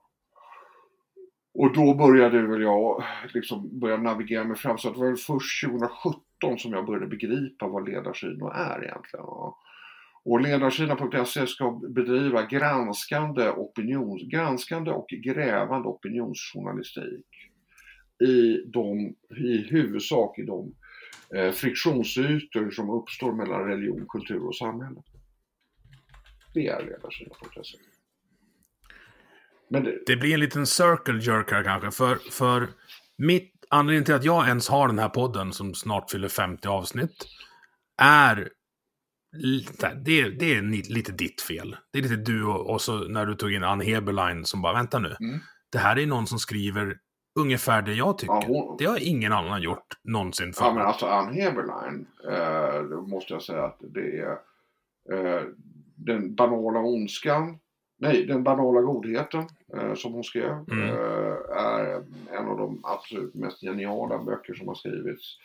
[1.60, 3.04] Och då började väl jag
[3.34, 4.78] liksom börja navigera mig fram.
[4.78, 9.26] Så det var väl först 2017 som jag började begripa vad ledarsidor är egentligen.
[9.26, 9.58] Va?
[10.30, 17.26] Och ledarsidan.se ska bedriva granskande, opinions, granskande och grävande opinionsjournalistik
[18.24, 20.76] i, de, i huvudsak i de
[21.36, 25.04] eh, friktionsytor som uppstår mellan religion, kultur och samhälle.
[26.54, 27.78] Det är ledarsidan.se.
[29.70, 30.00] Men det...
[30.06, 32.68] det blir en liten circle jerk här kanske, för, för
[33.18, 37.28] mitt anledningen till att jag ens har den här podden som snart fyller 50 avsnitt
[38.02, 38.50] är
[40.06, 40.62] det, det är
[40.94, 41.76] lite ditt fel.
[41.92, 44.74] Det är lite du och, och så när du tog in Ann Heberlein som bara,
[44.74, 45.16] vänta nu.
[45.20, 45.40] Mm.
[45.72, 46.98] Det här är någon som skriver
[47.40, 48.34] ungefär det jag tycker.
[48.34, 48.78] Ja, hon...
[48.80, 50.68] Det har ingen annan gjort någonsin förut.
[50.68, 54.32] Ja, men alltså Ann Heberlein, eh, då måste jag säga att det är
[55.12, 55.44] eh,
[55.96, 57.60] den banala ondskan,
[58.00, 59.44] nej, den banala godheten
[59.78, 60.84] eh, som hon skrev, mm.
[60.84, 65.38] eh, är en av de absolut mest geniala böcker som har skrivits.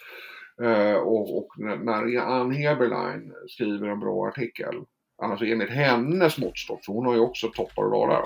[0.63, 4.75] Eh, och, och, när Ann Heberlein skriver en bra artikel,
[5.23, 8.25] alltså enligt hennes måttstock, för hon har ju också toppar och dalar.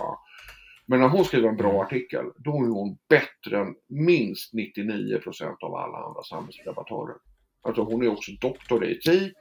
[0.86, 1.80] Men när hon skriver en bra mm.
[1.80, 7.16] artikel, då är hon bättre än minst 99% av alla andra samhällsdebattörer.
[7.62, 9.36] Alltså hon är också doktor i etik.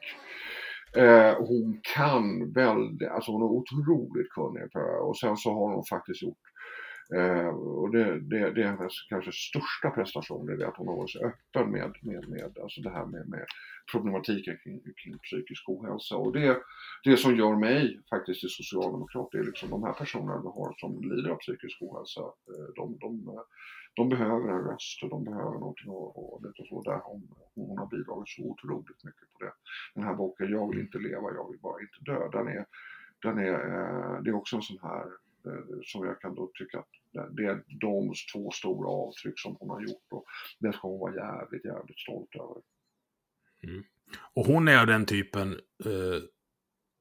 [0.98, 4.98] Eh, hon kan väldigt, alltså hon är otroligt kunnig på det.
[4.98, 6.38] Och sen så har hon faktiskt gjort
[7.14, 10.98] Eh, och det, det, det, är hennes kanske största prestation, det är att hon har
[10.98, 13.46] varit så öppen med, med, med alltså det här med, med
[13.92, 16.16] problematiken kring, kring psykisk ohälsa.
[16.16, 16.58] Och det,
[17.04, 20.76] det som gör mig faktiskt till socialdemokrat, det är liksom de här personerna vi har
[20.78, 22.22] som lider av psykisk ohälsa.
[22.22, 23.44] Eh, de, de,
[23.96, 27.78] de behöver en röst och de behöver någonting och, och lite så där hon, hon
[27.78, 29.54] har bidragit så otroligt mycket på det.
[29.96, 32.66] Den här boken, Jag vill inte leva, jag vill bara inte dö, den är,
[33.22, 35.25] den är, eh, det är också en sån här Eh,
[35.84, 36.90] som jag kan då tycka att
[37.32, 40.26] det är de två stora avtryck som hon har gjort och
[40.60, 42.62] det ska hon vara jävligt, jävligt stolt över.
[43.64, 43.84] Mm.
[44.34, 45.52] Och hon är den typen
[45.86, 46.22] eh,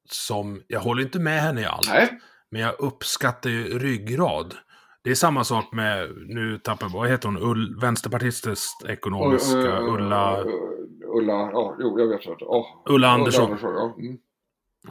[0.08, 2.20] som, jag håller inte med henne i allt, Nej.
[2.48, 4.54] men jag uppskattar ju ryggrad.
[5.02, 9.84] Det är samma sak med, nu tappar jag vad heter hon, Ull, vänsterpartistens ekonomiska, uh,
[9.84, 10.44] uh, Ulla...
[10.44, 10.52] Uh,
[11.16, 12.44] Ulla, ja, jo, jag vet inte.
[12.44, 13.44] Oh, Ulla Andersson.
[13.44, 13.94] Ulla Andersson ja.
[13.98, 14.18] Mm.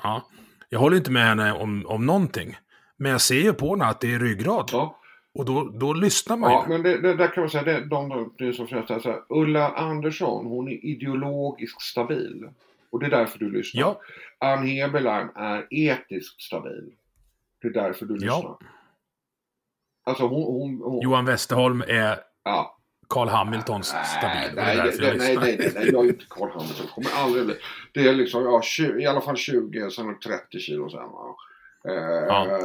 [0.04, 0.28] ja.
[0.70, 2.58] Jag håller inte med henne om, om någonting.
[2.98, 4.70] Men jag ser ju på henne att det är ryggrad.
[4.72, 5.00] Ja.
[5.34, 6.70] Och då, då lyssnar man ja, ju.
[6.70, 9.22] men det, det, där kan man säga, det, de, de, det som säger så här,
[9.30, 12.50] Ulla Andersson, hon är ideologiskt stabil.
[12.90, 13.82] Och det är därför du lyssnar.
[13.82, 14.02] Ja.
[14.40, 16.92] Ann Heberlein är etiskt stabil.
[17.62, 18.30] Det är därför du lyssnar.
[18.30, 18.60] Ja.
[20.04, 21.02] Alltså hon, hon, hon...
[21.02, 22.78] Johan Westerholm är ja.
[23.10, 24.56] Carl Hamiltons nej, stabil.
[24.56, 26.88] Nej, det, nej, nej, nej, nej, jag är inte Carl Hamilton.
[26.88, 27.56] Kommer aldrig bli.
[27.94, 31.00] Det är liksom, ja, 20, i alla fall 20, sen 30 kilo sen.
[31.00, 31.36] Va?
[31.84, 32.60] Ja.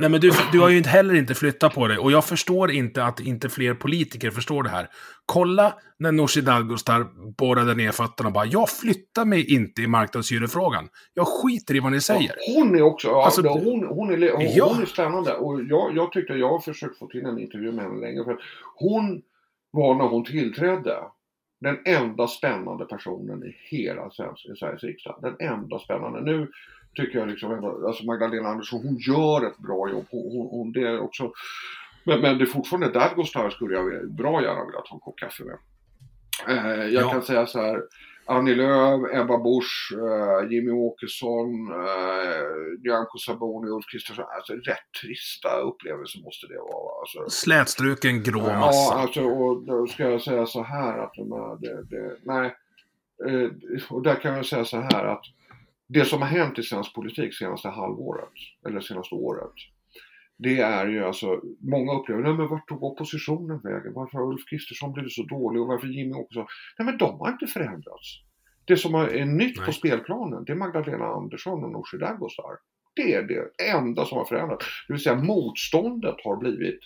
[0.00, 1.98] Nej, men du, du har ju inte heller inte flyttat på dig.
[1.98, 4.88] Och jag förstår inte att inte fler politiker förstår det här.
[5.26, 7.06] Kolla när Nooshi Dadgostar
[7.38, 10.88] borrade ner fötterna och bara “Jag flyttar mig inte i marknadshyrefrågan.
[11.14, 12.34] Jag skiter i vad ni säger”.
[12.56, 14.72] hon är också, ja, alltså, hon, hon, är, hon, ja.
[14.72, 15.34] hon är spännande.
[15.34, 18.24] Och jag, jag tyckte, jag har försökt få till en intervju med henne länge.
[18.24, 18.36] För
[18.74, 19.22] hon
[19.70, 20.96] var när hon tillträdde
[21.60, 25.18] den enda spännande personen i hela Sveriges riksdag.
[25.22, 26.20] Den enda spännande.
[26.20, 26.48] Nu
[26.96, 30.06] tycker jag liksom ändå, alltså Magdalena Andersson hon gör ett bra jobb.
[30.10, 31.32] Hon, hon, det är också,
[32.04, 35.42] men, men det är fortfarande Dadgostar skulle jag bra gärna vilja ta en kopp kaffe
[35.44, 35.58] med.
[36.48, 37.10] Eh, jag ja.
[37.10, 37.82] kan säga så här,
[38.28, 44.24] Annie Lööf, Ebba Busch, eh, Jimmy Åkesson, eh, Nyamko Sabuni, Ulf Kristersson.
[44.36, 47.00] Alltså rätt trista upplevelser måste det vara.
[47.00, 48.94] Alltså, Slätstruken grå massa.
[48.94, 52.54] Ja, alltså och då ska jag säga så här att de, det, det, nej,
[53.28, 53.50] eh,
[53.90, 55.24] och där kan jag säga så här att
[55.88, 58.32] det som har hänt i svensk politik senaste halvåret,
[58.66, 59.52] eller senaste året,
[60.38, 63.92] det är ju alltså, många upplever, nej men vart tog oppositionen vägen?
[63.94, 66.46] Varför har Ulf Kristersson blivit så dålig och varför Jimmy Åkesson?
[66.78, 68.22] Nej men de har inte förändrats.
[68.64, 69.66] Det som är nytt nej.
[69.66, 72.58] på spelplanen, det är Magdalena Andersson och Nooshi Dadgostar.
[72.96, 74.66] Det är det enda som har förändrats.
[74.86, 76.80] Det vill säga motståndet har blivit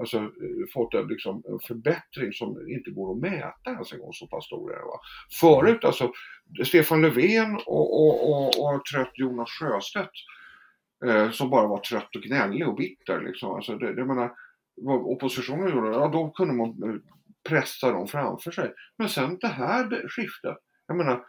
[0.00, 4.12] alltså, eh, fått en, liksom, en förbättring som inte går att mäta ens en gång
[4.12, 5.00] så pass stor är va?
[5.40, 6.12] Förut alltså,
[6.64, 10.12] Stefan Löfven och, och, och, och trött Jonas Sjöstedt
[11.06, 13.54] eh, som bara var trött och gnällig och bitter liksom.
[13.54, 14.32] Alltså, det, det menar,
[14.76, 17.00] vad oppositionen gjorde, ja då kunde man eh,
[17.48, 18.72] pressa dem framför sig.
[18.98, 20.56] Men sen det här skiftet,
[20.86, 21.24] jag menar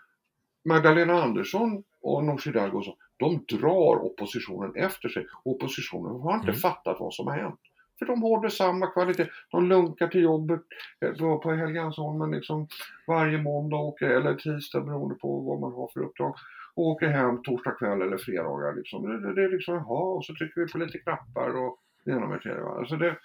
[0.69, 5.25] Magdalena Andersson och Nooshi Dadgostar, de drar oppositionen efter sig.
[5.43, 6.59] Oppositionen har inte mm.
[6.59, 7.59] fattat vad som har hänt.
[7.99, 9.27] För de håller samma kvalitet.
[9.51, 10.61] De lunkar till jobbet
[10.99, 12.67] eh, på Helgeandsholmen liksom
[13.07, 16.35] varje måndag åker, eller tisdag beroende på vad man har för uppdrag.
[16.76, 18.76] Och åker hem torsdag kväll eller fredagar.
[18.76, 19.03] Liksom.
[19.03, 22.27] Det, det är liksom, jaha, och så trycker vi på lite knappar och det ena
[22.27, 23.15] med det alltså det,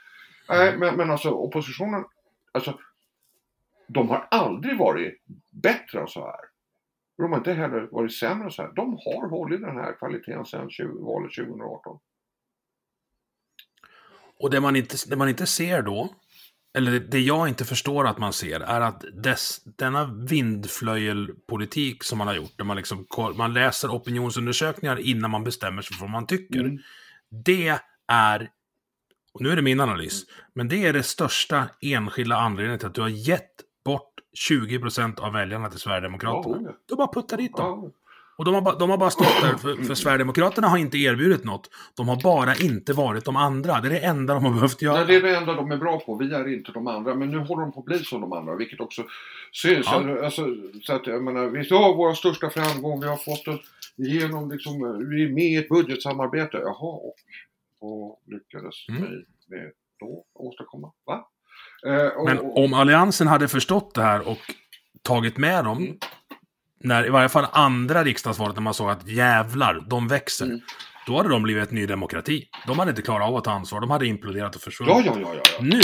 [0.49, 2.05] Nej, men, men alltså oppositionen,
[2.53, 2.79] alltså
[3.87, 6.41] de har aldrig varit bättre än så här.
[7.17, 8.73] De har inte heller varit sämre än så här.
[8.77, 11.99] De har hållit den här kvaliteten sedan 20, valet 2018.
[14.39, 16.15] Och det man inte, det man inte ser då,
[16.79, 22.27] eller det jag inte förstår att man ser, är att dess, denna vindflöjelpolitik som man
[22.27, 23.07] har gjort, där man, liksom,
[23.37, 26.61] man läser opinionsundersökningar innan man bestämmer sig för vad man tycker.
[26.61, 26.79] Mm.
[27.45, 27.79] Det
[28.09, 28.51] är,
[29.33, 30.25] och nu är det min analys,
[30.55, 33.51] men det är det största enskilda anledningen till att du har gett
[33.85, 34.15] bort
[34.51, 36.59] 20% av väljarna till Sverigedemokraterna.
[36.65, 37.81] Ja, du bara puttar dit dem.
[37.85, 37.91] Ja.
[38.37, 41.45] Och de har, bara, de har bara stått där, för, för Sverigedemokraterna har inte erbjudit
[41.45, 41.71] något.
[41.97, 43.81] De har bara inte varit de andra.
[43.81, 44.97] Det är det enda de har behövt göra.
[44.97, 46.17] Nej, det är det enda de är bra på.
[46.17, 47.15] Vi är inte de andra.
[47.15, 49.03] Men nu håller de på att bli som de andra, vilket också
[49.53, 49.87] syns.
[49.87, 50.25] Ja.
[50.25, 50.47] Alltså,
[50.83, 53.01] så att, jag menar, vi har vår största framgång.
[53.01, 53.59] Vi har fått det
[54.07, 54.73] igenom, liksom,
[55.11, 56.57] vi är med i ett budgetsamarbete.
[56.57, 57.17] Jaha, och
[57.81, 59.03] vad lyckades mm.
[59.03, 60.93] vi med då åstadkomma?
[61.07, 61.29] Va?
[61.87, 64.39] Eh, och, men om Alliansen hade förstått det här och
[65.03, 65.99] tagit med dem mm
[66.81, 70.47] när, i varje fall andra riksdagsvalet, när man såg att jävlar, de växer.
[70.47, 70.61] Mm.
[71.07, 72.49] Då hade de blivit ett ny demokrati.
[72.67, 73.81] De hade inte klarat av att ta ansvar.
[73.81, 75.07] De hade imploderat och försvunnit.
[75.07, 75.81] Ja, ja, ja, ja, Nu!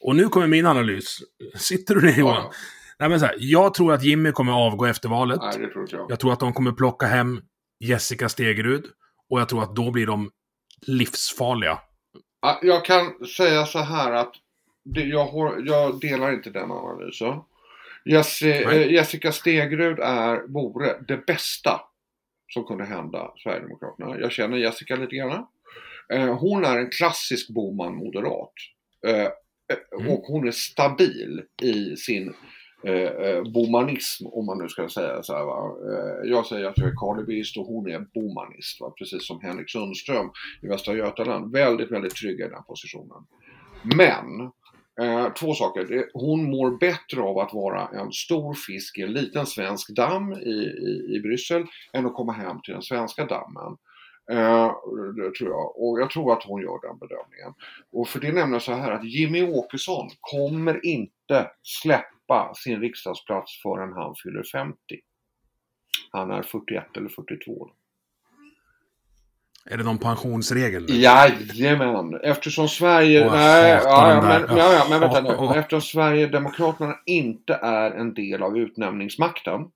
[0.00, 1.18] Och nu kommer min analys.
[1.56, 2.34] Sitter du ner Johan?
[2.34, 2.52] Ja, ja.
[2.98, 5.40] Nej, men så här, jag tror att Jimmy kommer avgå efter valet.
[5.40, 6.10] Nej, det tror jag.
[6.10, 7.40] Jag tror att de kommer plocka hem
[7.80, 8.84] Jessica Stegerud.
[9.30, 10.30] Och jag tror att då blir de
[10.86, 11.78] livsfarliga.
[12.62, 14.34] Jag kan säga så här att
[14.94, 17.34] jag, jag delar inte den analysen.
[18.04, 21.80] Jessi, eh, Jessica Stegrud är, vore det bästa
[22.48, 24.18] som kunde hända Sverigedemokraterna.
[24.20, 25.46] Jag känner Jessica lite grann.
[26.12, 28.52] Eh, hon är en klassisk Boman-moderat.
[29.06, 29.28] Eh,
[30.00, 30.12] mm.
[30.12, 32.34] Och hon är stabil i sin
[32.84, 35.44] eh, bomanism, om man nu ska säga så här.
[35.44, 35.76] Va?
[36.24, 38.94] jag säger att jag är karlebist och hon är bomanist, va?
[38.98, 40.30] precis som Henrik Sundström
[40.62, 41.52] i Västra Götaland.
[41.52, 43.26] Väldigt, väldigt trygga i den positionen.
[43.82, 44.50] Men
[45.00, 46.10] Eh, två saker.
[46.12, 50.54] Hon mår bättre av att vara en stor fisk i en liten svensk damm i,
[50.88, 53.76] i, i Bryssel än att komma hem till den svenska dammen.
[54.30, 54.72] Eh,
[55.16, 55.82] det tror jag.
[55.82, 57.54] Och jag tror att hon gör den bedömningen.
[57.92, 63.62] Och för det är nämligen så här att Jimmy Åkesson kommer inte släppa sin riksdagsplats
[63.62, 64.76] förrän han fyller 50.
[66.10, 67.70] Han är 41 eller 42.
[69.70, 70.86] Är det någon pensionsregel?
[70.88, 72.20] Jajamän!
[72.22, 73.26] Eftersom Sverige...
[73.26, 75.28] Oh, nej, ja, men, ja, ja, men vänta nu.
[75.28, 75.58] Oh, oh.
[75.58, 79.70] Eftersom Sverigedemokraterna inte är en del av utnämningsmakten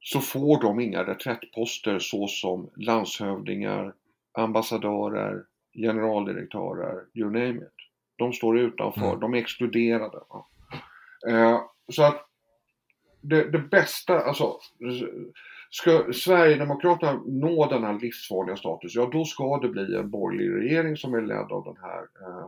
[0.00, 3.94] så får de inga reträttposter såsom landshövdingar,
[4.32, 5.44] ambassadörer,
[5.74, 7.72] generaldirektörer, you name it.
[8.16, 9.20] De står utanför, mm.
[9.20, 10.18] de är exkluderade.
[11.28, 11.60] Eh,
[11.92, 12.26] så att
[13.20, 14.58] det, det bästa, alltså
[15.70, 20.96] Ska Sverigedemokraterna nå den här livsfarliga status, ja då ska det bli en borgerlig regering
[20.96, 22.46] som är ledd av den här eh,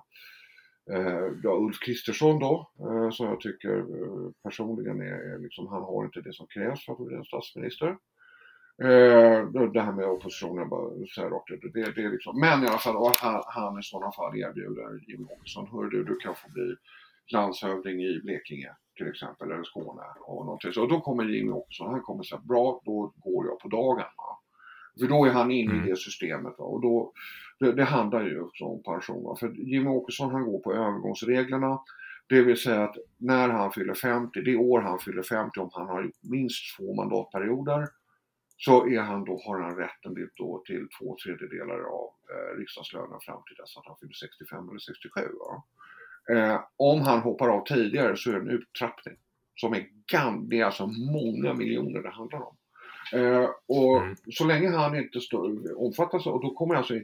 [0.97, 5.83] eh, ja, Ulf Kristersson då, eh, som jag tycker eh, personligen är, är liksom, han
[5.83, 7.97] har inte det som krävs för att bli en statsminister.
[8.83, 12.67] Eh, det här med oppositionen, bara säga rakt ut, det, det är liksom, men i
[12.67, 16.35] alla fall, och han, han i sådana fall erbjuder Jimmie Åkesson, hör du, du kan
[16.35, 16.75] få bli
[17.33, 20.73] landshövding i Blekinge till exempel, eller Skåne och någonting.
[20.73, 24.05] Så då kommer Jimmy Åkesson, han kommer säga bra, då går jag på dagen.
[24.17, 24.39] Va?
[25.01, 25.87] För då är han inne mm.
[25.87, 26.55] i det systemet.
[26.59, 26.65] Va?
[26.65, 27.13] Och då,
[27.61, 29.25] det, det handlar ju också om pension.
[29.25, 29.37] Va?
[29.41, 31.81] För Jimmy Åkesson han går på övergångsreglerna.
[32.29, 35.87] Det vill säga att när han fyller 50, det år han fyller 50, om han
[35.87, 37.87] har minst två mandatperioder,
[38.57, 43.43] så är han då, har han rätten då till två tredjedelar av eh, riksdagslönen fram
[43.47, 45.21] till dess att han fyller 65 eller 67.
[45.21, 45.63] Va?
[46.33, 49.17] Eh, om han hoppar av tidigare så är det en uttrappning
[49.55, 52.57] som är gam, det är alltså många miljoner det handlar om.
[53.13, 54.17] Eh, och mm.
[54.33, 56.95] så länge han inte står, omfattas och då kommer alltså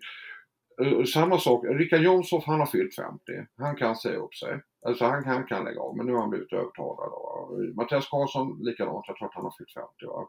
[0.81, 3.21] uh, samma sak, Richard Jomshof han har fyllt 50,
[3.57, 4.61] han kan säga upp sig.
[4.87, 7.11] Alltså han, han kan lägga av, men nu har han blivit övertalad.
[7.75, 10.07] Mattias Karlsson likadant, jag tror att han har fyllt 50.
[10.07, 10.29] Va?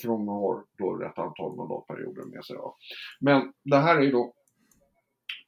[0.00, 2.56] För de har då rätt antal mandatperioder med sig.
[2.56, 2.74] Va?
[3.20, 4.34] Men det här är ju då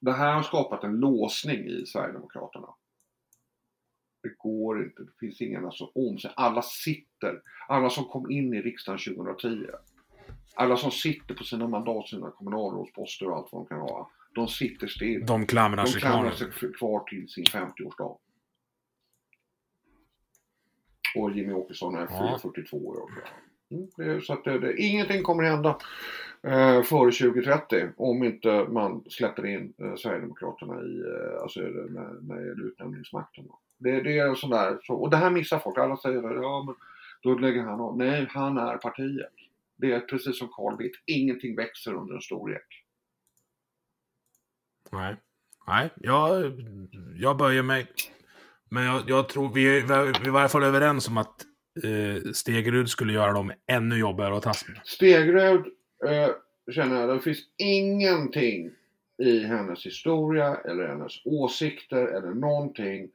[0.07, 2.69] det här har skapat en låsning i Sverigedemokraterna.
[4.23, 6.31] Det går inte, det finns ingen alltså om sig.
[6.37, 9.66] Alla sitter, alla som kom in i riksdagen 2010,
[10.55, 14.11] alla som sitter på sina mandat, sina kommunalrådsposter och allt vad de kan ha.
[14.35, 15.27] De sitter still.
[15.27, 16.31] De klamrar sig, kvar.
[16.31, 18.19] sig kvar till sin 50-årsdag.
[21.16, 22.39] Och Jimmy Åkesson är ja.
[22.43, 23.11] 42 år.
[23.70, 25.78] Mm, så att det, det, ingenting kommer hända
[26.47, 32.36] eh, före 2030 om inte man släpper in eh, Sverigedemokraterna i, eh, alltså när, när
[32.36, 33.44] det gäller utnämningsmakten.
[33.78, 35.78] Det, det är sån där, så, och det här missar folk.
[35.78, 36.74] Alla säger ja men
[37.23, 37.98] då lägger han av.
[37.98, 39.32] Nej, han är partiet.
[39.77, 40.97] Det är precis som Carl Bildt.
[41.06, 42.82] Ingenting växer under en stor ek.
[44.93, 45.16] Nej,
[45.66, 46.52] nej, jag,
[47.16, 47.86] jag böjer mig.
[48.68, 51.44] Men jag, jag tror vi är, vi är i varje fall överens om att
[51.85, 54.81] eh, Stegerud skulle göra dem ännu jobbigare att tas med.
[54.85, 55.66] Stegerud
[56.05, 56.31] eh,
[56.73, 58.70] känner jag, det finns ingenting
[59.18, 63.10] i hennes historia eller hennes åsikter eller någonting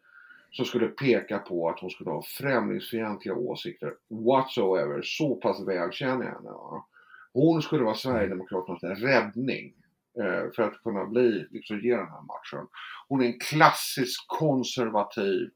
[0.51, 5.01] som skulle peka på att hon skulle ha främlingsfientliga åsikter whatsoever.
[5.03, 6.49] Så pass väl känner jag henne.
[6.49, 6.85] Va?
[7.33, 9.73] Hon skulle vara Sverigedemokraternas räddning
[10.19, 12.67] eh, för att kunna bli, liksom ge den här matchen.
[13.07, 15.49] Hon är en klassisk konservativ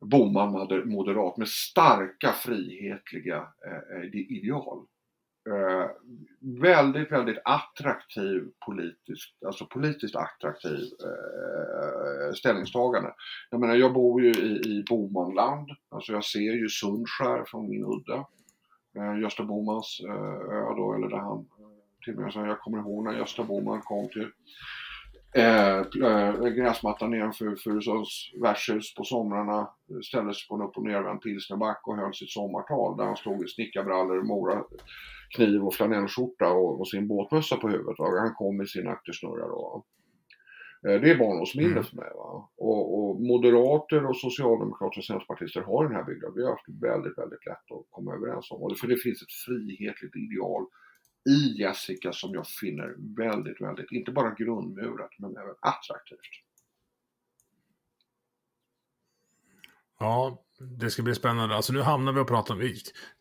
[0.00, 4.86] bommad moderat med starka frihetliga eh, eh ideal.
[5.50, 5.90] Eh,
[6.60, 13.14] väldigt, väldigt attraktiv politisk, alltså politiskt attraktiv eh, ställningstagande.
[13.50, 17.84] Jag menar, jag bor ju i, i Bomanland, alltså jag ser ju Sundskär från min
[17.84, 18.24] udde.
[18.96, 21.46] Eh, Gösta Bomans eh, ö då, eller där han
[22.04, 24.30] till och med, jag kommer ihåg när Gösta Boman kom till
[25.36, 29.68] Eh, eh, gräsmattan nedanför Furusunds värdshus på somrarna
[30.04, 33.48] ställdes på en upp och nervänd pilsnerback och höll sitt sommartal där han stod i
[33.48, 34.64] snickarbrallor, mora,
[35.36, 37.98] kniv och flanellskjorta och, och sin båtmössa på huvudet.
[37.98, 38.20] Va?
[38.20, 39.84] Han kom med sin aktersnurra då.
[40.86, 41.84] Eh, det är barndomsminne mm.
[41.84, 42.10] för mig.
[42.14, 42.48] Va?
[42.56, 46.32] Och, och, moderater och socialdemokrater och centerpartister har den här bygden.
[46.36, 48.62] Vi har haft väldigt, väldigt lätt att komma överens om.
[48.62, 50.62] Och för det finns ett frihetligt ideal
[51.28, 56.44] i Jessica som jag finner väldigt, väldigt, inte bara grundmurat men även attraktivt.
[59.98, 61.54] Ja, det ska bli spännande.
[61.54, 62.74] Alltså nu hamnar vi och pratar om...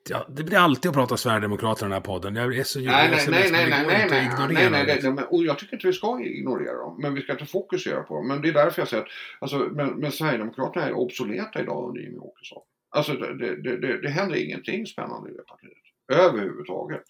[0.09, 2.35] Ja, det blir alltid att prata Sverigedemokraterna i den här podden.
[2.35, 5.59] Jag är så nej, nej, nej, nej, nej, nej, nej, nej, nej, nej, och jag
[5.59, 7.01] tycker inte vi ska ignorera dem.
[7.01, 8.27] Men vi ska inte fokusera på dem.
[8.27, 9.09] Men det är därför jag säger att
[9.39, 12.61] alltså, men, men Sverigedemokraterna är obsoleta idag under Jimmie Åkesson.
[12.89, 15.83] Alltså det, det, det, det händer ingenting spännande i det partiet.
[16.11, 17.03] Överhuvudtaget.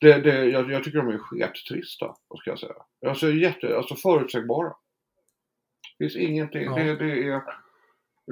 [0.00, 2.74] Det, det, jag, jag tycker de är skettrista, vad ska jag säga.
[3.06, 4.72] Alltså, jätte, alltså förutsägbara.
[5.98, 6.64] Det finns ingenting.
[6.64, 6.74] Ja.
[6.74, 7.34] Det, det, är,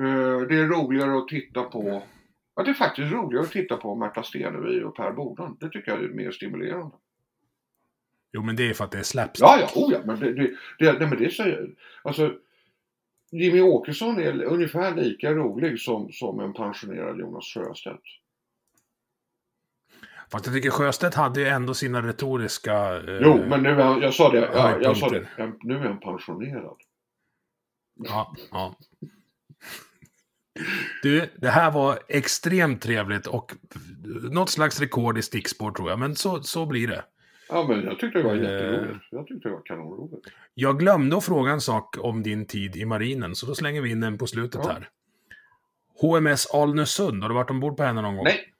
[0.01, 2.02] uh, det är roligare att titta på.
[2.55, 5.56] Ja, det är faktiskt roligare att titta på Märta Stenevi och Per Boden.
[5.60, 6.97] Det tycker jag är mer stimulerande.
[8.32, 9.43] Jo, men det är för att det är slapstick.
[9.43, 9.98] Ja, ja, oh, ja.
[10.05, 11.70] Men det, det, det, nej, men det säger...
[12.02, 12.34] Alltså,
[13.30, 18.02] Jimmy Åkesson är ungefär lika rolig som, som en pensionerad Jonas Sjöstedt.
[20.32, 22.97] Fast jag tycker Sjöstedt hade ju ändå sina retoriska...
[22.97, 25.27] Eh, jo, men nu är jag sa det, ja, jag sa det,
[25.62, 26.77] nu är han pensionerad.
[28.05, 28.77] Ja, ja.
[31.03, 33.53] Du, det här var extremt trevligt och
[34.31, 37.05] något slags rekord i stickspår tror jag, men så, så blir det.
[37.48, 39.05] Ja, men jag tyckte det var eh, jätteroligt.
[39.11, 40.27] Jag tyckte det var kanonroligt.
[40.55, 43.90] Jag glömde att fråga en sak om din tid i marinen, så då slänger vi
[43.90, 44.70] in den på slutet ja.
[44.70, 44.89] här.
[46.01, 48.24] HMS Alnösund, har du varit ombord på henne någon gång?
[48.24, 48.53] Nej.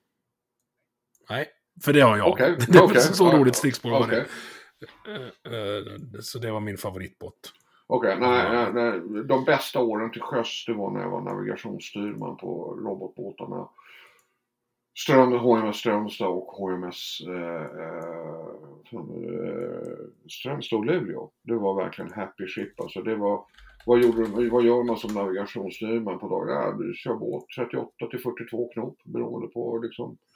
[1.31, 1.49] Nej.
[1.85, 2.29] För det har jag.
[2.29, 2.57] Okay.
[2.69, 3.01] Det var okay.
[3.01, 4.25] så roligt stickspår var okay.
[5.45, 6.23] det.
[6.23, 7.53] Så det var min favoritbåt.
[7.87, 12.37] Okej, okay, nej, nej, de bästa åren till sjöss det var när jag var navigationsstyrman
[12.37, 13.69] på robotbåtarna.
[14.99, 18.47] Ström, HMS Strömstad och HMS eh, eh,
[20.31, 21.31] Strömstad och Luleå.
[21.43, 22.81] Det var verkligen happy ship.
[22.81, 23.45] Alltså det var,
[23.87, 26.49] vad, gjorde, vad gör man som navigationsstyrman på dagen?
[26.49, 30.19] Ja, du kör båt 38 till 42 knop beroende på liksom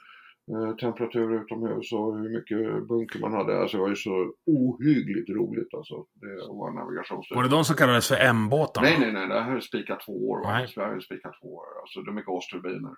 [0.79, 3.59] temperatur utomhus och hur mycket bunker man hade.
[3.59, 5.95] Alltså det var ju så ohyggligt roligt alltså.
[6.13, 7.35] Det var.
[7.35, 8.81] Var det de som kallades för M-båtar?
[8.81, 9.27] Nej, nej, nej.
[9.27, 10.41] Det här är spikat två år.
[10.43, 10.67] Nej.
[10.67, 11.65] Sverige är spikat två år.
[11.81, 12.95] Alltså det är mycket gasturbiner.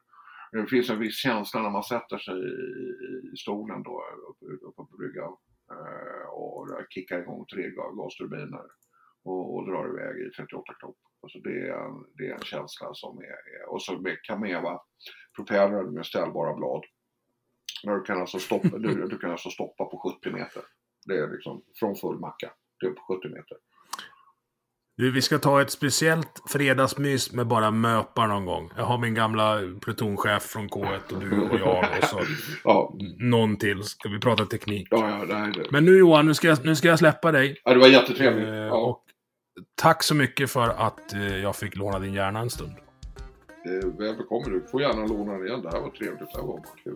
[0.52, 2.40] Det finns en viss känsla när man sätter sig
[3.34, 5.34] i, stolen då uppe, uppe på bryggan
[5.76, 7.64] eh, och kickar igång tre
[8.00, 8.66] gasturbiner
[9.24, 10.98] och, och drar iväg i 38 knop.
[11.24, 14.80] Alltså det, är en, det är en känsla som är, och så med Kameva
[15.36, 16.84] propellrar med ställbara blad.
[17.84, 20.64] Du kan alltså stoppa, du, du kan alltså stoppa på 70 meter.
[21.06, 23.58] Det är liksom från full macka till 70 meter.
[24.98, 28.72] Du, vi ska ta ett speciellt fredagsmys med bara möpar någon gång.
[28.78, 32.20] Jag har min gamla plutonchef från K1 och du och jag och så
[32.64, 32.94] ja.
[33.20, 33.84] någon till.
[33.84, 34.88] Ska vi prata teknik?
[34.92, 35.72] Ja, ja, det är det.
[35.72, 37.62] Men nu Johan, nu ska jag, nu ska jag släppa dig.
[37.64, 38.48] Ja, det var jättetrevligt.
[38.48, 38.76] Eh, ja.
[38.76, 39.04] och
[39.82, 42.74] tack så mycket för att eh, jag fick låna din hjärna en stund.
[43.66, 45.62] Eh, välkommen, du får gärna låna den igen.
[45.62, 46.20] Det här var trevligt.
[46.20, 46.96] Det här var kul.